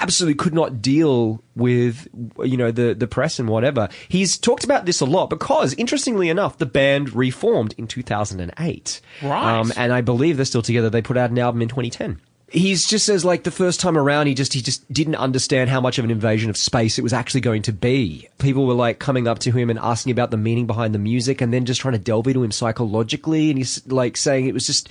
absolutely 0.00 0.34
could 0.34 0.54
not 0.54 0.80
deal 0.82 1.42
with 1.54 2.08
you 2.42 2.56
know 2.56 2.70
the 2.70 2.94
the 2.94 3.06
press 3.06 3.38
and 3.38 3.48
whatever. 3.48 3.88
He's 4.08 4.38
talked 4.38 4.64
about 4.64 4.86
this 4.86 5.00
a 5.00 5.06
lot 5.06 5.30
because 5.30 5.74
interestingly 5.74 6.28
enough, 6.28 6.58
the 6.58 6.66
band 6.66 7.14
reformed 7.14 7.74
in 7.78 7.86
2008, 7.86 9.00
Right. 9.22 9.58
Um, 9.58 9.72
and 9.76 9.92
I 9.92 10.00
believe 10.00 10.36
they're 10.36 10.44
still 10.46 10.62
together. 10.62 10.90
They 10.90 11.02
put 11.02 11.16
out 11.16 11.30
an 11.30 11.38
album 11.38 11.62
in 11.62 11.68
2010. 11.68 12.20
He's 12.48 12.86
just 12.86 13.04
says 13.04 13.24
like 13.24 13.42
the 13.42 13.50
first 13.50 13.80
time 13.80 13.98
around, 13.98 14.28
he 14.28 14.34
just 14.34 14.52
he 14.52 14.60
just 14.62 14.90
didn't 14.92 15.16
understand 15.16 15.68
how 15.68 15.80
much 15.80 15.98
of 15.98 16.04
an 16.04 16.12
invasion 16.12 16.48
of 16.48 16.56
space 16.56 16.96
it 16.96 17.02
was 17.02 17.12
actually 17.12 17.40
going 17.40 17.62
to 17.62 17.72
be. 17.72 18.28
People 18.38 18.66
were 18.66 18.74
like 18.74 19.00
coming 19.00 19.26
up 19.26 19.40
to 19.40 19.50
him 19.50 19.68
and 19.68 19.80
asking 19.80 20.12
about 20.12 20.30
the 20.30 20.36
meaning 20.36 20.66
behind 20.66 20.94
the 20.94 21.00
music, 21.00 21.40
and 21.40 21.52
then 21.52 21.64
just 21.64 21.80
trying 21.80 21.94
to 21.94 21.98
delve 21.98 22.28
into 22.28 22.44
him 22.44 22.52
psychologically, 22.52 23.50
and 23.50 23.58
he's 23.58 23.84
like 23.88 24.16
saying 24.16 24.46
it 24.46 24.54
was 24.54 24.64
just 24.66 24.88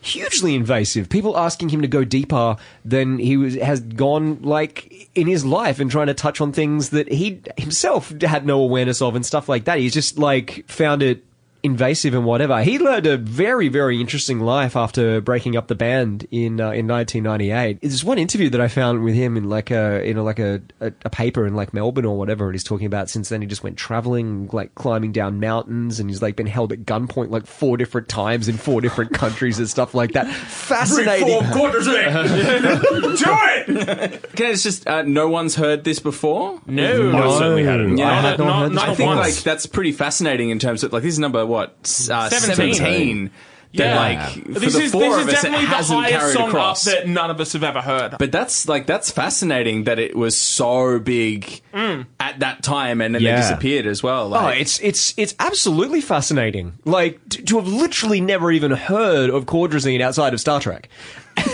hugely 0.00 0.54
invasive. 0.54 1.08
People 1.08 1.36
asking 1.36 1.70
him 1.70 1.82
to 1.82 1.88
go 1.88 2.04
deeper 2.04 2.56
than 2.84 3.18
he 3.18 3.36
was, 3.36 3.54
has 3.56 3.80
gone 3.80 4.40
like 4.42 5.10
in 5.14 5.26
his 5.26 5.44
life, 5.44 5.80
and 5.80 5.90
trying 5.90 6.06
to 6.06 6.14
touch 6.14 6.40
on 6.40 6.52
things 6.52 6.90
that 6.90 7.10
he 7.10 7.40
himself 7.56 8.12
had 8.22 8.46
no 8.46 8.60
awareness 8.60 9.02
of 9.02 9.14
and 9.16 9.26
stuff 9.26 9.48
like 9.48 9.64
that. 9.64 9.78
He's 9.78 9.94
just 9.94 10.18
like 10.18 10.64
found 10.68 11.02
it 11.02 11.25
invasive 11.66 12.14
and 12.14 12.24
whatever. 12.24 12.62
He 12.62 12.78
led 12.78 13.06
a 13.06 13.16
very, 13.18 13.68
very 13.68 14.00
interesting 14.00 14.40
life 14.40 14.74
after 14.76 15.20
breaking 15.20 15.56
up 15.56 15.66
the 15.68 15.74
band 15.74 16.26
in 16.30 16.60
uh, 16.60 16.70
in 16.70 16.86
1998. 16.88 17.80
There's 17.82 18.04
one 18.04 18.18
interview 18.18 18.48
that 18.50 18.60
I 18.60 18.68
found 18.68 19.02
with 19.04 19.14
him 19.14 19.36
in 19.36 19.48
like 19.50 19.70
a 19.70 20.02
in 20.08 20.16
a, 20.16 20.22
like 20.22 20.38
a, 20.38 20.62
a, 20.80 20.92
a 21.04 21.10
paper 21.10 21.46
in 21.46 21.54
like 21.54 21.74
Melbourne 21.74 22.04
or 22.06 22.16
whatever, 22.16 22.46
and 22.46 22.54
he's 22.54 22.64
talking 22.64 22.86
about 22.86 23.10
since 23.10 23.28
then 23.28 23.40
he 23.42 23.46
just 23.46 23.62
went 23.62 23.76
traveling, 23.76 24.48
like 24.52 24.74
climbing 24.74 25.12
down 25.12 25.40
mountains, 25.40 26.00
and 26.00 26.08
he's 26.08 26.22
like 26.22 26.36
been 26.36 26.46
held 26.46 26.72
at 26.72 26.80
gunpoint 26.86 27.30
like 27.30 27.46
four 27.46 27.76
different 27.76 28.08
times 28.08 28.48
in 28.48 28.56
four 28.56 28.80
different 28.80 29.12
countries 29.22 29.58
and 29.58 29.68
stuff 29.68 29.94
like 29.94 30.12
that. 30.12 30.28
Fascinating. 30.32 31.26
Do 31.26 33.24
it! 33.26 34.24
Okay, 34.32 34.50
it's 34.50 34.62
just 34.62 34.86
uh, 34.86 35.02
no 35.02 35.28
one's 35.28 35.54
heard 35.56 35.84
this 35.84 35.98
before. 35.98 36.60
No. 36.66 37.16
I 37.16 37.38
certainly 37.38 37.64
hadn't. 37.64 37.96
Yeah. 37.98 38.10
I 38.10 38.14
had 38.20 38.38
not 38.38 38.46
Not- 38.46 38.72
not 38.72 38.82
I 38.84 38.86
think 38.94 38.98
before. 39.10 39.14
like 39.16 39.34
that's 39.36 39.66
pretty 39.66 39.92
fascinating 39.92 40.50
in 40.50 40.58
terms 40.58 40.84
of 40.84 40.92
like 40.92 41.02
this 41.02 41.14
is 41.14 41.18
number 41.18 41.44
what 41.44 41.55
S- 41.84 42.08
uh, 42.10 42.28
17. 42.30 42.74
seventeen. 42.74 43.30
That 43.74 43.84
Yeah. 43.88 43.96
like 43.96 44.44
for 44.54 44.60
This 44.60 44.72
the 44.74 44.80
is, 44.84 44.92
four 44.92 45.02
this 45.02 45.14
of 45.16 45.20
is 45.28 45.34
us, 45.34 45.42
definitely 45.42 45.66
the 45.66 45.72
hasn't 45.74 46.00
highest 46.04 46.32
song 46.32 46.48
across. 46.48 46.86
up 46.86 46.94
that 46.94 47.08
none 47.08 47.30
of 47.30 47.40
us 47.40 47.52
have 47.52 47.64
ever 47.64 47.82
heard. 47.82 48.14
But 48.18 48.32
that's 48.32 48.66
like 48.68 48.86
that's 48.86 49.10
fascinating 49.10 49.84
that 49.84 49.98
it 49.98 50.16
was 50.16 50.34
so 50.38 50.98
big 50.98 51.60
at 51.74 52.38
that 52.38 52.62
time 52.62 53.02
and 53.02 53.14
then 53.14 53.20
Yeah. 53.22 53.34
they 53.34 53.42
disappeared 53.42 53.86
as 53.86 54.02
well. 54.02 54.32
Oh, 54.34 54.46
it's 54.48 54.78
it's 54.80 55.12
it's 55.18 55.34
absolutely 55.38 56.00
fascinating. 56.00 56.74
Like 56.86 57.20
t- 57.28 57.42
to 57.42 57.56
have 57.56 57.66
literally 57.68 58.20
never 58.22 58.50
even 58.50 58.70
heard 58.70 59.28
of 59.28 59.44
Cordrazine 59.44 60.00
outside 60.00 60.32
of 60.32 60.40
Star 60.40 60.58
Trek, 60.60 60.88
and 61.36 61.46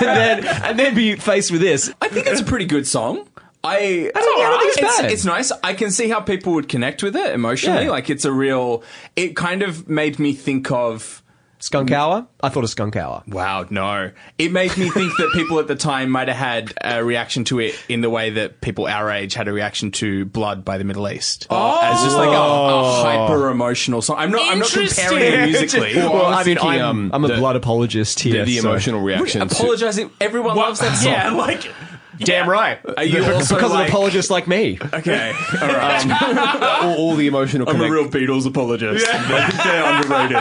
then 0.00 0.44
and 0.46 0.78
then 0.78 0.94
be 0.96 1.14
faced 1.16 1.52
with 1.52 1.60
this. 1.60 1.92
I 2.00 2.08
think 2.08 2.26
it's 2.26 2.40
a 2.40 2.44
pretty 2.44 2.64
good 2.66 2.86
song. 2.88 3.28
I, 3.66 4.10
I 4.14 4.20
don't- 4.20 4.60
think 4.60 4.68
it's 4.72 4.78
it's, 4.78 5.00
bad. 5.00 5.12
it's 5.12 5.24
nice. 5.24 5.52
I 5.62 5.74
can 5.74 5.90
see 5.90 6.08
how 6.08 6.20
people 6.20 6.54
would 6.54 6.68
connect 6.68 7.02
with 7.02 7.16
it 7.16 7.32
emotionally. 7.32 7.84
Yeah. 7.84 7.90
Like 7.90 8.10
it's 8.10 8.24
a 8.24 8.32
real. 8.32 8.82
It 9.16 9.36
kind 9.36 9.62
of 9.62 9.88
made 9.88 10.18
me 10.18 10.32
think 10.34 10.70
of 10.70 11.22
Skunk 11.58 11.90
Hour? 11.90 12.26
I 12.42 12.50
thought 12.50 12.64
of 12.64 12.70
Skunk 12.70 12.96
Hour. 12.96 13.22
Wow, 13.26 13.64
no. 13.70 14.10
It 14.38 14.52
made 14.52 14.76
me 14.76 14.90
think 14.90 15.16
that 15.16 15.30
people 15.32 15.58
at 15.58 15.66
the 15.66 15.74
time 15.74 16.10
might 16.10 16.28
have 16.28 16.36
had 16.36 16.74
a 16.84 17.02
reaction 17.02 17.44
to 17.44 17.60
it 17.60 17.82
in 17.88 18.02
the 18.02 18.10
way 18.10 18.28
that 18.30 18.60
people 18.60 18.86
our 18.86 19.10
age 19.10 19.32
had 19.32 19.48
a 19.48 19.52
reaction 19.54 19.90
to 19.92 20.26
Blood 20.26 20.66
by 20.66 20.76
the 20.76 20.84
Middle 20.84 21.08
East. 21.08 21.46
Oh. 21.48 21.80
As 21.82 22.02
just 22.04 22.14
like 22.16 22.28
a, 22.28 22.32
a 22.32 23.02
hyper 23.02 23.48
emotional 23.48 24.02
song. 24.02 24.16
I'm 24.18 24.30
not 24.30 24.42
I'm 24.52 24.58
not 24.58 24.68
comparing 24.70 25.22
it 25.32 25.46
musically. 25.46 25.94
Well, 25.96 26.12
Well, 26.14 26.26
I 26.26 26.44
mean, 26.44 26.58
I'm, 26.58 26.80
um, 26.82 27.10
I'm 27.14 27.24
a 27.24 27.28
the- 27.28 27.36
blood 27.36 27.56
apologist 27.56 28.20
here. 28.20 28.44
the, 28.44 28.56
the 28.56 28.60
so- 28.60 28.68
emotional 28.68 29.00
reaction. 29.00 29.40
Apologizing. 29.40 30.10
Everyone 30.20 30.56
loves 30.56 30.80
that 30.80 30.94
song. 30.96 31.12
Yeah, 31.12 31.30
like. 31.30 31.72
Damn 32.18 32.48
right. 32.48 32.78
Are 32.96 33.04
you 33.04 33.24
also 33.32 33.54
because 33.54 33.72
like, 33.72 33.88
of 33.88 33.94
apologists 33.94 34.30
like 34.30 34.46
me. 34.48 34.78
Okay, 34.92 35.32
all 35.60 35.68
right. 35.68 36.04
Um, 36.22 36.62
all, 36.88 36.96
all 36.98 37.14
the 37.16 37.26
emotional. 37.26 37.68
I'm 37.68 37.76
a 37.76 37.78
connect- 37.78 37.92
real 37.92 38.08
Beatles 38.08 38.46
apologist. 38.46 39.06
I 39.08 39.50
think 39.50 39.62
they're 39.62 39.94
underrated. 39.96 40.36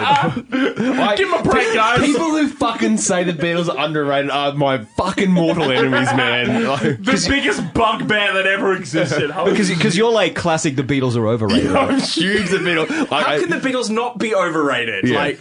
I- 1.00 1.16
Give 1.16 1.32
'em 1.32 1.40
a 1.40 1.44
break, 1.44 1.74
guys. 1.74 2.00
People 2.02 2.30
who 2.32 2.48
fucking 2.50 2.98
say 2.98 3.24
the 3.24 3.34
Beatles 3.34 3.70
are 3.74 3.86
underrated 3.86 4.30
are 4.32 4.54
my 4.54 4.80
fucking 4.98 5.32
mortal 5.32 5.72
enemies, 5.72 6.08
man. 6.14 6.66
Like, 6.76 6.82
The 6.82 7.26
biggest 7.30 7.74
bugbear 7.74 8.34
that 8.34 8.46
ever 8.48 8.74
existed. 8.76 9.30
Holy 9.36 9.52
Because 9.52 9.70
because 9.70 9.96
you're 9.98 10.12
like 10.12 10.36
classic. 10.36 10.76
The 10.76 10.84
Beatles 10.84 11.16
are 11.16 11.28
overrated. 11.28 11.76
I'm 11.76 12.00
huge 12.00 12.50
the 12.50 12.58
Beatles. 12.58 12.90
Like, 13.12 13.26
How 13.26 13.34
I- 13.34 13.40
can 13.40 13.50
the 13.50 13.58
Beatles 13.58 13.90
not 13.90 14.18
be 14.18 14.34
overrated? 14.36 15.08
Yeah. 15.08 15.16
Like, 15.18 15.38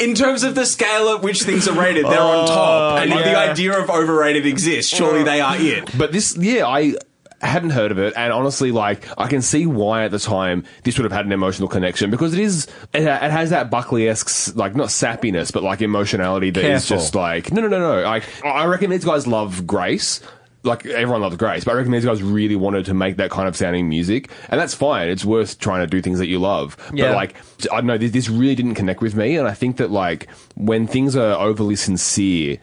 in 0.00 0.14
terms 0.14 0.42
of 0.42 0.54
the 0.54 0.64
scale 0.66 1.10
at 1.10 1.22
which 1.22 1.42
things 1.42 1.68
are 1.68 1.78
rated, 1.78 2.04
they're 2.06 2.20
on 2.20 2.44
uh, 2.44 2.46
top. 2.46 2.98
And 3.00 3.12
if 3.12 3.24
the 3.24 3.36
idea 3.38 3.78
of 3.78 3.90
overrated 3.90 4.46
exists, 4.52 4.94
surely 4.94 5.20
mm. 5.20 5.24
they 5.24 5.40
are 5.40 5.56
it. 5.56 5.90
But 5.98 6.12
this, 6.12 6.36
yeah, 6.36 6.66
I 6.66 6.94
hadn't 7.40 7.70
heard 7.70 7.90
of 7.90 7.98
it, 7.98 8.14
and 8.16 8.32
honestly, 8.32 8.70
like, 8.70 9.06
I 9.18 9.26
can 9.26 9.42
see 9.42 9.66
why 9.66 10.04
at 10.04 10.12
the 10.12 10.18
time 10.20 10.64
this 10.84 10.96
would 10.96 11.04
have 11.04 11.12
had 11.12 11.26
an 11.26 11.32
emotional 11.32 11.68
connection 11.68 12.10
because 12.10 12.32
it 12.32 12.38
is, 12.38 12.68
it, 12.92 13.02
ha- 13.02 13.24
it 13.24 13.30
has 13.32 13.50
that 13.50 13.70
Buckley 13.70 14.08
esque, 14.08 14.54
like, 14.56 14.76
not 14.76 14.88
sappiness, 14.88 15.52
but 15.52 15.62
like 15.62 15.82
emotionality 15.82 16.50
that 16.50 16.62
is 16.62 16.86
Careful. 16.86 16.96
just 16.96 17.14
like, 17.14 17.52
no, 17.52 17.60
no, 17.62 17.68
no, 17.68 17.80
no. 17.80 18.02
Like, 18.02 18.24
I 18.44 18.66
reckon 18.66 18.90
these 18.90 19.04
guys 19.04 19.26
love 19.26 19.66
Grace. 19.66 20.20
Like 20.64 20.86
everyone 20.86 21.22
loves 21.22 21.36
Grace, 21.38 21.64
but 21.64 21.72
I 21.72 21.74
reckon 21.74 21.90
these 21.90 22.04
guys 22.04 22.22
really 22.22 22.54
wanted 22.54 22.84
to 22.84 22.94
make 22.94 23.16
that 23.16 23.32
kind 23.32 23.48
of 23.48 23.56
sounding 23.56 23.88
music, 23.88 24.30
and 24.48 24.60
that's 24.60 24.74
fine. 24.74 25.08
It's 25.08 25.24
worth 25.24 25.58
trying 25.58 25.80
to 25.80 25.88
do 25.88 26.00
things 26.00 26.20
that 26.20 26.28
you 26.28 26.38
love. 26.38 26.76
Yeah. 26.94 27.08
But 27.08 27.16
like, 27.16 27.34
I 27.72 27.78
don't 27.78 27.86
know, 27.86 27.98
this, 27.98 28.12
this 28.12 28.28
really 28.28 28.54
didn't 28.54 28.76
connect 28.76 29.00
with 29.00 29.16
me, 29.16 29.36
and 29.36 29.48
I 29.48 29.54
think 29.54 29.78
that 29.78 29.90
like 29.90 30.28
when 30.54 30.86
things 30.86 31.16
are 31.16 31.36
overly 31.36 31.74
sincere 31.74 32.58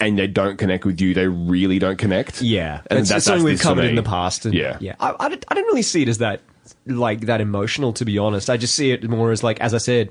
and 0.00 0.18
they 0.18 0.26
don't 0.26 0.56
connect 0.58 0.84
with 0.84 1.00
you, 1.00 1.14
they 1.14 1.26
really 1.28 1.78
don't 1.78 1.96
connect. 1.98 2.42
Yeah, 2.42 2.82
and 2.90 2.98
it's, 2.98 3.08
that- 3.08 3.16
it's 3.16 3.26
something 3.26 3.44
that's 3.44 3.52
we've 3.52 3.60
covered 3.62 3.84
in 3.86 3.94
the 3.96 4.02
past. 4.02 4.44
And 4.46 4.54
Yeah. 4.54 4.76
yeah. 4.80 4.94
I, 5.00 5.10
I, 5.10 5.26
I 5.26 5.28
didn't 5.28 5.66
really 5.66 5.82
see 5.82 6.02
it 6.02 6.08
as 6.08 6.18
that 6.18 6.40
like 6.86 7.20
that 7.22 7.40
emotional, 7.40 7.92
to 7.94 8.04
be 8.04 8.18
honest. 8.18 8.50
I 8.50 8.56
just 8.56 8.74
see 8.74 8.90
it 8.90 9.08
more 9.08 9.30
as 9.32 9.42
like, 9.42 9.60
as 9.60 9.72
I 9.74 9.78
said, 9.78 10.10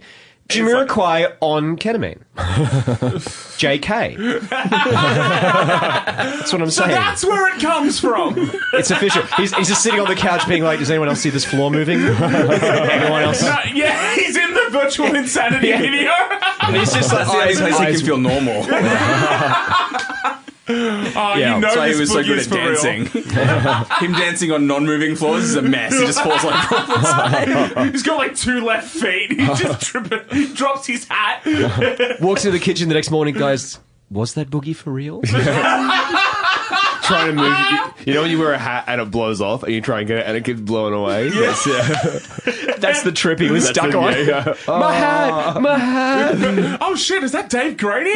Jamiroquai 0.49 1.35
on 1.41 1.75
ketamine. 1.75 2.19
JK. 2.35 4.17
that's 4.49 6.53
what 6.53 6.61
I'm 6.61 6.69
So 6.69 6.83
saying. 6.83 6.91
that's 6.91 7.25
where 7.25 7.55
it 7.55 7.59
comes 7.61 7.99
from. 7.99 8.35
it's 8.73 8.91
official. 8.91 9.23
He's, 9.37 9.53
he's 9.55 9.67
just 9.67 9.81
sitting 9.81 9.99
on 9.99 10.07
the 10.07 10.15
couch, 10.15 10.47
being 10.47 10.63
like, 10.63 10.77
"Does 10.79 10.91
anyone 10.91 11.09
else 11.09 11.21
see 11.21 11.29
this 11.31 11.45
floor 11.45 11.71
moving? 11.71 11.99
anyone 11.99 13.23
else?" 13.23 13.41
No, 13.41 13.55
yeah, 13.73 14.13
he's 14.15 14.35
in 14.37 14.44
virtual 14.79 15.15
insanity 15.15 15.71
video. 15.71 16.11
And 16.61 16.75
he's 16.75 16.93
just 16.93 17.11
like, 17.13 17.27
That's 17.27 17.31
the 17.31 17.37
only 17.37 17.71
eyes- 17.71 17.75
place 17.77 17.77
he 17.79 17.85
can 17.97 18.05
feel 18.05 18.17
normal. 18.17 18.65
Oh, 20.67 20.73
Yeah, 21.37 21.37
you 21.37 21.45
know 21.45 21.59
That's 21.61 21.75
why 21.77 21.87
he 21.89 21.93
this 21.93 21.99
was 21.99 22.09
so 22.09 22.15
boogie 22.23 22.25
good 22.25 22.39
is 22.39 22.47
at 22.47 22.53
for 22.53 22.57
real. 22.57 22.81
dancing. 22.81 23.05
Him 24.07 24.13
dancing 24.13 24.51
on 24.51 24.65
non-moving 24.65 25.15
floors 25.15 25.43
is 25.43 25.55
a 25.55 25.61
mess. 25.61 25.93
He 25.93 26.03
just 26.07 26.19
falls 26.23 26.43
like 26.43 26.71
off. 26.71 27.91
He's 27.91 28.01
got 28.01 28.17
like 28.17 28.35
two 28.35 28.61
left 28.65 28.87
feet. 28.89 29.29
He 29.29 29.45
just 29.45 29.81
tripping, 29.85 30.21
he 30.31 30.51
drops 30.55 30.87
his 30.87 31.07
hat. 31.07 31.43
walks 32.19 32.45
into 32.45 32.57
the 32.57 32.63
kitchen 32.63 32.89
the 32.89 32.95
next 32.95 33.11
morning, 33.11 33.35
guys. 33.35 33.77
"Was 34.09 34.33
that 34.33 34.49
boogie 34.49 34.75
for 34.75 34.91
real?" 34.91 35.21
Trying 37.03 37.27
to 37.27 37.33
move. 37.33 37.57
You, 37.71 38.05
you 38.07 38.13
know 38.13 38.21
when 38.21 38.31
you 38.31 38.39
wear 38.39 38.53
a 38.53 38.57
hat 38.57 38.85
and 38.87 38.99
it 39.01 39.11
blows 39.11 39.41
off, 39.41 39.63
and 39.63 39.73
you 39.73 39.81
try 39.81 39.99
and 39.99 40.07
get 40.07 40.19
it 40.19 40.25
and 40.27 40.35
it 40.37 40.43
keeps 40.45 40.61
blowing 40.61 40.93
away. 40.93 41.27
Yes, 41.29 41.65
yeah. 41.67 42.75
That's 42.77 43.03
the 43.03 43.11
trip 43.11 43.39
he 43.39 43.49
was 43.51 43.65
That's 43.65 43.77
stuck 43.79 43.91
the- 43.91 43.97
on. 43.97 44.13
yeah, 44.13 44.43
yeah. 44.47 44.53
My 44.67 44.93
hat, 44.93 45.31
ah. 45.31 45.59
my 45.59 45.77
hat. 45.77 46.77
oh 46.81 46.95
shit, 46.95 47.23
is 47.23 47.31
that 47.33 47.49
Dave 47.49 47.77
Grady? 47.77 48.11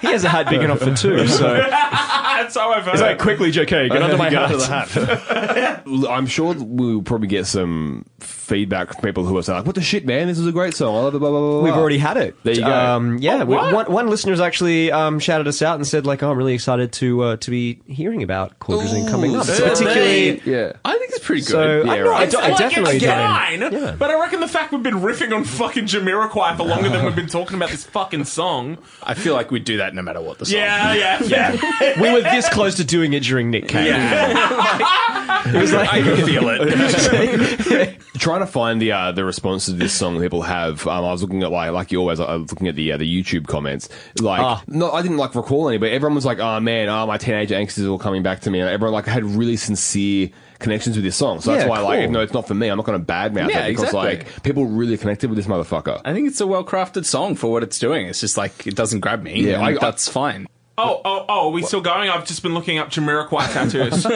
He 0.00 0.08
has 0.08 0.24
a 0.24 0.28
hat 0.28 0.48
big 0.50 0.60
enough 0.62 0.80
for 0.80 0.94
two, 0.94 1.26
so 1.28 1.54
That's 1.54 2.56
how 2.56 2.72
I've 2.72 2.84
heard. 2.84 2.92
he's 2.92 3.00
like, 3.00 3.18
"Quickly, 3.18 3.52
JK, 3.52 3.90
get 3.92 4.02
under 4.02 4.16
my 4.16 4.28
hat." 4.30 4.90
hat. 4.90 5.82
I'm 5.86 6.26
sure 6.26 6.54
we'll 6.58 7.02
probably 7.02 7.28
get 7.28 7.46
some 7.46 8.06
feedback 8.46 8.92
from 8.92 9.02
people 9.02 9.24
who 9.24 9.36
are 9.36 9.42
saying, 9.42 9.58
like, 9.58 9.66
"What 9.66 9.74
the 9.74 9.82
shit, 9.82 10.06
man? 10.06 10.28
This 10.28 10.38
is 10.38 10.46
a 10.46 10.52
great 10.52 10.74
song." 10.74 10.92
Blah, 10.94 11.10
blah, 11.10 11.18
blah, 11.18 11.30
blah, 11.30 11.40
blah. 11.40 11.60
We've 11.62 11.74
already 11.74 11.98
had 11.98 12.16
it. 12.16 12.36
There 12.44 12.54
you 12.54 12.60
go. 12.62 12.72
Um, 12.72 13.18
yeah, 13.18 13.42
Oh, 13.42 13.44
we, 13.44 13.56
one, 13.56 13.90
one 13.92 14.08
listener's 14.08 14.40
actually 14.40 14.92
um, 14.92 15.18
shouted 15.18 15.48
us 15.48 15.60
out 15.62 15.76
and 15.76 15.86
said, 15.86 16.06
like, 16.06 16.22
oh, 16.22 16.30
"I'm 16.30 16.38
really 16.38 16.54
excited 16.54 16.92
to 16.94 17.22
uh, 17.22 17.36
to 17.38 17.50
be 17.50 17.80
hearing 17.86 18.22
about 18.22 18.58
Cordrazine 18.60 19.08
coming 19.10 19.34
up." 19.36 19.44
So 19.46 19.68
particularly, 19.68 20.40
Yeah. 20.44 20.72
I 20.84 20.92
think 20.98 21.10
it's 21.10 21.24
pretty 21.24 21.42
good. 21.42 21.48
so 21.50 21.82
Yeah, 21.84 21.92
I, 21.92 21.96
know, 21.98 22.06
I, 22.06 22.08
right. 22.20 22.30
do- 22.30 22.38
I 22.38 22.48
like, 22.50 22.58
definitely 22.58 22.96
it's 22.96 23.04
don't. 23.04 23.18
fine, 23.18 23.60
Yeah. 23.72 23.96
but 23.98 24.10
I 24.10 24.20
reckon 24.20 24.40
the 24.40 24.48
fact 24.48 24.72
we've 24.72 24.82
been 24.82 25.00
riffing 25.00 25.34
on 25.34 25.44
fucking 25.44 25.84
Jamiroquai 25.86 26.56
for 26.56 26.62
longer 26.64 26.88
than 26.88 27.04
we've 27.04 27.16
been 27.16 27.26
talking 27.26 27.56
about 27.56 27.70
this 27.70 27.84
fucking 27.84 28.24
song. 28.24 28.78
I 29.02 29.14
feel 29.14 29.34
like 29.34 29.50
we'd 29.50 29.64
do 29.64 29.78
that 29.78 29.94
no 29.94 30.02
matter 30.02 30.20
what 30.20 30.38
the 30.38 30.46
song. 30.46 30.56
Yeah, 30.58 30.94
yeah, 30.94 31.22
yeah. 31.24 31.56
We 32.00 32.12
were 32.12 32.20
this 32.20 32.48
close 32.48 32.76
to 32.76 32.84
doing 32.84 33.12
it 33.12 33.22
during 33.24 33.50
Nick 33.50 33.68
Cave. 33.68 33.86
it 33.96 35.60
was 35.60 35.72
like 35.72 35.88
I 35.92 36.02
can 36.02 36.24
feel 36.26 36.48
it. 36.48 37.96
trying 38.36 38.46
to 38.46 38.52
find 38.52 38.80
the 38.82 38.92
uh, 38.92 39.12
the 39.12 39.24
responses 39.24 39.74
to 39.74 39.78
this 39.78 39.92
song 39.92 40.20
people 40.20 40.42
have. 40.42 40.86
Um, 40.86 41.04
I 41.04 41.10
was 41.12 41.22
looking 41.22 41.42
at 41.42 41.50
like 41.50 41.70
like 41.72 41.92
you 41.92 41.98
always. 42.00 42.20
I 42.20 42.34
was 42.36 42.50
looking 42.50 42.68
at 42.68 42.74
the 42.76 42.92
uh, 42.92 42.96
the 42.96 43.22
YouTube 43.22 43.46
comments. 43.46 43.88
Like, 44.20 44.40
Ah. 44.40 44.62
no, 44.66 44.90
I 44.92 45.02
didn't 45.02 45.16
like 45.18 45.34
recall 45.34 45.68
any, 45.68 45.78
but 45.78 45.90
everyone 45.92 46.14
was 46.14 46.24
like, 46.26 46.38
"Oh 46.38 46.60
man, 46.60 46.88
oh 46.88 47.06
my 47.06 47.16
teenage 47.18 47.50
angst 47.50 47.78
is 47.78 47.86
all 47.86 47.98
coming 47.98 48.22
back 48.22 48.40
to 48.40 48.50
me." 48.50 48.60
And 48.60 48.68
everyone 48.68 48.92
like 48.92 49.06
had 49.06 49.24
really 49.24 49.56
sincere 49.56 50.30
connections 50.58 50.96
with 50.96 51.04
this 51.04 51.16
song. 51.16 51.40
So 51.40 51.50
that's 51.52 51.64
Yeah, 51.64 51.68
why, 51.70 51.80
like, 51.80 51.96
cool. 51.96 52.02
even 52.02 52.12
though 52.14 52.20
it's 52.20 52.32
not 52.32 52.46
for 52.48 52.54
me, 52.54 52.68
I'm 52.68 52.76
not 52.78 52.86
going 52.86 52.98
to 52.98 53.04
badmouth 53.04 53.50
Yeah, 53.50 53.66
it 53.66 53.70
because 53.72 53.84
exactly. 53.88 54.16
like 54.18 54.42
people 54.42 54.64
really 54.66 54.96
connected 54.96 55.28
with 55.28 55.36
this 55.36 55.46
motherfucker. 55.46 56.00
I 56.04 56.14
think 56.14 56.28
it's 56.28 56.40
a 56.40 56.46
well-crafted 56.46 57.04
song 57.04 57.34
for 57.34 57.52
what 57.52 57.62
it's 57.62 57.78
doing. 57.78 58.06
It's 58.06 58.20
just 58.20 58.36
like 58.38 58.66
it 58.66 58.74
doesn't 58.74 59.00
grab 59.00 59.22
me. 59.22 59.42
Yeah, 59.42 59.56
and 59.56 59.64
I- 59.64 59.68
I- 59.72 59.78
that's 59.78 60.08
fine. 60.08 60.46
Oh, 60.78 61.00
oh, 61.06 61.24
oh, 61.28 61.46
are 61.48 61.50
we 61.52 61.62
still 61.62 61.80
going? 61.80 62.10
I've 62.10 62.26
just 62.26 62.42
been 62.42 62.52
looking 62.52 62.76
up 62.78 62.90
Jamiroquai 62.90 63.50
tattoos. 63.52 64.06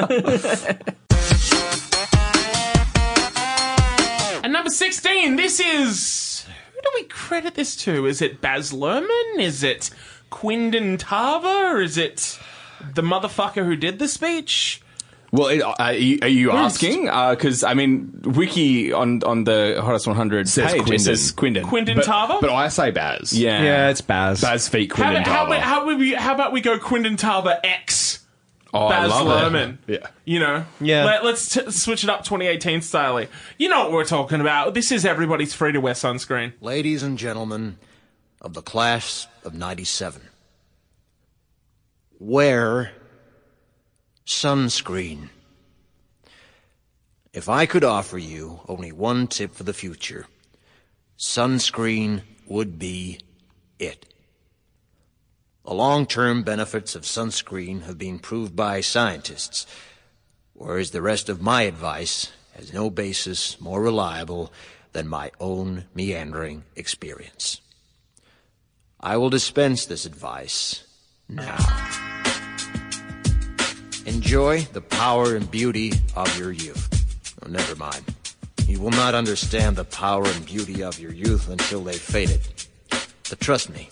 16, 4.70 5.36
this 5.36 5.60
is. 5.60 6.46
Who 6.74 6.80
do 6.82 6.90
we 6.94 7.04
credit 7.04 7.54
this 7.54 7.76
to? 7.76 8.06
Is 8.06 8.22
it 8.22 8.40
Baz 8.40 8.72
Luhrmann? 8.72 9.38
Is 9.38 9.62
it 9.62 9.90
Quindon 10.30 10.98
Tarver? 10.98 11.80
Is 11.80 11.98
it 11.98 12.38
the 12.94 13.02
motherfucker 13.02 13.64
who 13.64 13.76
did 13.76 13.98
the 13.98 14.08
speech? 14.08 14.80
Well, 15.32 15.46
it, 15.48 15.62
uh, 15.62 15.74
are 15.78 15.92
you, 15.92 16.18
are 16.22 16.28
you 16.28 16.50
asking? 16.50 17.04
Because 17.04 17.62
I 17.62 17.74
mean, 17.74 18.20
Wiki 18.24 18.92
on 18.92 19.22
on 19.22 19.44
the 19.44 19.80
Hottest 19.80 20.06
100 20.08 20.48
Says 20.48 20.72
page 20.72 20.90
it 20.90 21.00
says 21.00 21.32
Quindon. 21.32 21.62
Quindon 21.62 21.96
But, 21.96 22.04
Tarver? 22.04 22.38
but 22.40 22.50
I 22.50 22.66
say 22.68 22.90
Baz. 22.90 23.32
yeah, 23.32 23.62
yeah, 23.62 23.88
it's 23.90 24.00
Baz. 24.00 24.40
Baz 24.40 24.68
feet 24.68 24.92
how, 24.92 25.04
Quindon 25.04 25.20
about, 25.20 25.26
how, 25.26 25.34
Tarver. 25.44 25.54
about, 25.54 25.62
how, 25.62 25.86
would 25.86 25.98
we, 25.98 26.14
how 26.14 26.34
about 26.34 26.52
we 26.52 26.60
go 26.60 26.78
Quindon 26.78 27.16
Tarver 27.16 27.60
X 27.62 28.19
Oh, 28.72 28.86
I 28.86 28.90
Baz 28.90 29.10
love 29.10 29.52
Luhrmann? 29.52 29.78
Yeah. 29.86 30.06
You 30.24 30.38
know? 30.40 30.64
Yeah. 30.80 31.04
Let, 31.04 31.24
us 31.24 31.48
t- 31.48 31.70
switch 31.70 32.04
it 32.04 32.10
up 32.10 32.24
2018 32.24 32.82
style. 32.82 33.24
You 33.58 33.68
know 33.68 33.84
what 33.84 33.92
we're 33.92 34.04
talking 34.04 34.40
about. 34.40 34.74
This 34.74 34.92
is 34.92 35.04
everybody's 35.04 35.54
free 35.54 35.72
to 35.72 35.80
wear 35.80 35.94
sunscreen. 35.94 36.52
Ladies 36.60 37.02
and 37.02 37.18
gentlemen 37.18 37.78
of 38.40 38.54
the 38.54 38.62
class 38.62 39.26
of 39.44 39.54
97, 39.54 40.22
wear 42.18 42.92
sunscreen. 44.24 45.30
If 47.32 47.48
I 47.48 47.66
could 47.66 47.84
offer 47.84 48.18
you 48.18 48.60
only 48.68 48.92
one 48.92 49.26
tip 49.26 49.54
for 49.54 49.64
the 49.64 49.74
future, 49.74 50.26
sunscreen 51.18 52.22
would 52.46 52.78
be 52.78 53.20
it. 53.78 54.09
The 55.64 55.74
long-term 55.74 56.42
benefits 56.42 56.94
of 56.94 57.02
sunscreen 57.02 57.82
have 57.82 57.98
been 57.98 58.18
proved 58.18 58.56
by 58.56 58.80
scientists, 58.80 59.66
whereas 60.54 60.90
the 60.90 61.02
rest 61.02 61.28
of 61.28 61.42
my 61.42 61.62
advice 61.62 62.32
has 62.54 62.72
no 62.72 62.90
basis 62.90 63.60
more 63.60 63.82
reliable 63.82 64.52
than 64.92 65.06
my 65.06 65.30
own 65.38 65.84
meandering 65.94 66.64
experience. 66.76 67.60
I 68.98 69.16
will 69.16 69.30
dispense 69.30 69.86
this 69.86 70.04
advice 70.04 70.84
now. 71.28 71.58
Enjoy 74.06 74.62
the 74.72 74.80
power 74.80 75.36
and 75.36 75.50
beauty 75.50 75.92
of 76.16 76.36
your 76.38 76.52
youth. 76.52 76.88
Oh, 77.42 77.48
never 77.48 77.76
mind. 77.76 78.04
You 78.66 78.80
will 78.80 78.90
not 78.90 79.14
understand 79.14 79.76
the 79.76 79.84
power 79.84 80.26
and 80.26 80.44
beauty 80.44 80.82
of 80.82 80.98
your 80.98 81.12
youth 81.12 81.48
until 81.48 81.82
they've 81.82 82.00
faded. 82.00 82.40
But 83.28 83.40
trust 83.40 83.70
me, 83.70 83.88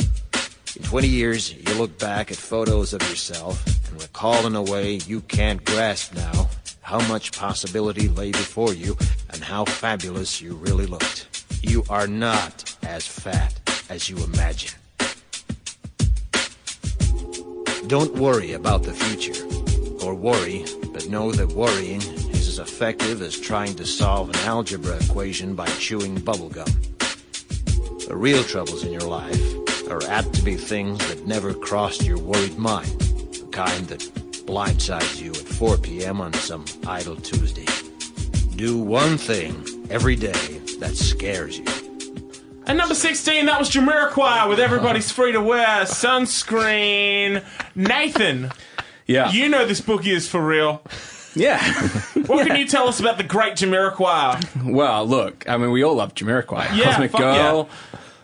in 0.79 0.85
20 0.85 1.09
years, 1.09 1.55
you'll 1.55 1.79
look 1.79 1.99
back 1.99 2.31
at 2.31 2.37
photos 2.37 2.93
of 2.93 3.03
yourself 3.03 3.67
and 3.89 4.01
recall 4.01 4.47
in 4.47 4.55
a 4.55 4.63
way 4.63 4.95
you 5.07 5.21
can't 5.23 5.65
grasp 5.65 6.15
now 6.15 6.49
how 6.83 7.01
much 7.09 7.33
possibility 7.33 8.09
lay 8.09 8.31
before 8.31 8.73
you 8.73 8.97
and 9.31 9.43
how 9.43 9.65
fabulous 9.65 10.41
you 10.41 10.55
really 10.55 10.87
looked. 10.87 11.27
You 11.63 11.85
are 11.91 12.07
not 12.07 12.77
as 12.83 13.07
fat 13.07 13.59
as 13.91 14.09
you 14.09 14.17
imagine. 14.19 14.79
Don't 17.89 18.15
worry 18.17 18.53
about 18.53 18.85
the 18.85 18.93
future. 18.95 19.45
Or 20.05 20.15
worry, 20.15 20.65
but 20.93 21.09
know 21.09 21.33
that 21.33 21.49
worrying 21.49 22.01
is 22.31 22.47
as 22.47 22.59
effective 22.61 23.21
as 23.21 23.39
trying 23.39 23.75
to 23.77 23.85
solve 23.85 24.29
an 24.31 24.37
algebra 24.37 24.97
equation 24.97 25.55
by 25.55 25.67
chewing 25.79 26.17
bubblegum. 26.19 26.69
The 28.07 28.17
real 28.17 28.45
troubles 28.45 28.85
in 28.85 28.93
your 28.93 29.03
life 29.03 29.48
are 29.91 30.03
apt 30.09 30.33
to 30.35 30.43
be 30.43 30.57
things 30.57 30.99
that 31.09 31.27
never 31.27 31.55
crossed 31.55 32.05
your 32.05 32.19
worried 32.19 32.57
mind. 32.59 32.87
The 33.01 33.49
kind 33.53 33.87
that 33.89 34.01
blindsides 34.47 35.21
you 35.21 35.31
at 35.31 35.37
4 35.37 35.77
p.m. 35.79 36.21
on 36.21 36.33
some 36.35 36.65
idle 36.87 37.17
Tuesday. 37.17 37.67
Do 38.57 38.79
one 38.79 39.19
thing 39.19 39.65
every 39.91 40.17
day 40.17 40.59
that 40.81 40.97
scares 40.97 41.59
you. 41.59 41.65
And 42.67 42.77
number 42.77 42.95
16, 42.95 43.47
that 43.47 43.59
was 43.59 43.71
Jamiroquai 43.71 44.49
with 44.49 44.61
Everybody's 44.61 45.11
Free 45.11 45.33
to 45.33 45.41
Wear, 45.41 45.85
Sunscreen. 45.85 47.43
Nathan, 47.75 48.51
Yeah. 49.07 49.31
you 49.31 49.49
know 49.49 49.65
this 49.67 49.81
bookie 49.81 50.11
is 50.13 50.29
for 50.29 50.41
real. 50.45 50.83
yeah. 51.35 51.63
What 52.27 52.47
can 52.47 52.57
you 52.57 52.67
tell 52.67 52.89
us 52.89 53.01
about 53.01 53.17
the 53.17 53.23
great 53.25 53.55
Jamiroquai? 53.55 54.71
well, 54.73 55.07
look, 55.07 55.49
I 55.49 55.57
mean, 55.57 55.71
we 55.71 55.83
all 55.83 55.95
love 55.95 56.15
Jamiroquai. 56.15 56.77
Yeah, 56.77 56.85
Cosmic 56.91 57.11
fuck 57.13 57.21
Girl. 57.21 57.69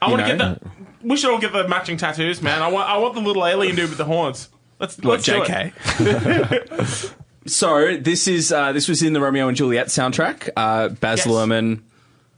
I 0.03 0.11
want 0.11 0.23
to 0.23 0.29
get 0.29 0.39
the. 0.39 0.61
We 1.05 1.17
should 1.17 1.31
all 1.31 1.39
get 1.41 1.53
the 1.53 1.69
matching 1.69 1.97
tattoos, 1.97 2.41
man. 2.43 2.63
I 2.63 2.69
want. 2.69 2.89
I 2.89 2.97
want 2.97 3.15
the 3.15 3.21
little 3.21 3.47
alien 3.47 3.77
dude 3.77 3.91
with 3.91 3.99
the 3.99 4.05
horns. 4.05 4.49
Let's. 4.81 4.97
What, 4.99 5.05
let's 5.07 5.25
do 5.25 5.43
it. 5.43 5.49
JK? 5.49 7.15
so 7.47 7.97
this 7.99 8.27
is 8.27 8.51
uh, 8.53 8.73
this 8.73 8.89
was 8.89 9.03
in 9.03 9.13
the 9.13 9.21
Romeo 9.21 9.49
and 9.49 9.57
Juliet 9.57 9.89
soundtrack. 9.89 10.49
Uh, 10.57 10.89
Baz 10.89 11.19
Yes. 11.19 11.27
Luhrmann 11.27 11.83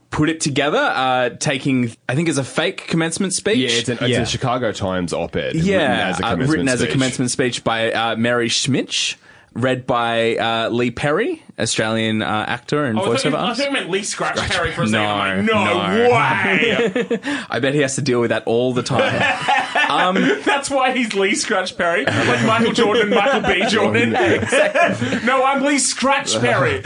put 0.09 0.29
it 0.29 0.39
together, 0.39 0.77
uh, 0.77 1.29
taking 1.31 1.91
I 2.07 2.15
think 2.15 2.29
as 2.29 2.37
a 2.37 2.43
fake 2.43 2.87
commencement 2.87 3.33
speech. 3.33 3.57
Yeah, 3.57 3.79
it's, 3.79 3.89
an, 3.89 3.97
it's 4.01 4.09
Yeah. 4.09 4.21
a 4.21 4.25
Chicago 4.25 4.71
Times 4.71 5.11
op-ed. 5.13 5.55
Yeah, 5.55 5.77
written 5.77 5.89
as 5.99 6.19
a 6.19 6.25
uh, 6.25 6.29
commencement 6.31 6.49
written 6.51 6.67
as 6.69 6.73
a 6.73 6.77
speech. 6.83 6.91
commencement 6.93 7.31
speech 7.31 7.63
by 7.63 7.91
uh, 7.91 8.15
Mary 8.15 8.47
Schmich, 8.49 9.15
read 9.57 9.85
by 9.87 10.35
uh, 10.37 10.69
Lee 10.69 10.91
Perry, 10.91 11.41
Australian 11.59 12.21
uh, 12.21 12.45
actor 12.47 12.85
and 12.85 12.97
Oh, 12.99 13.03
I, 13.11 13.15
voiceover 13.15 13.33
I 13.35 13.53
thought 13.53 13.65
you 13.65 13.71
meant 13.71 13.89
Lee 13.89 14.03
Scratch 14.03 14.37
Perry 14.37 14.71
for 14.71 14.83
a 14.83 14.87
second. 14.87 15.05
I'm 15.05 15.37
like, 15.37 15.45
No, 15.45 15.63
no, 15.65 15.97
no. 15.97 16.09
way. 16.11 17.19
I 17.49 17.59
bet 17.59 17.73
he 17.73 17.81
has 17.81 17.95
to 17.95 18.01
deal 18.01 18.21
with 18.21 18.29
that 18.29 18.43
all 18.45 18.73
the 18.73 18.83
time. 18.83 19.19
That's 20.45 20.69
why 20.69 20.91
he's 20.95 21.13
Lee 21.15 21.35
Scratch 21.35 21.75
Perry, 21.77 22.05
like 22.05 22.45
Michael 22.45 22.73
Jordan 22.73 23.03
and 23.03 23.15
Michael 23.15 23.41
B. 23.41 23.65
Jordan. 23.69 24.11
no, 25.25 25.43
I'm 25.43 25.63
Lee 25.63 25.79
Scratch 25.79 26.39
Perry. 26.39 26.81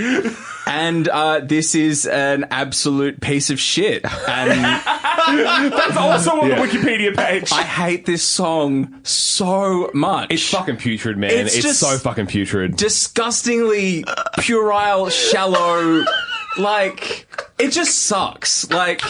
And 0.68 1.08
uh, 1.08 1.40
this 1.42 1.76
is 1.76 2.06
an 2.06 2.46
absolute 2.52 3.20
piece 3.22 3.50
of 3.50 3.60
shit. 3.60 4.04
And 4.06 4.52
That's 5.72 5.98
also 5.98 6.32
on 6.42 6.50
the 6.50 6.56
Wikipedia 6.56 7.16
page. 7.16 7.52
I 7.52 7.64
hate 7.64 8.06
this 8.06 8.24
song 8.24 9.00
so 9.04 9.90
much. 9.94 10.32
It's 10.32 10.50
fucking 10.50 10.78
putrid, 10.78 11.18
man. 11.18 11.32
It's 11.32 11.56
It's, 11.56 11.66
just- 11.66 11.80
so 11.80 11.98
fucking 11.98 12.28
putrid. 12.28 12.76
disgustingly 12.76 14.04
puerile, 14.40 15.10
shallow. 15.10 16.04
Like 16.58 17.28
it 17.60 17.70
just 17.72 17.98
sucks. 18.00 18.70
Like 18.72 19.02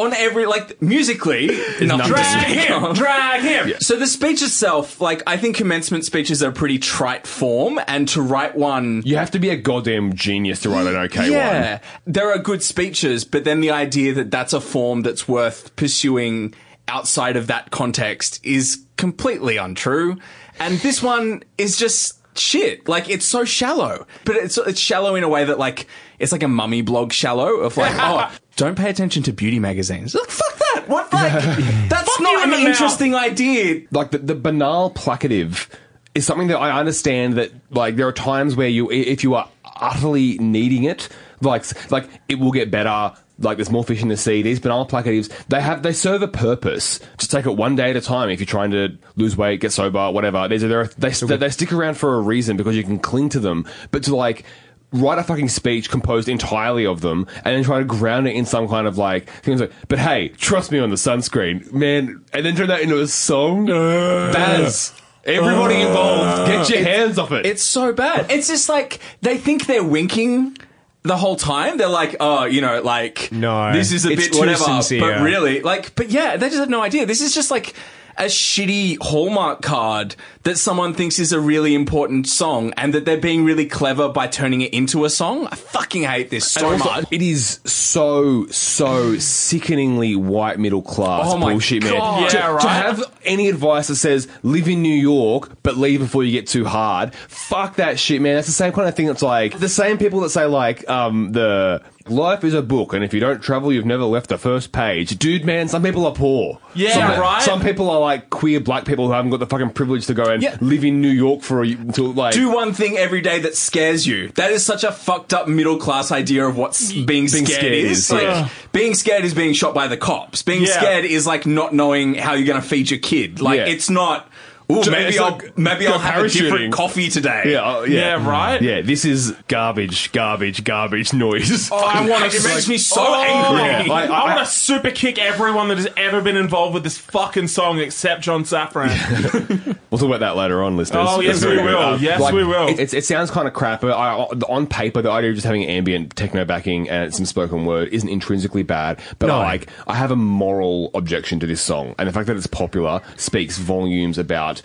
on 0.00 0.14
every 0.14 0.46
like 0.46 0.80
musically, 0.80 1.48
drag 1.48 2.42
speak 2.42 2.58
him, 2.68 2.92
drag 2.94 3.42
him. 3.42 3.74
So 3.80 3.96
the 3.96 4.06
speech 4.06 4.42
itself, 4.42 5.00
like 5.00 5.22
I 5.26 5.36
think 5.36 5.56
commencement 5.56 6.04
speeches 6.04 6.42
are 6.42 6.50
a 6.50 6.52
pretty 6.52 6.78
trite 6.78 7.26
form, 7.26 7.80
and 7.86 8.08
to 8.08 8.22
write 8.22 8.56
one. 8.56 9.02
you 9.04 9.16
have 9.16 9.30
to 9.32 9.38
be 9.38 9.50
a 9.50 9.56
goddamn 9.56 10.14
genius 10.14 10.60
to 10.60 10.70
write 10.70 10.86
an 10.86 10.96
okay 10.96 11.22
one. 11.22 11.30
Yeah, 11.30 11.80
there 12.06 12.32
are 12.32 12.38
good 12.38 12.62
speeches, 12.62 13.24
but 13.24 13.44
then 13.44 13.60
the 13.60 13.70
idea 13.70 14.12
that 14.14 14.30
that's 14.30 14.52
a 14.52 14.60
form 14.60 15.02
that's 15.02 15.28
worth 15.28 15.74
pursuing 15.76 16.54
outside 16.88 17.36
of 17.36 17.46
that 17.46 17.70
context 17.70 18.44
is 18.44 18.84
completely 18.96 19.56
untrue. 19.56 20.18
And 20.58 20.78
this 20.78 21.02
one 21.02 21.42
is 21.56 21.76
just 21.76 22.20
shit. 22.36 22.88
Like 22.88 23.08
it's 23.08 23.24
so 23.24 23.44
shallow, 23.44 24.06
but 24.24 24.36
it's 24.36 24.58
it's 24.58 24.80
shallow 24.80 25.14
in 25.14 25.24
a 25.24 25.28
way 25.28 25.44
that 25.44 25.58
like 25.58 25.86
it's 26.18 26.32
like 26.32 26.42
a 26.42 26.48
mummy 26.48 26.82
blog 26.82 27.12
shallow 27.12 27.56
of 27.56 27.76
like 27.76 27.94
oh. 27.98 28.30
Don't 28.60 28.76
pay 28.76 28.90
attention 28.90 29.22
to 29.24 29.32
beauty 29.32 29.58
magazines. 29.58 30.14
Like, 30.14 30.28
fuck 30.28 30.58
that. 30.58 30.84
What? 30.86 31.10
Like, 31.12 31.32
that's 31.88 32.18
you 32.18 32.24
not 32.24 32.34
in 32.34 32.42
an 32.44 32.50
the 32.50 32.56
mouth. 32.58 32.66
interesting 32.66 33.14
idea. 33.14 33.86
like 33.90 34.10
the, 34.10 34.18
the 34.18 34.34
banal 34.34 34.90
placative 34.90 35.66
is 36.14 36.26
something 36.26 36.48
that 36.48 36.58
I 36.58 36.78
understand 36.78 37.34
that 37.34 37.52
like 37.70 37.96
there 37.96 38.06
are 38.06 38.12
times 38.12 38.56
where 38.56 38.68
you 38.68 38.90
if 38.90 39.22
you 39.24 39.34
are 39.34 39.48
utterly 39.64 40.36
needing 40.38 40.84
it 40.84 41.08
like 41.40 41.64
like 41.90 42.06
it 42.28 42.38
will 42.38 42.50
get 42.50 42.70
better 42.70 43.12
like 43.38 43.56
there's 43.56 43.70
more 43.70 43.82
fish 43.82 44.02
in 44.02 44.08
the 44.08 44.16
sea 44.18 44.42
these 44.42 44.60
banal 44.60 44.84
placatives 44.84 45.30
they 45.48 45.60
have 45.60 45.82
they 45.82 45.92
serve 45.94 46.20
a 46.20 46.28
purpose 46.28 47.00
just 47.16 47.30
take 47.30 47.46
it 47.46 47.56
one 47.56 47.76
day 47.76 47.88
at 47.90 47.96
a 47.96 48.00
time 48.02 48.28
if 48.28 48.40
you're 48.40 48.46
trying 48.46 48.72
to 48.72 48.98
lose 49.16 49.36
weight 49.38 49.60
get 49.60 49.72
sober 49.72 50.10
whatever 50.10 50.46
There's 50.48 50.60
they're, 50.60 50.84
they 50.98 51.10
they 51.10 51.36
they 51.38 51.48
stick 51.48 51.72
around 51.72 51.94
for 51.94 52.16
a 52.16 52.20
reason 52.20 52.58
because 52.58 52.76
you 52.76 52.82
can 52.84 52.98
cling 52.98 53.30
to 53.30 53.40
them 53.40 53.64
but 53.90 54.02
to 54.02 54.14
like 54.14 54.44
write 54.92 55.18
a 55.18 55.22
fucking 55.22 55.48
speech 55.48 55.88
composed 55.90 56.28
entirely 56.28 56.84
of 56.84 57.00
them 57.00 57.26
and 57.44 57.54
then 57.56 57.62
try 57.62 57.78
to 57.78 57.84
ground 57.84 58.26
it 58.26 58.34
in 58.34 58.44
some 58.44 58.66
kind 58.68 58.86
of 58.86 58.98
like 58.98 59.30
things 59.42 59.60
like 59.60 59.70
but 59.88 59.98
hey 59.98 60.28
trust 60.30 60.72
me 60.72 60.78
on 60.80 60.90
the 60.90 60.96
sunscreen 60.96 61.70
man 61.72 62.24
and 62.32 62.44
then 62.44 62.56
turn 62.56 62.66
that 62.68 62.80
into 62.80 62.98
a 63.00 63.06
song 63.06 63.66
Baz 63.66 64.92
everybody 65.24 65.76
involved 65.80 66.48
get 66.48 66.68
your 66.70 66.82
hands 66.82 67.18
off 67.18 67.30
it 67.32 67.46
It's 67.46 67.62
so 67.62 67.92
bad. 67.92 68.30
It's 68.30 68.48
just 68.48 68.68
like 68.68 69.00
they 69.22 69.38
think 69.38 69.66
they're 69.66 69.84
winking 69.84 70.56
the 71.02 71.16
whole 71.16 71.36
time. 71.36 71.78
They're 71.78 71.88
like, 71.88 72.16
oh, 72.20 72.44
you 72.44 72.60
know, 72.60 72.82
like 72.82 73.30
No. 73.32 73.72
this 73.72 73.90
is 73.92 74.04
a 74.04 74.10
It's 74.12 74.24
bit 74.24 74.32
too 74.34 74.38
whatever. 74.40 74.58
sincere. 74.64 75.00
But 75.00 75.22
really, 75.22 75.62
like, 75.62 75.94
but 75.94 76.10
yeah, 76.10 76.36
they 76.36 76.48
just 76.48 76.58
have 76.58 76.68
no 76.68 76.82
idea. 76.82 77.06
This 77.06 77.22
is 77.22 77.34
just 77.34 77.50
like 77.50 77.74
a 78.20 78.24
shitty 78.24 78.98
Hallmark 79.00 79.62
card 79.62 80.14
that 80.42 80.56
someone 80.58 80.92
thinks 80.94 81.18
is 81.18 81.32
a 81.32 81.40
really 81.40 81.74
important 81.74 82.26
song 82.28 82.72
and 82.76 82.92
that 82.94 83.04
they're 83.06 83.16
being 83.16 83.44
really 83.44 83.64
clever 83.66 84.08
by 84.10 84.26
turning 84.26 84.60
it 84.60 84.72
into 84.74 85.04
a 85.06 85.10
song. 85.10 85.46
I 85.50 85.56
fucking 85.56 86.02
hate 86.02 86.28
this 86.30 86.50
so 86.50 86.70
also, 86.72 86.84
much. 86.84 87.04
It 87.10 87.22
is 87.22 87.60
so 87.64 88.46
so 88.48 89.16
sickeningly 89.18 90.14
white 90.16 90.58
middle 90.58 90.82
class 90.82 91.26
Oh 91.32 91.38
bullshit, 91.38 91.82
man. 91.82 91.94
God. 91.94 92.30
To, 92.30 92.36
Yeah, 92.36 92.46
to 92.48 92.52
right. 92.54 92.62
have 92.68 93.02
any 93.24 93.48
advice 93.48 93.88
that 93.88 93.96
says 93.96 94.28
live 94.42 94.68
in 94.68 94.82
New 94.82 94.94
York 94.94 95.50
but 95.62 95.76
leave 95.76 96.00
before 96.00 96.22
you 96.22 96.32
get 96.32 96.46
too 96.46 96.64
hard, 96.66 97.14
fuck 97.14 97.76
that 97.76 97.98
shit, 97.98 98.20
man. 98.20 98.34
That's 98.34 98.46
the 98.46 98.52
same 98.52 98.72
kind 98.72 98.86
of 98.88 98.94
thing. 98.94 99.06
That's 99.06 99.22
like 99.22 99.58
the 99.58 99.68
same 99.68 99.96
people 99.98 100.20
that 100.20 100.30
say 100.30 100.44
like 100.44 100.88
um 100.90 101.32
the 101.32 101.82
life 102.10 102.44
is 102.44 102.54
a 102.54 102.62
book 102.62 102.92
and 102.92 103.02
if 103.04 103.14
you 103.14 103.20
don't 103.20 103.40
travel, 103.40 103.72
you've 103.72 103.86
never 103.86 104.04
left 104.04 104.28
the 104.28 104.38
first 104.38 104.72
page. 104.72 105.18
Dude, 105.18 105.44
man, 105.44 105.68
some 105.68 105.82
people 105.82 106.04
are 106.06 106.14
poor. 106.14 106.58
Yeah, 106.74 106.92
some, 106.92 107.20
right. 107.20 107.42
Some 107.42 107.60
people 107.60 107.90
are 107.90 108.00
like 108.00 108.30
queer 108.30 108.60
black 108.60 108.84
people 108.84 109.06
who 109.06 109.12
haven't 109.12 109.30
got 109.30 109.40
the 109.40 109.46
fucking 109.46 109.70
privilege 109.70 110.06
to 110.06 110.14
go 110.14 110.24
and 110.24 110.42
Yeah. 110.42 110.56
live 110.60 110.84
in 110.84 111.00
New 111.00 111.08
York 111.10 111.42
for 111.42 111.62
a 111.64 111.68
until 111.72 112.12
like 112.12 112.34
Do 112.34 112.50
one 112.52 112.72
thing 112.72 112.96
every 112.96 113.20
day 113.20 113.38
that 113.40 113.56
scares 113.56 114.06
you. 114.06 114.28
That 114.36 114.50
is 114.50 114.64
such 114.64 114.84
a 114.84 114.92
fucked 114.92 115.32
up 115.34 115.48
middle 115.48 115.76
class 115.78 116.10
idea 116.12 116.46
of 116.46 116.56
what 116.56 116.70
s- 116.70 116.92
being, 116.92 117.28
scared, 117.28 117.48
scared 117.48 117.72
is. 117.72 117.98
is, 117.98 118.10
Like, 118.12 118.22
yeah. 118.22 118.48
Being 118.72 118.94
scared 118.94 119.24
is 119.24 119.34
being 119.34 119.52
shot 119.52 119.74
by 119.74 119.88
the 119.88 119.96
cops. 119.96 120.42
Being 120.42 120.62
Yeah. 120.62 120.78
scared 120.78 121.04
is 121.04 121.26
like 121.26 121.46
not 121.46 121.74
knowing 121.74 122.14
how 122.14 122.34
you're 122.34 122.46
going 122.46 122.60
to 122.60 122.66
feed 122.66 122.90
your 122.90 123.00
kid. 123.00 123.40
Like 123.40 123.60
it's 123.60 123.90
not. 123.90 124.28
Ooh, 124.70 124.82
Ju- 124.82 124.90
maybe 124.90 125.08
it's 125.08 125.18
I'll 125.18 125.32
like 125.32 125.58
maybe 125.58 125.84
go 125.84 125.92
I'll 125.92 125.98
have 125.98 126.24
a 126.24 126.28
different 126.28 126.72
coffee 126.72 127.08
today. 127.08 127.42
Yeah, 127.46 127.60
oh, 127.64 127.84
yeah, 127.84 128.16
Yeah, 128.18 128.28
right? 128.28 128.60
Yeah, 128.62 128.80
this 128.82 129.04
is 129.04 129.32
garbage, 129.48 130.12
garbage, 130.12 130.64
garbage 130.64 131.12
noise. 131.12 131.70
Oh, 131.72 131.76
I 131.76 132.08
want 132.08 132.30
to. 132.30 132.36
It 132.36 132.44
makes 132.44 132.68
me 132.68 132.78
so 132.78 133.00
oh, 133.04 133.14
angry. 133.14 133.90
I, 133.90 134.04
I- 134.04 134.06
I- 134.06 134.34
want 134.36 134.46
to 134.46 134.52
super 134.52 134.90
kick 134.90 135.18
everyone 135.18 135.68
that 135.68 135.78
has 135.78 135.88
ever 135.96 136.20
been 136.20 136.36
involved 136.36 136.74
with 136.74 136.84
this 136.84 136.96
fucking 136.98 137.48
song 137.48 137.78
except 137.78 138.22
John 138.22 138.44
Safran. 138.44 139.76
We'll 139.90 139.98
talk 139.98 140.06
about 140.06 140.20
that 140.20 140.36
later 140.36 140.62
on, 140.62 140.76
listeners. 140.76 141.04
Oh, 141.10 141.20
yes, 141.20 141.40
That's 141.40 141.44
very 141.52 141.56
we 141.56 141.62
good. 141.64 141.74
will. 141.74 141.82
Uh, 141.94 141.96
yes, 141.98 142.32
we 142.32 142.44
will. 142.44 142.68
It, 142.68 142.94
it 142.94 143.04
sounds 143.04 143.28
kind 143.32 143.48
of 143.48 143.54
crap, 143.54 143.80
but 143.80 143.90
I, 143.90 144.12
on 144.48 144.68
paper, 144.68 145.02
the 145.02 145.10
idea 145.10 145.30
of 145.30 145.34
just 145.34 145.44
having 145.46 145.64
ambient 145.66 146.14
techno 146.14 146.44
backing 146.44 146.88
and 146.88 147.12
some 147.12 147.24
spoken 147.24 147.64
word 147.64 147.88
isn't 147.88 148.08
intrinsically 148.08 148.62
bad. 148.62 149.00
But 149.18 149.30
I 149.30 149.38
like, 149.38 149.68
I 149.88 149.96
have 149.96 150.12
a 150.12 150.16
moral 150.16 150.92
objection 150.94 151.40
to 151.40 151.46
this 151.46 151.60
song, 151.60 151.96
and 151.98 152.08
the 152.08 152.12
fact 152.12 152.28
that 152.28 152.36
it's 152.36 152.46
popular 152.46 153.00
speaks 153.16 153.58
volumes 153.58 154.16
about 154.16 154.59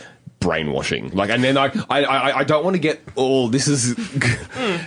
brainwashing. 0.45 1.09
Like, 1.09 1.31
and 1.31 1.43
then 1.43 1.57
I, 1.57 1.71
I, 1.89 2.03
I, 2.03 2.37
I 2.39 2.43
don't 2.43 2.63
want 2.63 2.75
to 2.75 2.79
get 2.79 3.01
all. 3.15 3.49
This 3.49 3.67
is. 3.67 3.95
Hmm. 4.55 4.77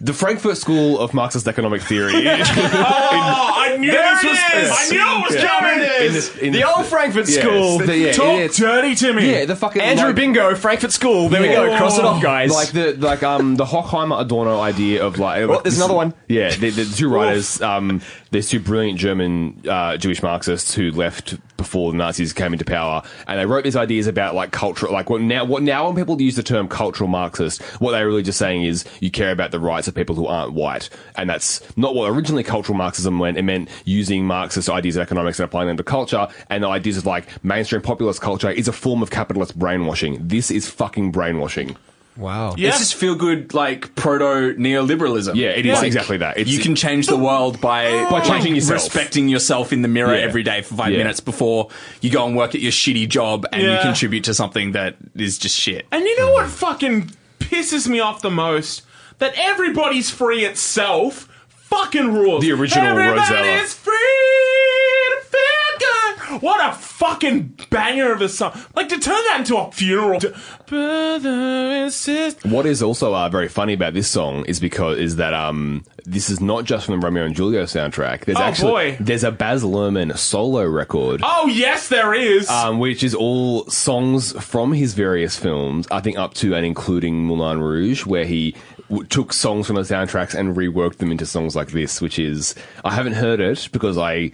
The 0.00 0.12
Frankfurt 0.12 0.56
School 0.56 0.98
of 0.98 1.12
Marxist 1.12 1.48
Economic 1.48 1.82
Theory. 1.82 2.12
oh, 2.28 3.52
I 3.56 3.76
knew 3.78 3.90
There 3.90 4.14
this 4.22 4.24
was. 4.24 4.38
is! 4.38 4.70
I 4.72 4.88
knew 4.92 5.00
it 5.00 5.26
was 5.26 5.34
Yeah. 5.34 5.46
coming. 5.48 5.78
In 6.06 6.12
this- 6.12 6.36
in 6.36 6.52
The 6.52 6.58
this- 6.60 6.68
old 6.76 6.86
Frankfurt 6.86 7.28
Yes, 7.28 7.38
School. 7.40 7.78
the- 7.78 7.96
yeah, 7.98 8.12
Talk 8.12 8.38
it's- 8.38 8.56
dirty 8.56 8.94
to 8.96 9.12
me. 9.12 9.30
Yeah, 9.32 9.44
the 9.44 9.56
fucking 9.56 9.82
Andrew 9.82 10.06
like- 10.06 10.14
Bingo, 10.16 10.54
Frankfurt 10.54 10.92
School. 10.92 11.28
There 11.28 11.42
we 11.42 11.48
go. 11.48 11.76
Cross 11.76 11.98
it 11.98 12.04
off, 12.04 12.22
guys. 12.22 12.52
Like 12.52 12.68
the 12.70 12.92
like 12.98 13.22
um 13.22 13.56
the 13.56 13.64
Horkheimer 13.64 14.20
Adorno 14.20 14.60
idea 14.60 15.04
of 15.04 15.18
like 15.18 15.42
Oh, 15.42 15.60
there's 15.62 15.76
another 15.78 15.94
one. 15.94 16.14
Yeah, 16.28 16.50
the, 16.54 16.70
the 16.70 16.84
two 16.84 17.08
writers. 17.08 17.60
Um, 17.60 18.00
there's 18.30 18.48
two 18.50 18.60
brilliant 18.60 18.98
German 18.98 19.62
uh, 19.68 19.96
Jewish 19.96 20.22
Marxists 20.22 20.74
who 20.74 20.90
left 20.90 21.36
before 21.56 21.90
the 21.90 21.98
Nazis 21.98 22.32
came 22.32 22.52
into 22.52 22.64
power, 22.64 23.02
and 23.26 23.40
they 23.40 23.46
wrote 23.46 23.64
these 23.64 23.74
ideas 23.74 24.06
about 24.06 24.34
like 24.34 24.52
cultural, 24.52 24.92
like 24.92 25.10
what 25.10 25.20
now 25.22 25.44
what 25.44 25.62
now 25.62 25.86
when 25.86 25.96
people 25.96 26.20
use 26.20 26.36
the 26.36 26.42
term 26.42 26.68
cultural 26.68 27.08
Marxist, 27.08 27.62
what 27.80 27.92
they're 27.92 28.06
really 28.06 28.22
just 28.22 28.38
saying 28.38 28.62
is 28.62 28.84
you 29.00 29.10
care 29.10 29.32
about 29.32 29.50
the 29.50 29.58
rights 29.58 29.87
of 29.88 29.94
people 29.94 30.14
who 30.14 30.26
aren't 30.26 30.52
white. 30.52 30.90
And 31.16 31.28
that's 31.28 31.60
not 31.76 31.94
what 31.94 32.10
originally 32.10 32.44
cultural 32.44 32.76
Marxism 32.76 33.18
meant. 33.18 33.36
It 33.38 33.42
meant 33.42 33.68
using 33.84 34.24
Marxist 34.26 34.68
ideas 34.70 34.96
of 34.96 35.02
economics 35.02 35.38
and 35.40 35.44
applying 35.46 35.68
them 35.68 35.76
to 35.78 35.82
culture. 35.84 36.28
And 36.50 36.62
the 36.62 36.68
ideas 36.68 36.98
of 36.98 37.06
like 37.06 37.42
mainstream 37.44 37.82
populist 37.82 38.20
culture 38.20 38.50
is 38.50 38.68
a 38.68 38.72
form 38.72 39.02
of 39.02 39.10
capitalist 39.10 39.58
brainwashing. 39.58 40.28
This 40.28 40.50
is 40.50 40.68
fucking 40.70 41.10
brainwashing. 41.12 41.76
Wow. 42.16 42.56
Yeah. 42.58 42.70
It's 42.70 42.78
just 42.78 42.94
feel 42.96 43.14
good, 43.14 43.54
like 43.54 43.94
proto 43.94 44.52
neoliberalism. 44.58 45.36
Yeah, 45.36 45.50
it 45.50 45.64
is 45.66 45.74
Like, 45.78 45.86
exactly 45.86 46.16
that. 46.16 46.36
It's, 46.36 46.50
you 46.50 46.58
can 46.58 46.74
change 46.74 47.06
the 47.06 47.16
world 47.16 47.60
by 47.60 48.08
By 48.10 48.20
changing 48.22 48.56
yourself. 48.56 48.82
respecting 48.82 49.28
yourself 49.28 49.72
in 49.72 49.82
the 49.82 49.88
mirror 49.88 50.16
Yeah. 50.16 50.22
every 50.24 50.42
day 50.42 50.62
for 50.62 50.74
five 50.74 50.90
Yeah. 50.90 50.98
minutes 50.98 51.20
before 51.20 51.68
you 52.00 52.10
go 52.10 52.26
and 52.26 52.36
work 52.36 52.56
at 52.56 52.60
your 52.60 52.72
shitty 52.72 53.08
job 53.08 53.46
and 53.52 53.62
you 53.62 53.78
contribute 53.82 54.24
to 54.24 54.34
something 54.34 54.72
that 54.72 54.96
is 55.14 55.38
just 55.38 55.54
shit. 55.54 55.86
And 55.92 56.04
you 56.04 56.18
know 56.18 56.32
what 56.32 56.48
fucking 56.48 57.12
pisses 57.38 57.86
me 57.86 58.00
off 58.00 58.20
the 58.20 58.30
most? 58.32 58.82
That 59.18 59.34
everybody's 59.36 60.10
free 60.10 60.44
itself 60.44 61.28
fucking 61.48 62.12
rules. 62.14 62.42
The 62.42 62.52
original 62.52 62.98
Everybody's 62.98 63.28
Rozalla. 63.28 63.74
free 63.74 65.10
to 65.10 65.26
feel 65.26 66.38
good. 66.38 66.42
What 66.42 66.66
a 66.66 66.72
fucking 66.74 67.58
banger 67.70 68.12
of 68.12 68.22
a 68.22 68.28
song. 68.28 68.58
Like 68.74 68.88
to 68.88 68.98
turn 68.98 69.22
that 69.26 69.36
into 69.40 69.56
a 69.56 69.70
funeral. 69.72 70.20
Brother 70.66 71.28
and 71.30 71.92
sister. 71.92 72.48
What 72.48 72.64
is 72.66 72.82
also 72.82 73.14
uh, 73.14 73.28
very 73.28 73.48
funny 73.48 73.72
about 73.72 73.94
this 73.94 74.08
song 74.08 74.44
is 74.46 74.60
because 74.60 74.98
is 74.98 75.16
that 75.16 75.34
um 75.34 75.84
this 76.04 76.30
is 76.30 76.40
not 76.40 76.64
just 76.64 76.86
from 76.86 77.00
the 77.00 77.04
Romeo 77.06 77.24
and 77.24 77.34
Juliet 77.34 77.66
soundtrack. 77.68 78.24
There's 78.24 78.38
Oh, 78.38 78.42
actually 78.42 78.70
boy. 78.92 78.96
there's 79.00 79.24
a 79.24 79.30
Baz 79.32 79.62
Luhrmann 79.64 80.16
solo 80.16 80.64
record. 80.66 81.20
Oh 81.24 81.48
yes, 81.48 81.88
there 81.88 82.14
is. 82.14 82.48
Um, 82.48 82.78
which 82.78 83.02
is 83.02 83.14
all 83.14 83.66
songs 83.66 84.32
from 84.42 84.72
his 84.72 84.94
various 84.94 85.36
films, 85.36 85.86
I 85.90 86.00
think 86.00 86.18
up 86.18 86.34
to 86.34 86.54
and 86.54 86.64
including 86.64 87.24
Moulin 87.26 87.60
Rouge, 87.60 88.06
where 88.06 88.24
he 88.24 88.54
w- 88.88 89.06
took 89.08 89.32
songs 89.32 89.66
from 89.66 89.76
the 89.76 89.82
soundtracks 89.82 90.34
and 90.34 90.56
reworked 90.56 90.98
them 90.98 91.10
into 91.10 91.26
songs 91.26 91.54
like 91.56 91.68
this, 91.68 92.00
which 92.00 92.18
is 92.18 92.54
I 92.84 92.94
haven't 92.94 93.14
heard 93.14 93.40
it 93.40 93.68
because 93.72 93.96
I 93.98 94.32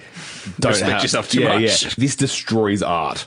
don't 0.61 0.73
Respect 0.73 0.93
have- 0.93 1.03
yourself 1.03 1.29
too 1.31 1.41
yeah, 1.43 1.59
much. 1.59 1.83
Yeah. 1.85 1.91
This 1.99 2.17
destroys 2.17 2.83
art. 2.83 3.27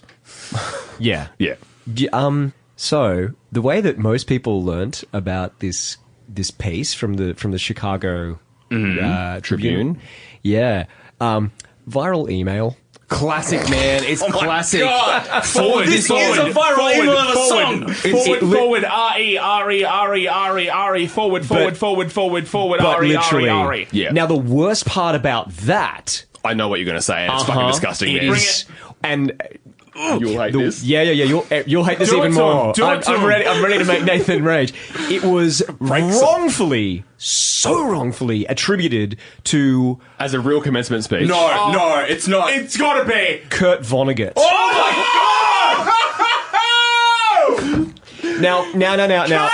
Yeah. 0.99 1.27
Yeah. 1.37 1.55
Yeah, 1.93 2.09
um. 2.13 2.53
So 2.75 3.29
the 3.51 3.61
way 3.61 3.81
that 3.81 3.97
most 3.99 4.25
people 4.27 4.63
learnt 4.63 5.03
about 5.13 5.59
this 5.59 5.97
this 6.27 6.49
piece 6.51 6.93
from 6.93 7.15
the 7.15 7.33
from 7.35 7.51
the 7.51 7.59
Chicago 7.59 8.39
uh, 8.71 9.39
Tribune, 9.41 9.99
yeah, 10.43 10.85
um, 11.21 11.51
viral 11.87 12.29
email. 12.31 12.75
Classic 13.07 13.69
man, 13.69 14.03
it's 14.03 14.21
classic. 14.31 14.81
God. 14.81 15.41
Forward, 15.45 15.87
This 15.87 16.07
forward, 16.07 16.23
is 16.31 16.37
a 16.39 16.59
viral 16.59 16.75
forward, 16.75 16.93
email 16.95 17.17
of 17.17 17.29
a 17.29 17.47
song. 17.47 17.83
It's- 17.83 18.01
Forward, 18.25 18.37
it 18.37 18.43
li- 18.43 18.57
forward, 18.57 18.85
R 18.85 19.19
E 19.19 19.37
R 19.37 19.71
E 19.71 19.83
R 19.85 20.15
E 20.15 20.27
R 20.27 20.59
E 20.59 20.69
R 20.69 20.97
E, 20.97 21.07
forward, 21.07 21.45
forward, 21.45 21.77
forward, 21.77 22.11
forward, 22.11 22.47
forward, 22.47 22.77
But 22.79 22.97
R 22.97 23.03
E 23.05 23.07
R 23.07 23.13
E 23.13 23.17
literally, 23.17 23.49
R. 23.49 23.75
Yeah. 23.91 24.11
Now 24.11 24.25
the 24.25 24.35
worst 24.35 24.85
part 24.85 25.15
about 25.15 25.51
that 25.51 26.25
I 26.43 26.53
know 26.53 26.67
what 26.67 26.79
you're 26.79 26.85
going 26.85 26.97
to 26.97 27.01
say, 27.01 27.23
and 27.25 27.33
it's 27.33 27.43
uh-huh, 27.43 27.53
fucking 27.53 27.67
disgusting, 27.71 28.15
man. 28.15 28.23
is- 28.25 28.65
and 29.03 29.41
You'll 29.97 30.39
hate 30.41 30.53
the- 30.53 30.59
this. 30.59 30.83
yeah, 30.83 31.01
yeah, 31.01 31.11
yeah. 31.11 31.25
You'll 31.25 31.45
eh, 31.49 31.63
you'll 31.65 31.83
hate 31.83 31.97
this 31.99 32.09
Do 32.09 32.17
it 32.17 32.19
even 32.19 32.31
to 32.33 32.37
him. 32.37 32.43
more. 32.55 32.73
Do 32.73 32.83
it 32.83 32.87
I'm, 32.87 33.01
to 33.01 33.09
I'm 33.09 33.19
him. 33.19 33.25
ready. 33.25 33.47
I'm 33.47 33.63
ready 33.63 33.77
to 33.79 33.85
make 33.85 34.03
Nathan 34.03 34.43
rage. 34.43 34.73
It 35.09 35.23
was 35.23 35.63
wrongfully, 35.79 37.03
so 37.17 37.83
wrongfully 37.87 38.45
attributed 38.45 39.17
to 39.45 39.99
As 40.19 40.33
a 40.33 40.39
real 40.39 40.61
commencement 40.61 41.03
speech. 41.03 41.27
No, 41.27 41.71
no, 41.71 42.05
it's 42.07 42.27
not. 42.27 42.51
It's 42.53 42.77
gotta 42.77 43.05
be. 43.05 43.41
Kurt 43.49 43.81
Vonnegut. 43.81 44.33
Oh 44.35 44.71
my 44.73 44.91
god! 44.93 45.07
Now, 48.39 48.69
now, 48.75 48.95
now, 48.95 49.07
now, 49.07 49.25
now. 49.25 49.49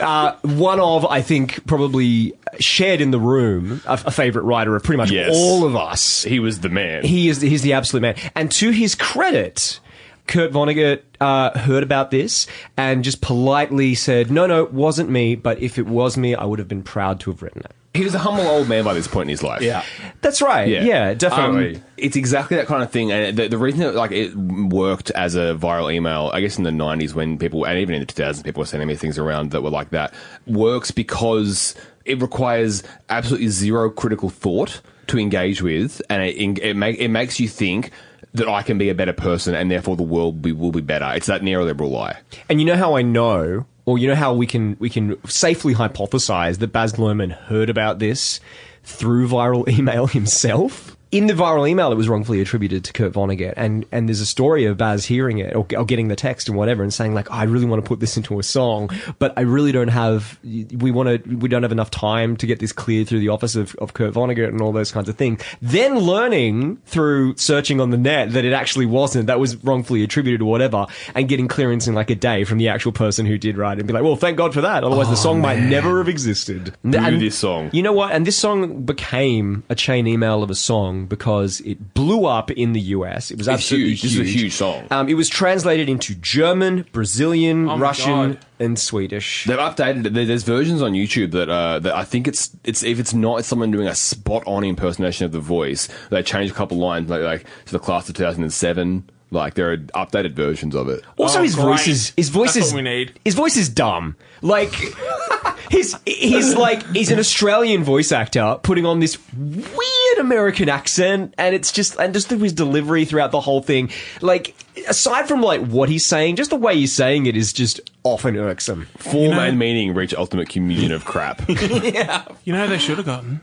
Uh, 0.00 0.36
one 0.42 0.80
of, 0.80 1.04
I 1.06 1.22
think, 1.22 1.66
probably 1.66 2.32
shared 2.60 3.00
in 3.00 3.10
the 3.10 3.18
room, 3.18 3.80
a, 3.86 3.92
a 4.06 4.10
favorite 4.10 4.42
writer 4.42 4.74
of 4.76 4.82
pretty 4.82 4.98
much 4.98 5.10
Yes. 5.10 5.30
all 5.34 5.64
of 5.64 5.74
us. 5.76 6.22
He 6.24 6.38
was 6.40 6.60
the 6.60 6.68
man. 6.68 7.04
He 7.04 7.28
is 7.28 7.40
he's 7.40 7.62
the 7.62 7.72
absolute 7.74 8.00
man. 8.02 8.16
And 8.34 8.50
to 8.52 8.70
his 8.70 8.94
credit, 8.94 9.80
Kurt 10.26 10.52
Vonnegut 10.52 11.02
uh, 11.20 11.58
heard 11.58 11.82
about 11.82 12.10
this 12.10 12.46
and 12.76 13.04
just 13.04 13.20
politely 13.20 13.94
said, 13.94 14.30
"No, 14.30 14.46
no, 14.46 14.62
it 14.64 14.72
wasn't 14.72 15.10
me. 15.10 15.34
But 15.34 15.60
if 15.60 15.78
it 15.78 15.86
was 15.86 16.16
me, 16.16 16.34
I 16.34 16.44
would 16.44 16.58
have 16.58 16.68
been 16.68 16.82
proud 16.82 17.20
to 17.20 17.30
have 17.30 17.42
written 17.42 17.62
it." 17.64 17.72
He 17.94 18.02
was 18.02 18.14
a 18.14 18.18
humble 18.18 18.46
old 18.46 18.68
man 18.68 18.84
by 18.84 18.92
this 18.92 19.06
point 19.06 19.26
in 19.26 19.30
his 19.30 19.42
life. 19.42 19.62
Yeah. 19.62 19.84
That's 20.20 20.42
right. 20.42 20.68
Yeah, 20.68 21.14
definitely. 21.14 21.76
Um, 21.76 21.82
it's 21.96 22.16
exactly 22.16 22.56
that 22.56 22.66
kind 22.66 22.82
of 22.82 22.90
thing, 22.90 23.12
and 23.12 23.36
the, 23.36 23.48
the 23.48 23.58
reason 23.58 23.80
that 23.80 23.94
like 23.94 24.10
it 24.10 24.34
worked 24.34 25.10
as 25.12 25.36
a 25.36 25.54
viral 25.54 25.92
email, 25.92 26.30
I 26.32 26.40
guess 26.40 26.58
in 26.58 26.64
the 26.64 26.70
'90s 26.70 27.14
when 27.14 27.38
people, 27.38 27.64
and 27.64 27.78
even 27.78 27.94
in 27.94 28.00
the 28.00 28.06
2000s, 28.06 28.42
people 28.42 28.60
were 28.60 28.66
sending 28.66 28.88
me 28.88 28.96
things 28.96 29.16
around 29.18 29.52
that 29.52 29.62
were 29.62 29.70
like 29.70 29.90
that, 29.90 30.12
works 30.46 30.90
because 30.90 31.74
it 32.04 32.20
requires 32.20 32.82
absolutely 33.10 33.48
zero 33.48 33.90
critical 33.90 34.28
thought 34.28 34.80
to 35.06 35.18
engage 35.18 35.62
with, 35.62 36.02
and 36.10 36.22
it 36.22 36.36
it, 36.36 36.74
make, 36.74 36.98
it 36.98 37.08
makes 37.08 37.38
you 37.38 37.46
think 37.48 37.90
that 38.32 38.48
I 38.48 38.62
can 38.62 38.78
be 38.78 38.88
a 38.88 38.94
better 38.94 39.12
person, 39.12 39.54
and 39.54 39.70
therefore 39.70 39.96
the 39.96 40.02
world 40.02 40.42
be, 40.42 40.52
will 40.52 40.72
be 40.72 40.80
better. 40.80 41.10
It's 41.14 41.26
that 41.26 41.42
neoliberal 41.42 41.90
lie. 41.90 42.18
And 42.48 42.60
you 42.60 42.66
know 42.66 42.76
how 42.76 42.96
I 42.96 43.02
know, 43.02 43.66
or 43.86 43.98
you 43.98 44.08
know 44.08 44.14
how 44.14 44.34
we 44.34 44.46
can 44.46 44.76
we 44.78 44.88
can 44.88 45.16
safely 45.28 45.74
hypothesize 45.74 46.58
that 46.58 46.72
Baz 46.72 46.94
Luhrmann 46.94 47.32
heard 47.32 47.70
about 47.70 47.98
this 47.98 48.40
through 48.82 49.28
viral 49.28 49.68
email 49.78 50.06
himself. 50.06 50.93
In 51.14 51.28
the 51.28 51.32
viral 51.32 51.68
email, 51.68 51.92
it 51.92 51.94
was 51.94 52.08
wrongfully 52.08 52.40
attributed 52.40 52.82
to 52.86 52.92
Kurt 52.92 53.12
Vonnegut, 53.12 53.54
and 53.56 53.86
and 53.92 54.08
there's 54.08 54.18
a 54.18 54.26
story 54.26 54.64
of 54.64 54.76
Baz 54.76 55.06
hearing 55.06 55.38
it 55.38 55.54
or, 55.54 55.64
or 55.78 55.84
getting 55.84 56.08
the 56.08 56.16
text 56.16 56.48
and 56.48 56.58
whatever, 56.58 56.82
and 56.82 56.92
saying 56.92 57.14
like, 57.14 57.30
I 57.30 57.44
really 57.44 57.66
want 57.66 57.84
to 57.84 57.88
put 57.88 58.00
this 58.00 58.16
into 58.16 58.40
a 58.40 58.42
song, 58.42 58.90
but 59.20 59.32
I 59.36 59.42
really 59.42 59.70
don't 59.70 59.86
have. 59.86 60.40
We 60.42 60.90
want 60.90 61.24
to. 61.24 61.36
We 61.36 61.48
don't 61.48 61.62
have 61.62 61.70
enough 61.70 61.92
time 61.92 62.36
to 62.38 62.48
get 62.48 62.58
this 62.58 62.72
cleared 62.72 63.06
through 63.06 63.20
the 63.20 63.28
office 63.28 63.54
of, 63.54 63.76
of 63.76 63.94
Kurt 63.94 64.12
Vonnegut 64.12 64.48
and 64.48 64.60
all 64.60 64.72
those 64.72 64.90
kinds 64.90 65.08
of 65.08 65.16
things. 65.16 65.40
Then 65.62 66.00
learning 66.00 66.78
through 66.84 67.36
searching 67.36 67.80
on 67.80 67.90
the 67.90 67.96
net 67.96 68.32
that 68.32 68.44
it 68.44 68.52
actually 68.52 68.86
wasn't. 68.86 69.28
That 69.28 69.38
was 69.38 69.54
wrongfully 69.62 70.02
attributed 70.02 70.42
or 70.42 70.50
whatever, 70.50 70.84
and 71.14 71.28
getting 71.28 71.46
clearance 71.46 71.86
in 71.86 71.94
like 71.94 72.10
a 72.10 72.16
day 72.16 72.42
from 72.42 72.58
the 72.58 72.66
actual 72.66 72.90
person 72.90 73.24
who 73.24 73.38
did 73.38 73.56
write 73.56 73.78
it, 73.78 73.82
and 73.82 73.86
be 73.86 73.94
like, 73.94 74.02
well, 74.02 74.16
thank 74.16 74.36
God 74.36 74.52
for 74.52 74.62
that. 74.62 74.82
Otherwise, 74.82 75.06
the 75.06 75.12
oh, 75.12 75.14
song 75.14 75.40
might 75.40 75.60
never 75.60 75.98
have 75.98 76.08
existed. 76.08 76.74
And- 76.82 77.20
this 77.20 77.38
song. 77.38 77.70
you 77.72 77.84
know 77.84 77.92
what? 77.92 78.10
And 78.10 78.26
this 78.26 78.36
song 78.36 78.82
became 78.82 79.62
a 79.68 79.76
chain 79.76 80.08
email 80.08 80.42
of 80.42 80.50
a 80.50 80.56
song 80.56 81.03
because 81.06 81.60
it 81.60 81.94
blew 81.94 82.26
up 82.26 82.50
in 82.50 82.72
the 82.72 82.80
US. 82.80 83.30
It 83.30 83.38
was 83.38 83.48
absolutely 83.48 83.90
huge. 83.90 84.02
This 84.02 84.12
is 84.14 84.20
a 84.20 84.24
huge 84.24 84.52
song. 84.52 84.86
Um, 84.90 85.08
it 85.08 85.14
was 85.14 85.28
translated 85.28 85.88
into 85.88 86.14
German, 86.14 86.86
Brazilian, 86.92 87.68
Oh 87.68 87.78
Russian, 87.78 88.38
and 88.58 88.78
Swedish. 88.78 89.44
They've 89.44 89.58
updated 89.58 90.06
it. 90.06 90.26
There's 90.26 90.42
versions 90.44 90.82
on 90.82 90.92
YouTube 90.92 91.32
that 91.32 91.48
uh, 91.48 91.78
that 91.80 91.94
I 91.94 92.04
think 92.04 92.28
it's 92.28 92.50
it's 92.64 92.82
if 92.82 92.98
it's 92.98 93.14
not 93.14 93.38
it's 93.40 93.48
someone 93.48 93.70
doing 93.70 93.86
a 93.88 93.94
spot 93.94 94.42
on 94.46 94.64
impersonation 94.64 95.24
of 95.26 95.32
the 95.32 95.40
voice. 95.40 95.88
They 96.10 96.22
change 96.22 96.50
a 96.50 96.54
couple 96.54 96.78
lines 96.78 97.08
like 97.10 97.22
like 97.22 97.44
to 97.66 97.72
the 97.72 97.78
class 97.78 98.08
of 98.08 98.14
2007. 98.16 99.10
Like 99.30 99.54
there 99.54 99.72
are 99.72 99.76
updated 99.78 100.34
versions 100.34 100.76
of 100.76 100.88
it. 100.88 101.02
Also, 101.16 101.40
Oh, 101.40 101.42
his 101.42 101.54
great. 101.56 101.64
voice 101.64 101.88
is 101.88 102.12
his 102.16 102.28
voice 102.28 102.54
That's 102.54 102.66
is 102.68 102.72
what 102.72 102.84
we 102.84 102.88
need. 102.88 103.18
his 103.24 103.34
voice 103.34 103.56
is 103.56 103.68
dumb. 103.68 104.14
Like 104.42 104.72
he's 105.70 105.94
he's 106.06 106.54
like 106.54 106.84
he's 106.92 107.10
an 107.10 107.18
Australian 107.18 107.84
voice 107.84 108.12
actor 108.12 108.58
putting 108.62 108.86
on 108.86 109.00
this 109.00 109.18
weird 109.36 110.18
American 110.18 110.68
accent, 110.68 111.34
and 111.38 111.54
it's 111.54 111.72
just 111.72 111.96
and 111.98 112.12
just 112.12 112.28
through 112.28 112.38
his 112.38 112.52
delivery 112.52 113.04
throughout 113.04 113.30
the 113.30 113.40
whole 113.40 113.62
thing. 113.62 113.90
Like 114.20 114.54
aside 114.88 115.28
from 115.28 115.40
like 115.42 115.60
what 115.66 115.88
he's 115.88 116.04
saying, 116.06 116.36
just 116.36 116.50
the 116.50 116.56
way 116.56 116.76
he's 116.76 116.92
saying 116.94 117.26
it 117.26 117.36
is 117.36 117.52
just 117.52 117.80
often 118.02 118.36
irksome. 118.36 118.86
Form 118.98 119.32
and 119.32 119.58
meaning 119.58 119.94
reach 119.94 120.14
ultimate 120.14 120.48
communion 120.48 120.92
of 120.92 121.04
crap. 121.04 121.42
Yeah, 121.48 122.24
you 122.44 122.52
know 122.52 122.66
they 122.66 122.78
should 122.78 122.96
have 122.96 123.06
gotten? 123.06 123.40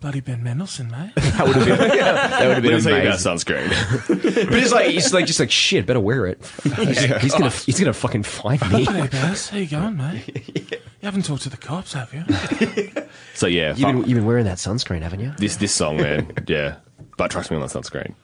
Bloody 0.00 0.20
Ben 0.20 0.42
Mendelsohn, 0.42 0.90
mate. 0.90 1.12
That 1.16 1.46
would 1.46 1.56
have 1.56 1.66
been 1.66 1.78
that 1.78 2.46
would 2.46 2.54
have 2.54 2.62
been 2.62 2.72
Let 2.72 2.84
me 2.84 2.90
tell 2.90 3.02
you 3.02 3.08
about 3.08 3.18
sunscreen. 3.18 3.68
But 4.48 4.54
it's 4.58 4.72
like 4.72 4.86
he's 4.90 5.12
like 5.12 5.26
just 5.26 5.38
like 5.40 5.50
shit. 5.50 5.84
Better 5.86 6.00
wear 6.00 6.26
it. 6.26 6.40
He's, 6.76 6.98
he's 7.22 7.32
gonna 7.34 7.50
he's 7.50 7.78
gonna 7.78 7.92
fucking 7.92 8.22
find 8.22 8.60
me. 8.72 8.84
Hey, 8.84 9.06
Baz, 9.08 9.50
how 9.50 9.58
you 9.58 9.66
going, 9.66 9.96
mate? 9.98 10.70
You 11.02 11.06
haven't 11.06 11.24
talked 11.26 11.42
to 11.42 11.50
the 11.50 11.56
cops, 11.58 11.92
have 11.94 12.12
you? 12.14 12.24
so 13.34 13.46
yeah, 13.46 13.74
You've 13.74 13.86
been, 13.88 13.96
you've 13.98 14.16
been 14.18 14.26
wearing 14.26 14.44
that 14.46 14.58
sunscreen, 14.58 15.02
haven't 15.02 15.20
you? 15.20 15.32
this 15.38 15.56
this 15.56 15.72
song, 15.72 15.98
man. 15.98 16.32
Yeah, 16.46 16.76
but 17.18 17.30
trust 17.30 17.50
me 17.50 17.56
on 17.56 17.62
that 17.62 17.70
sunscreen. 17.70 18.14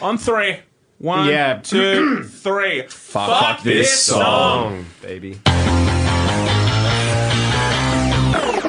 On 0.00 0.18
three. 0.18 0.58
One, 0.98 1.28
Yeah. 1.28 1.60
two, 1.62 2.24
three. 2.24 2.82
Fuck, 2.88 3.62
this 3.62 4.02
song. 4.02 4.84
baby. 5.00 5.40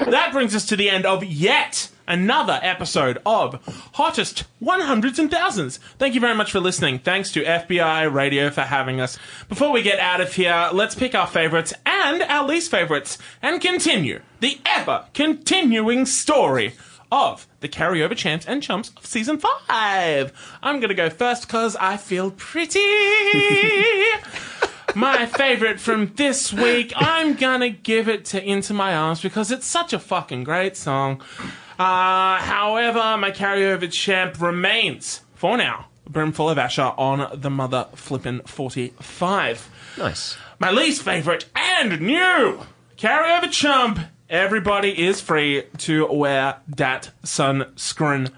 That 0.10 0.32
brings 0.34 0.56
us 0.56 0.66
to 0.68 0.76
the 0.76 0.90
end 0.90 1.06
of 1.06 1.24
yet 1.24 1.90
another 2.08 2.60
episode 2.62 3.20
of 3.26 3.64
Hottest 3.94 4.44
100s 4.62 5.20
and 5.20 5.30
Thousands. 5.30 5.78
Thank 6.00 6.16
you 6.16 6.20
very 6.20 6.36
much 6.36 6.52
for 6.52 6.60
listening. 6.60 7.00
Thanks 7.00 7.32
to 7.34 7.44
FBI 7.44 8.12
Radio 8.12 8.50
for 8.50 8.62
having 8.62 9.00
us. 9.00 9.18
Before 9.48 9.72
we 9.72 9.82
get 9.84 10.00
out 10.00 10.20
of 10.20 10.34
here, 10.34 10.70
let's 10.74 10.96
pick 10.96 11.14
our 11.16 11.28
favorites 11.28 11.74
and 11.86 12.22
our 12.24 12.48
least 12.48 12.72
favorites 12.72 13.18
and 13.42 13.62
continue 13.62 14.22
the 14.40 14.60
ever 14.66 15.06
continuing 15.14 16.06
story 16.06 16.74
of 17.12 17.48
the 17.60 17.70
carryover 17.70 18.16
champs 18.16 18.46
and 18.46 18.64
chumps 18.64 18.92
of 18.98 19.06
season 19.06 19.38
five. 19.38 20.34
I'm 20.64 20.80
gonna 20.80 20.94
go 20.94 21.10
first 21.10 21.48
because 21.48 21.76
I 21.76 21.98
feel 21.98 22.32
pretty. 22.32 22.80
my 24.96 25.26
favorite 25.26 25.80
from 25.80 26.14
this 26.16 26.52
week, 26.54 26.94
I'm 26.96 27.36
gonna 27.36 27.70
give 27.70 28.08
it 28.08 28.26
to 28.26 28.44
Into 28.44 28.74
My 28.74 28.96
Arms 28.96 29.22
because 29.22 29.52
it's 29.52 29.66
such 29.66 29.94
a 29.94 30.00
fucking 30.00 30.44
great 30.44 30.76
song. 30.78 31.22
Uh, 31.80 32.38
however, 32.38 33.18
my 33.18 33.32
carryover 33.32 33.92
champ 33.92 34.40
remains, 34.42 35.22
for 35.34 35.58
now, 35.58 35.88
Brimful 36.10 36.50
of 36.50 36.58
Asha 36.58 36.94
on 36.98 37.40
the 37.40 37.50
Mother 37.50 37.88
Flippin' 37.96 38.42
45. 38.46 39.70
Nice. 39.98 40.38
My 40.60 40.70
least 40.72 41.04
favorite 41.04 41.46
and 41.56 42.02
new 42.02 42.62
carryover 42.98 43.50
chump. 43.50 44.00
Everybody 44.30 45.08
is 45.08 45.20
free 45.20 45.64
to 45.80 46.06
wear 46.08 46.58
that 46.68 47.12
sunscreen, 47.24 48.32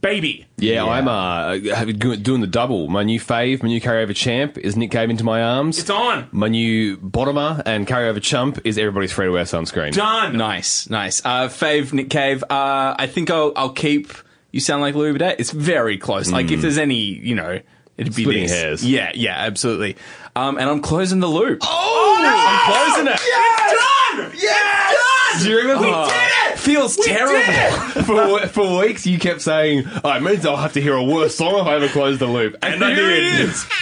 baby. 0.00 0.46
Yeah, 0.56 0.84
I'm 0.84 1.08
uh, 1.08 1.56
doing 1.84 2.40
the 2.40 2.46
double. 2.46 2.88
My 2.88 3.02
new 3.04 3.20
fave, 3.20 3.62
my 3.62 3.68
new 3.68 3.80
carryover 3.80 4.14
champ 4.14 4.58
is 4.58 4.76
Nick 4.76 4.90
Cave 4.90 5.10
into 5.10 5.24
my 5.24 5.42
arms. 5.42 5.78
It's 5.78 5.90
on. 5.90 6.28
My 6.32 6.48
new 6.48 6.96
bottomer 6.96 7.62
and 7.64 7.86
carryover 7.86 8.20
chump 8.22 8.58
is 8.64 8.78
everybody's 8.78 9.12
free 9.12 9.26
to 9.26 9.32
wear 9.32 9.44
sunscreen. 9.44 9.92
Done. 9.92 10.36
Nice, 10.36 10.88
nice. 10.90 11.24
Uh, 11.24 11.48
fave 11.48 11.92
Nick 11.92 12.10
Cave. 12.10 12.42
Uh, 12.44 12.94
I 12.98 13.06
think 13.06 13.30
I'll, 13.30 13.52
I'll 13.56 13.70
keep. 13.72 14.10
You 14.50 14.60
sound 14.60 14.80
like 14.80 14.94
Louis 14.94 15.12
Vuitton. 15.18 15.36
It's 15.38 15.50
very 15.50 15.98
close. 15.98 16.30
Like 16.30 16.50
if 16.50 16.62
there's 16.62 16.78
any, 16.78 16.96
you 16.96 17.34
know, 17.34 17.60
it'd 17.98 18.14
be 18.14 18.22
Splitting 18.22 18.42
this. 18.44 18.50
hairs. 18.52 18.84
Yeah, 18.84 19.12
yeah, 19.14 19.36
absolutely. 19.36 19.96
Um, 20.34 20.56
and 20.58 20.70
I'm 20.70 20.80
closing 20.80 21.20
the 21.20 21.26
loop. 21.28 21.58
Oh, 21.62 22.16
I'm 22.18 23.04
closing 23.04 23.12
it. 23.12 23.20
Done! 23.20 24.32
Yes! 24.40 24.96
Do 25.42 25.50
you 25.50 25.58
remember? 25.58 25.82
We 25.82 25.86
did 25.86 25.94
uh, 25.94 26.10
it! 26.52 26.58
Feels 26.58 26.96
terrible. 26.96 28.02
for, 28.04 28.46
for 28.48 28.78
weeks, 28.78 29.06
you 29.06 29.18
kept 29.18 29.42
saying, 29.42 29.84
oh, 30.04 30.12
it 30.12 30.22
means 30.22 30.44
I'll 30.46 30.56
have 30.56 30.72
to 30.74 30.80
hear 30.80 30.94
a 30.94 31.04
worse 31.04 31.36
song 31.36 31.60
if 31.60 31.66
I 31.66 31.76
ever 31.76 31.88
close 31.88 32.18
the 32.18 32.26
loop. 32.26 32.56
And, 32.62 32.82
I 32.82 32.94
here 32.94 33.08
did. 33.08 33.24
it 33.24 33.40
is. 33.40 33.66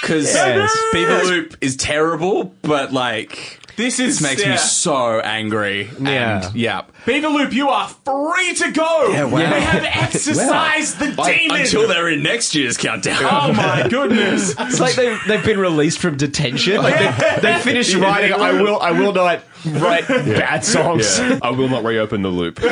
Because 0.00 0.34
Yes. 0.34 0.76
Beaver 0.92 1.22
Loop 1.22 1.56
is 1.60 1.76
terrible, 1.76 2.52
but 2.62 2.92
like 2.92 3.60
This 3.76 3.98
is 3.98 4.18
this 4.18 4.28
makes 4.28 4.42
yeah. 4.42 4.52
me 4.52 4.56
so 4.58 5.20
angry. 5.20 5.90
Yeah. 6.00 6.46
And, 6.46 6.54
yeah. 6.54 6.82
Beaver 7.06 7.28
Loop, 7.28 7.52
you 7.52 7.68
are 7.68 7.88
free 7.88 8.54
to 8.54 8.70
go. 8.72 9.08
Yeah, 9.08 9.24
wow. 9.24 9.36
We 9.36 9.42
have 9.42 9.84
exercised 10.02 10.98
the 10.98 11.12
Like, 11.12 11.38
demon. 11.38 11.60
until 11.62 11.88
they're 11.88 12.08
in 12.08 12.22
next 12.22 12.54
year's 12.54 12.76
countdown. 12.76 13.18
oh 13.22 13.52
my 13.52 13.88
goodness. 13.90 14.54
It's 14.58 14.80
like 14.80 14.94
they've, 14.94 15.18
they've 15.26 15.44
been 15.44 15.58
released 15.58 15.98
from 15.98 16.16
detention. 16.16 16.76
Like 16.76 16.98
they, 16.98 17.40
they 17.40 17.58
finished 17.60 17.94
writing. 17.96 18.32
I 18.32 18.52
will. 18.60 18.80
I 18.80 18.92
will 18.92 19.12
not 19.12 19.42
write 19.66 20.08
bad 20.08 20.64
songs. 20.64 21.18
Yeah. 21.18 21.38
I 21.42 21.50
will 21.50 21.68
not 21.68 21.84
reopen 21.84 22.22
the 22.22 22.28
loop. 22.28 22.60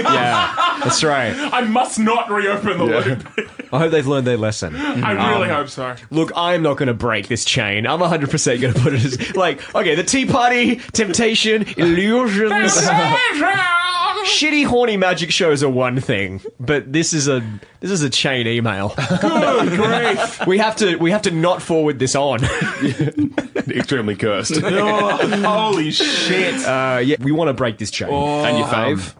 Yeah, 0.00 0.78
that's 0.82 1.02
right. 1.04 1.34
I 1.36 1.62
must 1.62 1.98
not 1.98 2.30
reopen 2.30 2.78
the 2.78 2.84
loop. 2.84 3.72
I 3.72 3.78
hope 3.78 3.90
they've 3.90 4.06
learned 4.06 4.26
their 4.26 4.36
lesson. 4.36 4.74
I 4.76 5.32
really 5.32 5.50
um, 5.50 5.56
hope 5.56 5.68
so. 5.68 5.94
Look, 6.10 6.32
I'm 6.36 6.62
not 6.62 6.76
going 6.76 6.88
to 6.88 6.94
break 6.94 7.28
this 7.28 7.44
chain. 7.44 7.86
I'm 7.86 8.00
100% 8.00 8.60
going 8.60 8.74
to 8.74 8.80
put 8.80 8.94
it 8.94 9.04
as 9.04 9.36
like, 9.36 9.74
okay, 9.74 9.94
the 9.94 10.04
Tea 10.04 10.26
Party, 10.26 10.76
Temptation, 10.92 11.64
Illusions, 11.76 12.76
shitty 14.24 14.64
horny 14.66 14.96
magic 14.96 15.30
shows 15.30 15.62
are 15.62 15.68
one 15.68 16.00
thing, 16.00 16.40
but 16.58 16.92
this 16.92 17.12
is 17.12 17.28
a 17.28 17.42
this 17.80 17.90
is 17.90 18.02
a 18.02 18.10
chain 18.10 18.46
email. 18.46 18.94
Good 19.20 19.70
grief. 19.70 20.46
we 20.46 20.58
have 20.58 20.76
to 20.76 20.96
we 20.96 21.10
have 21.10 21.22
to 21.22 21.30
not 21.30 21.62
forward 21.62 21.98
this 21.98 22.14
on. 22.14 22.40
Extremely 23.68 24.16
cursed. 24.16 24.60
Oh, 24.62 25.42
holy 25.42 25.90
shit. 25.90 26.06
Uh, 26.28 26.98
yeah, 26.98 27.16
we 27.20 27.32
want 27.32 27.48
to 27.48 27.54
break 27.54 27.78
this 27.78 27.90
chain. 27.90 28.08
Oh. 28.10 28.44
and 28.44 28.58
your 28.58 28.66
fave? 28.66 29.14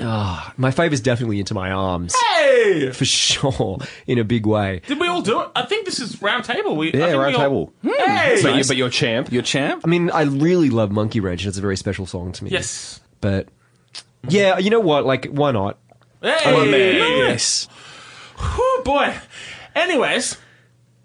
Um, 0.00 0.06
ah, 0.06 0.52
my 0.56 0.70
fave 0.70 0.92
is 0.92 1.00
definitely 1.00 1.38
into 1.38 1.54
my 1.54 1.70
arms 1.70 2.14
Hey! 2.36 2.90
for 2.92 3.04
sure, 3.04 3.78
in 4.06 4.18
a 4.18 4.24
big 4.24 4.46
way. 4.46 4.82
Did 4.86 4.98
we 5.00 5.08
all 5.08 5.22
do 5.22 5.40
it? 5.42 5.48
I 5.54 5.64
think 5.66 5.84
this 5.86 6.00
is 6.00 6.20
round 6.20 6.44
table. 6.44 6.76
We, 6.76 6.92
I 6.92 6.96
yeah, 6.96 7.06
think 7.06 7.18
round 7.18 7.26
we 7.36 7.42
all- 7.42 7.42
table. 7.42 7.72
Hmm. 7.82 7.88
Hey! 8.10 8.40
But, 8.42 8.56
you, 8.56 8.64
but 8.64 8.76
your 8.76 8.90
champ. 8.90 9.30
Your 9.32 9.42
champ? 9.42 9.82
I 9.84 9.88
mean, 9.88 10.10
I 10.10 10.22
really 10.22 10.70
love 10.70 10.90
Monkey 10.90 11.20
Wrench. 11.20 11.42
and 11.42 11.48
It's 11.48 11.58
a 11.58 11.62
very 11.62 11.76
special 11.76 12.06
song 12.06 12.32
to 12.32 12.44
me. 12.44 12.50
Yes. 12.50 13.00
but 13.20 13.48
yeah, 14.28 14.58
you 14.58 14.70
know 14.70 14.80
what? 14.80 15.04
Like, 15.06 15.26
why 15.26 15.52
not? 15.52 15.78
Hey! 16.22 17.28
Nice. 17.28 17.68
Oh 18.38 18.82
boy. 18.84 19.14
Anyways, 19.76 20.36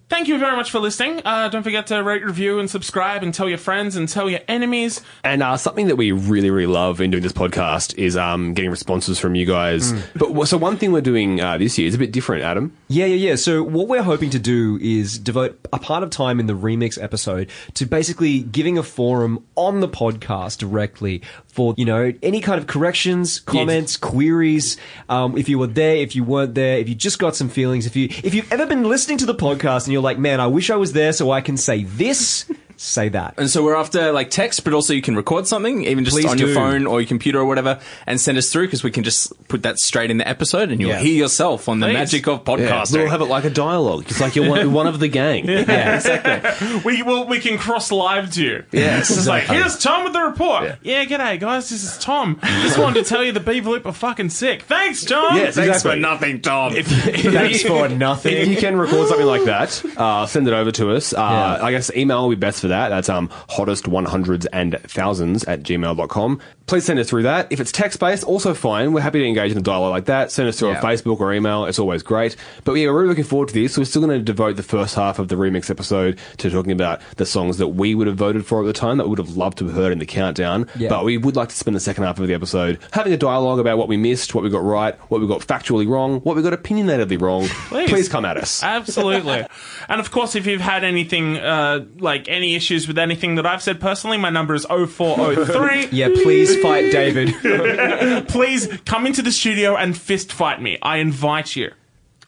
thank 0.10 0.28
you 0.28 0.38
very 0.38 0.56
much 0.56 0.72
for 0.72 0.80
listening. 0.80 1.22
Uh, 1.24 1.48
don't 1.50 1.64
forget 1.64 1.88
to 1.88 2.04
rate, 2.04 2.24
review, 2.26 2.60
and 2.60 2.70
subscribe, 2.70 3.24
and 3.24 3.34
tell 3.34 3.48
your 3.48 3.58
friends 3.58 3.96
and 3.96 4.10
tell 4.10 4.30
your 4.30 4.42
enemies. 4.48 5.02
And 5.24 5.42
uh, 5.42 5.58
something 5.58 5.88
that 5.88 5.96
we 5.96 6.12
really, 6.12 6.50
really 6.50 6.72
love 6.72 7.00
in 7.00 7.12
doing 7.12 7.24
this 7.24 7.32
podcast 7.32 7.98
is 7.98 8.18
um, 8.18 8.54
getting 8.54 8.72
responses 8.72 9.20
from 9.20 9.36
you 9.36 9.46
guys. 9.46 9.94
But 10.16 10.46
so 10.46 10.58
one 10.58 10.78
thing 10.78 10.92
we're 10.92 11.02
doing 11.02 11.40
uh, 11.40 11.58
this 11.58 11.78
year 11.78 11.88
is 11.88 11.96
a 11.96 11.98
bit 11.98 12.12
different, 12.12 12.44
Adam. 12.44 12.76
Yeah, 12.88 13.06
yeah, 13.06 13.30
yeah. 13.30 13.36
So 13.36 13.64
what 13.64 13.88
we're 13.88 14.04
hoping 14.04 14.30
to 14.32 14.40
do 14.40 14.78
is 14.82 15.18
devote 15.20 15.60
a 15.72 15.80
part 15.80 16.04
of 16.04 16.10
time 16.10 16.40
in 16.40 16.48
the 16.48 16.54
remix 16.54 17.02
episode 17.02 17.50
to 17.76 17.86
basically 17.86 18.40
giving 18.40 18.78
a 18.78 18.84
forum 18.84 19.46
on 19.56 19.80
the 19.80 19.88
podcast 19.88 20.58
directly 20.58 21.22
for 21.50 21.74
you 21.78 21.86
know 21.86 22.14
any 22.24 22.42
kind 22.42 22.60
of 22.60 22.68
corrections, 22.68 23.40
comments, 23.40 23.98
queries. 23.98 24.78
Um, 25.10 25.38
if 25.38 25.50
you 25.50 25.60
were 25.60 25.68
there, 25.68 25.98
if 25.98 26.16
you 26.16 26.24
weren't 26.24 26.56
there, 26.56 26.78
if 26.78 26.88
you 26.88 26.96
just 26.96 27.20
got 27.20 27.36
some 27.36 27.50
feelings, 27.50 27.86
if 27.86 27.96
you 27.96 28.06
if 28.24 28.34
you've 28.34 28.52
ever 28.52 28.66
been 28.66 28.84
listening 28.84 29.18
to 29.20 29.26
the 29.26 29.36
podcast 29.36 29.86
and 29.86 29.94
you're 29.94 30.02
like, 30.02 30.18
man, 30.18 30.40
I 30.40 30.48
wish 30.48 30.70
I 30.70 30.76
was 30.76 30.94
there 30.94 31.14
so 31.14 31.32
I 31.32 31.42
can 31.42 31.58
say 31.58 31.84
this, 31.84 32.50
say 32.82 33.10
that. 33.10 33.34
And 33.38 33.50
so 33.50 33.64
we're 33.64 33.76
after 33.76 34.12
like 34.12 34.30
text, 34.30 34.64
but 34.64 34.74
also 34.74 34.94
you 34.94 35.02
can 35.02 35.16
record 35.16 35.46
something, 35.48 35.84
even 35.86 36.06
just 36.06 36.16
Please 36.16 36.26
on 36.26 36.38
your 36.38 36.54
phone 36.54 36.88
or 36.88 37.02
your 37.02 37.08
computer 37.08 37.40
or 37.40 37.46
whatever, 37.46 37.80
and 38.08 38.20
send 38.22 38.38
us 38.38 38.50
through 38.52 38.68
because 38.68 38.84
we 38.84 38.92
can 38.92 39.04
just 39.04 39.34
put 39.50 39.64
that 39.64 39.80
straight 39.80 40.10
in 40.12 40.18
the 40.18 40.28
episode, 40.28 40.72
and 40.72 40.80
you'll 40.80 40.92
Yeah. 40.92 41.00
hear 41.00 41.14
yourself 41.16 41.68
on 41.68 41.80
the 41.82 41.88
Please. 41.88 41.94
magic 41.94 42.28
of 42.28 42.44
podcasting. 42.46 42.94
We'll 43.00 43.10
have 43.10 43.22
it 43.22 43.26
like 43.26 43.44
a 43.44 43.50
dialogue. 43.50 44.06
It's 44.08 44.22
like 44.22 44.36
you're 44.36 44.50
one, 44.50 44.72
one 44.72 44.88
of 44.88 45.00
the 45.00 45.08
gang. 45.10 45.46
Yeah, 45.48 45.96
exactly. 45.96 46.80
We 46.86 47.04
will. 47.04 47.28
We 47.28 47.40
can 47.40 47.58
cross 47.58 47.92
live 47.92 48.32
to 48.34 48.44
you. 48.44 48.64
Yes, 48.72 49.10
It's 49.10 49.28
like, 49.28 49.44
here's 49.44 49.78
Tom 49.78 50.04
with 50.06 50.14
the 50.14 50.22
report. 50.22 50.78
Yeah. 50.82 51.04
g'day 51.06 51.40
guys. 51.40 51.70
This 51.70 51.84
is 51.84 51.98
Tom. 51.98 52.40
Just 52.62 52.78
wanted 52.78 53.04
to 53.04 53.10
tell 53.10 53.24
you 53.24 53.32
the 53.32 53.40
Beaver 53.40 53.70
Loop 53.72 53.86
are 53.86 53.92
fucking 53.94 54.30
sick. 54.30 54.62
Thanks, 54.64 55.04
Tom. 55.04 55.36
Yes, 55.36 55.56
Thanks 55.56 55.68
exactly. 55.78 55.92
for 55.92 55.98
nothing, 55.98 56.42
Tom. 56.42 56.76
if 56.76 56.88
Thanks 56.88 57.64
for 57.64 57.90
nothing. 57.90 57.92
If 57.92 57.98
nothing. 58.00 58.52
you 58.52 58.58
can 58.58 58.78
record 58.78 59.08
something 59.10 59.26
like 59.28 59.44
that, 59.46 59.84
uh, 59.98 60.26
send 60.26 60.48
it 60.48 60.54
over 60.54 60.72
to 60.72 60.92
us. 60.96 61.14
Uh, 61.14 61.60
I 61.62 61.72
guess 61.72 61.92
email 61.96 62.22
will 62.24 62.30
be 62.30 62.36
best 62.36 62.62
for 62.62 62.69
that. 62.70 62.90
That's 62.90 63.10
um, 63.10 63.30
hottest 63.50 63.86
100s 63.86 64.48
and 64.54 64.80
thousands 64.84 65.44
at 65.46 65.64
gmail.com. 65.64 66.40
Please 66.68 66.86
send 66.86 67.00
us 67.00 67.10
through 67.10 67.24
that. 67.24 67.48
If 67.52 67.60
it's 67.60 67.72
text 67.72 68.00
based, 68.00 68.24
also 68.24 68.54
fine. 68.54 68.94
We're 68.94 69.02
happy 69.02 69.20
to 69.20 69.26
engage 69.26 69.52
in 69.52 69.58
a 69.58 69.62
dialogue 69.62 69.90
like 69.92 70.06
that. 70.06 70.32
Send 70.32 70.48
us 70.48 70.60
through 70.60 70.70
Yeah. 70.72 70.78
on 70.78 70.84
Facebook 70.84 71.20
or 71.20 71.34
email. 71.34 71.66
It's 71.66 71.80
always 71.80 72.04
great. 72.04 72.36
But 72.64 72.74
yeah, 72.74 72.88
we're 72.88 72.94
really 72.98 73.08
looking 73.10 73.24
forward 73.24 73.48
to 73.50 73.54
this. 73.56 73.78
We're 73.78 73.86
still 73.86 74.04
going 74.04 74.18
to 74.18 74.24
devote 74.24 74.56
the 74.56 74.64
first 74.64 74.94
half 74.96 75.18
of 75.20 75.30
the 75.30 75.36
remix 75.36 75.70
episode 75.72 76.20
to 76.38 76.50
talking 76.52 76.72
about 76.72 77.02
the 77.18 77.26
songs 77.26 77.58
that 77.58 77.70
we 77.70 77.96
would 77.96 78.06
have 78.08 78.18
voted 78.18 78.46
for 78.46 78.62
at 78.62 78.66
the 78.68 78.74
time 78.74 78.98
that 78.98 79.06
we 79.06 79.10
would 79.10 79.20
have 79.20 79.36
loved 79.36 79.58
to 79.60 79.66
have 79.66 79.74
heard 79.76 79.92
in 79.92 79.98
the 80.00 80.06
countdown. 80.06 80.68
Yeah. 80.78 80.90
But 80.90 81.06
we 81.06 81.18
would 81.18 81.36
like 81.36 81.50
to 81.50 81.56
spend 81.56 81.76
the 81.76 81.80
second 81.80 82.04
half 82.04 82.20
of 82.20 82.28
the 82.28 82.36
episode 82.36 82.78
having 82.92 83.14
a 83.14 83.18
dialogue 83.18 83.60
about 83.60 83.80
what 83.80 83.88
we 83.88 83.98
missed, 83.98 84.36
what 84.36 84.44
we 84.44 84.52
got 84.52 84.64
right, 84.64 84.96
what 85.10 85.22
we 85.22 85.28
got 85.28 85.42
factually 85.42 85.88
wrong, 85.88 86.20
what 86.22 86.36
we 86.36 86.44
got 86.44 86.54
opinionatedly 86.54 87.20
wrong. 87.20 87.48
Please, 87.88 88.08
come 88.10 88.26
at 88.26 88.38
us. 88.38 88.62
Absolutely. 88.64 89.46
and 89.90 90.00
of 90.00 90.12
course, 90.12 90.36
if 90.36 90.46
you've 90.46 90.62
had 90.62 90.84
anything, 90.84 91.38
uh, 91.38 91.84
like 91.98 92.28
any 92.30 92.56
issues 92.60 92.88
with 92.90 92.98
anything 92.98 93.36
that 93.36 93.46
I've 93.46 93.64
said 93.64 93.80
personally, 93.80 94.18
my 94.18 94.30
number 94.30 94.54
is 94.54 94.66
0403. 94.66 95.88
Yeah, 95.92 96.10
please 96.24 96.56
fight 96.62 96.92
David. 96.92 97.34
Please 98.28 98.68
come 98.86 99.08
into 99.08 99.22
the 99.22 99.32
studio 99.32 99.76
and 99.78 99.98
fist 99.98 100.32
fight 100.34 100.62
me. 100.62 100.78
I 100.82 100.98
invite 100.98 101.56
you. 101.56 101.72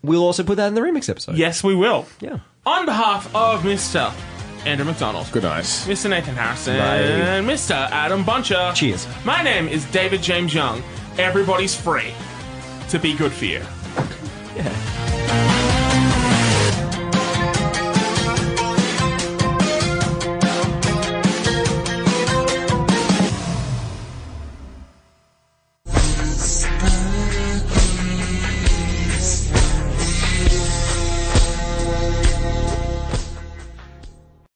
We'll 0.02 0.24
also 0.24 0.44
put 0.44 0.56
that 0.56 0.68
in 0.68 0.74
the 0.74 0.82
remix 0.82 1.10
episode. 1.10 1.36
Yes, 1.36 1.64
we 1.64 1.76
will. 1.76 2.06
Yeah. 2.22 2.40
On 2.66 2.86
behalf 2.86 3.34
of 3.36 3.62
Mr. 3.64 4.12
Andrew 4.66 4.86
McDonald, 4.86 5.28
Good 5.32 5.44
night. 5.44 5.64
Mr. 5.66 6.10
Nathan 6.10 6.36
Harrison, 6.36 6.76
and 6.76 7.46
Mr. 7.48 7.76
Adam 7.92 8.24
Buncher. 8.24 8.74
Cheers. 8.74 9.06
My 9.26 9.44
name 9.44 9.68
is 9.68 9.84
David 9.92 10.22
James 10.24 10.54
Young. 10.54 10.82
Everybody's 11.18 11.76
free 11.76 12.14
to 12.90 12.98
be 13.00 13.14
good 13.16 13.32
for 13.34 13.46
you. 13.46 13.62
Yeah. 14.56 15.21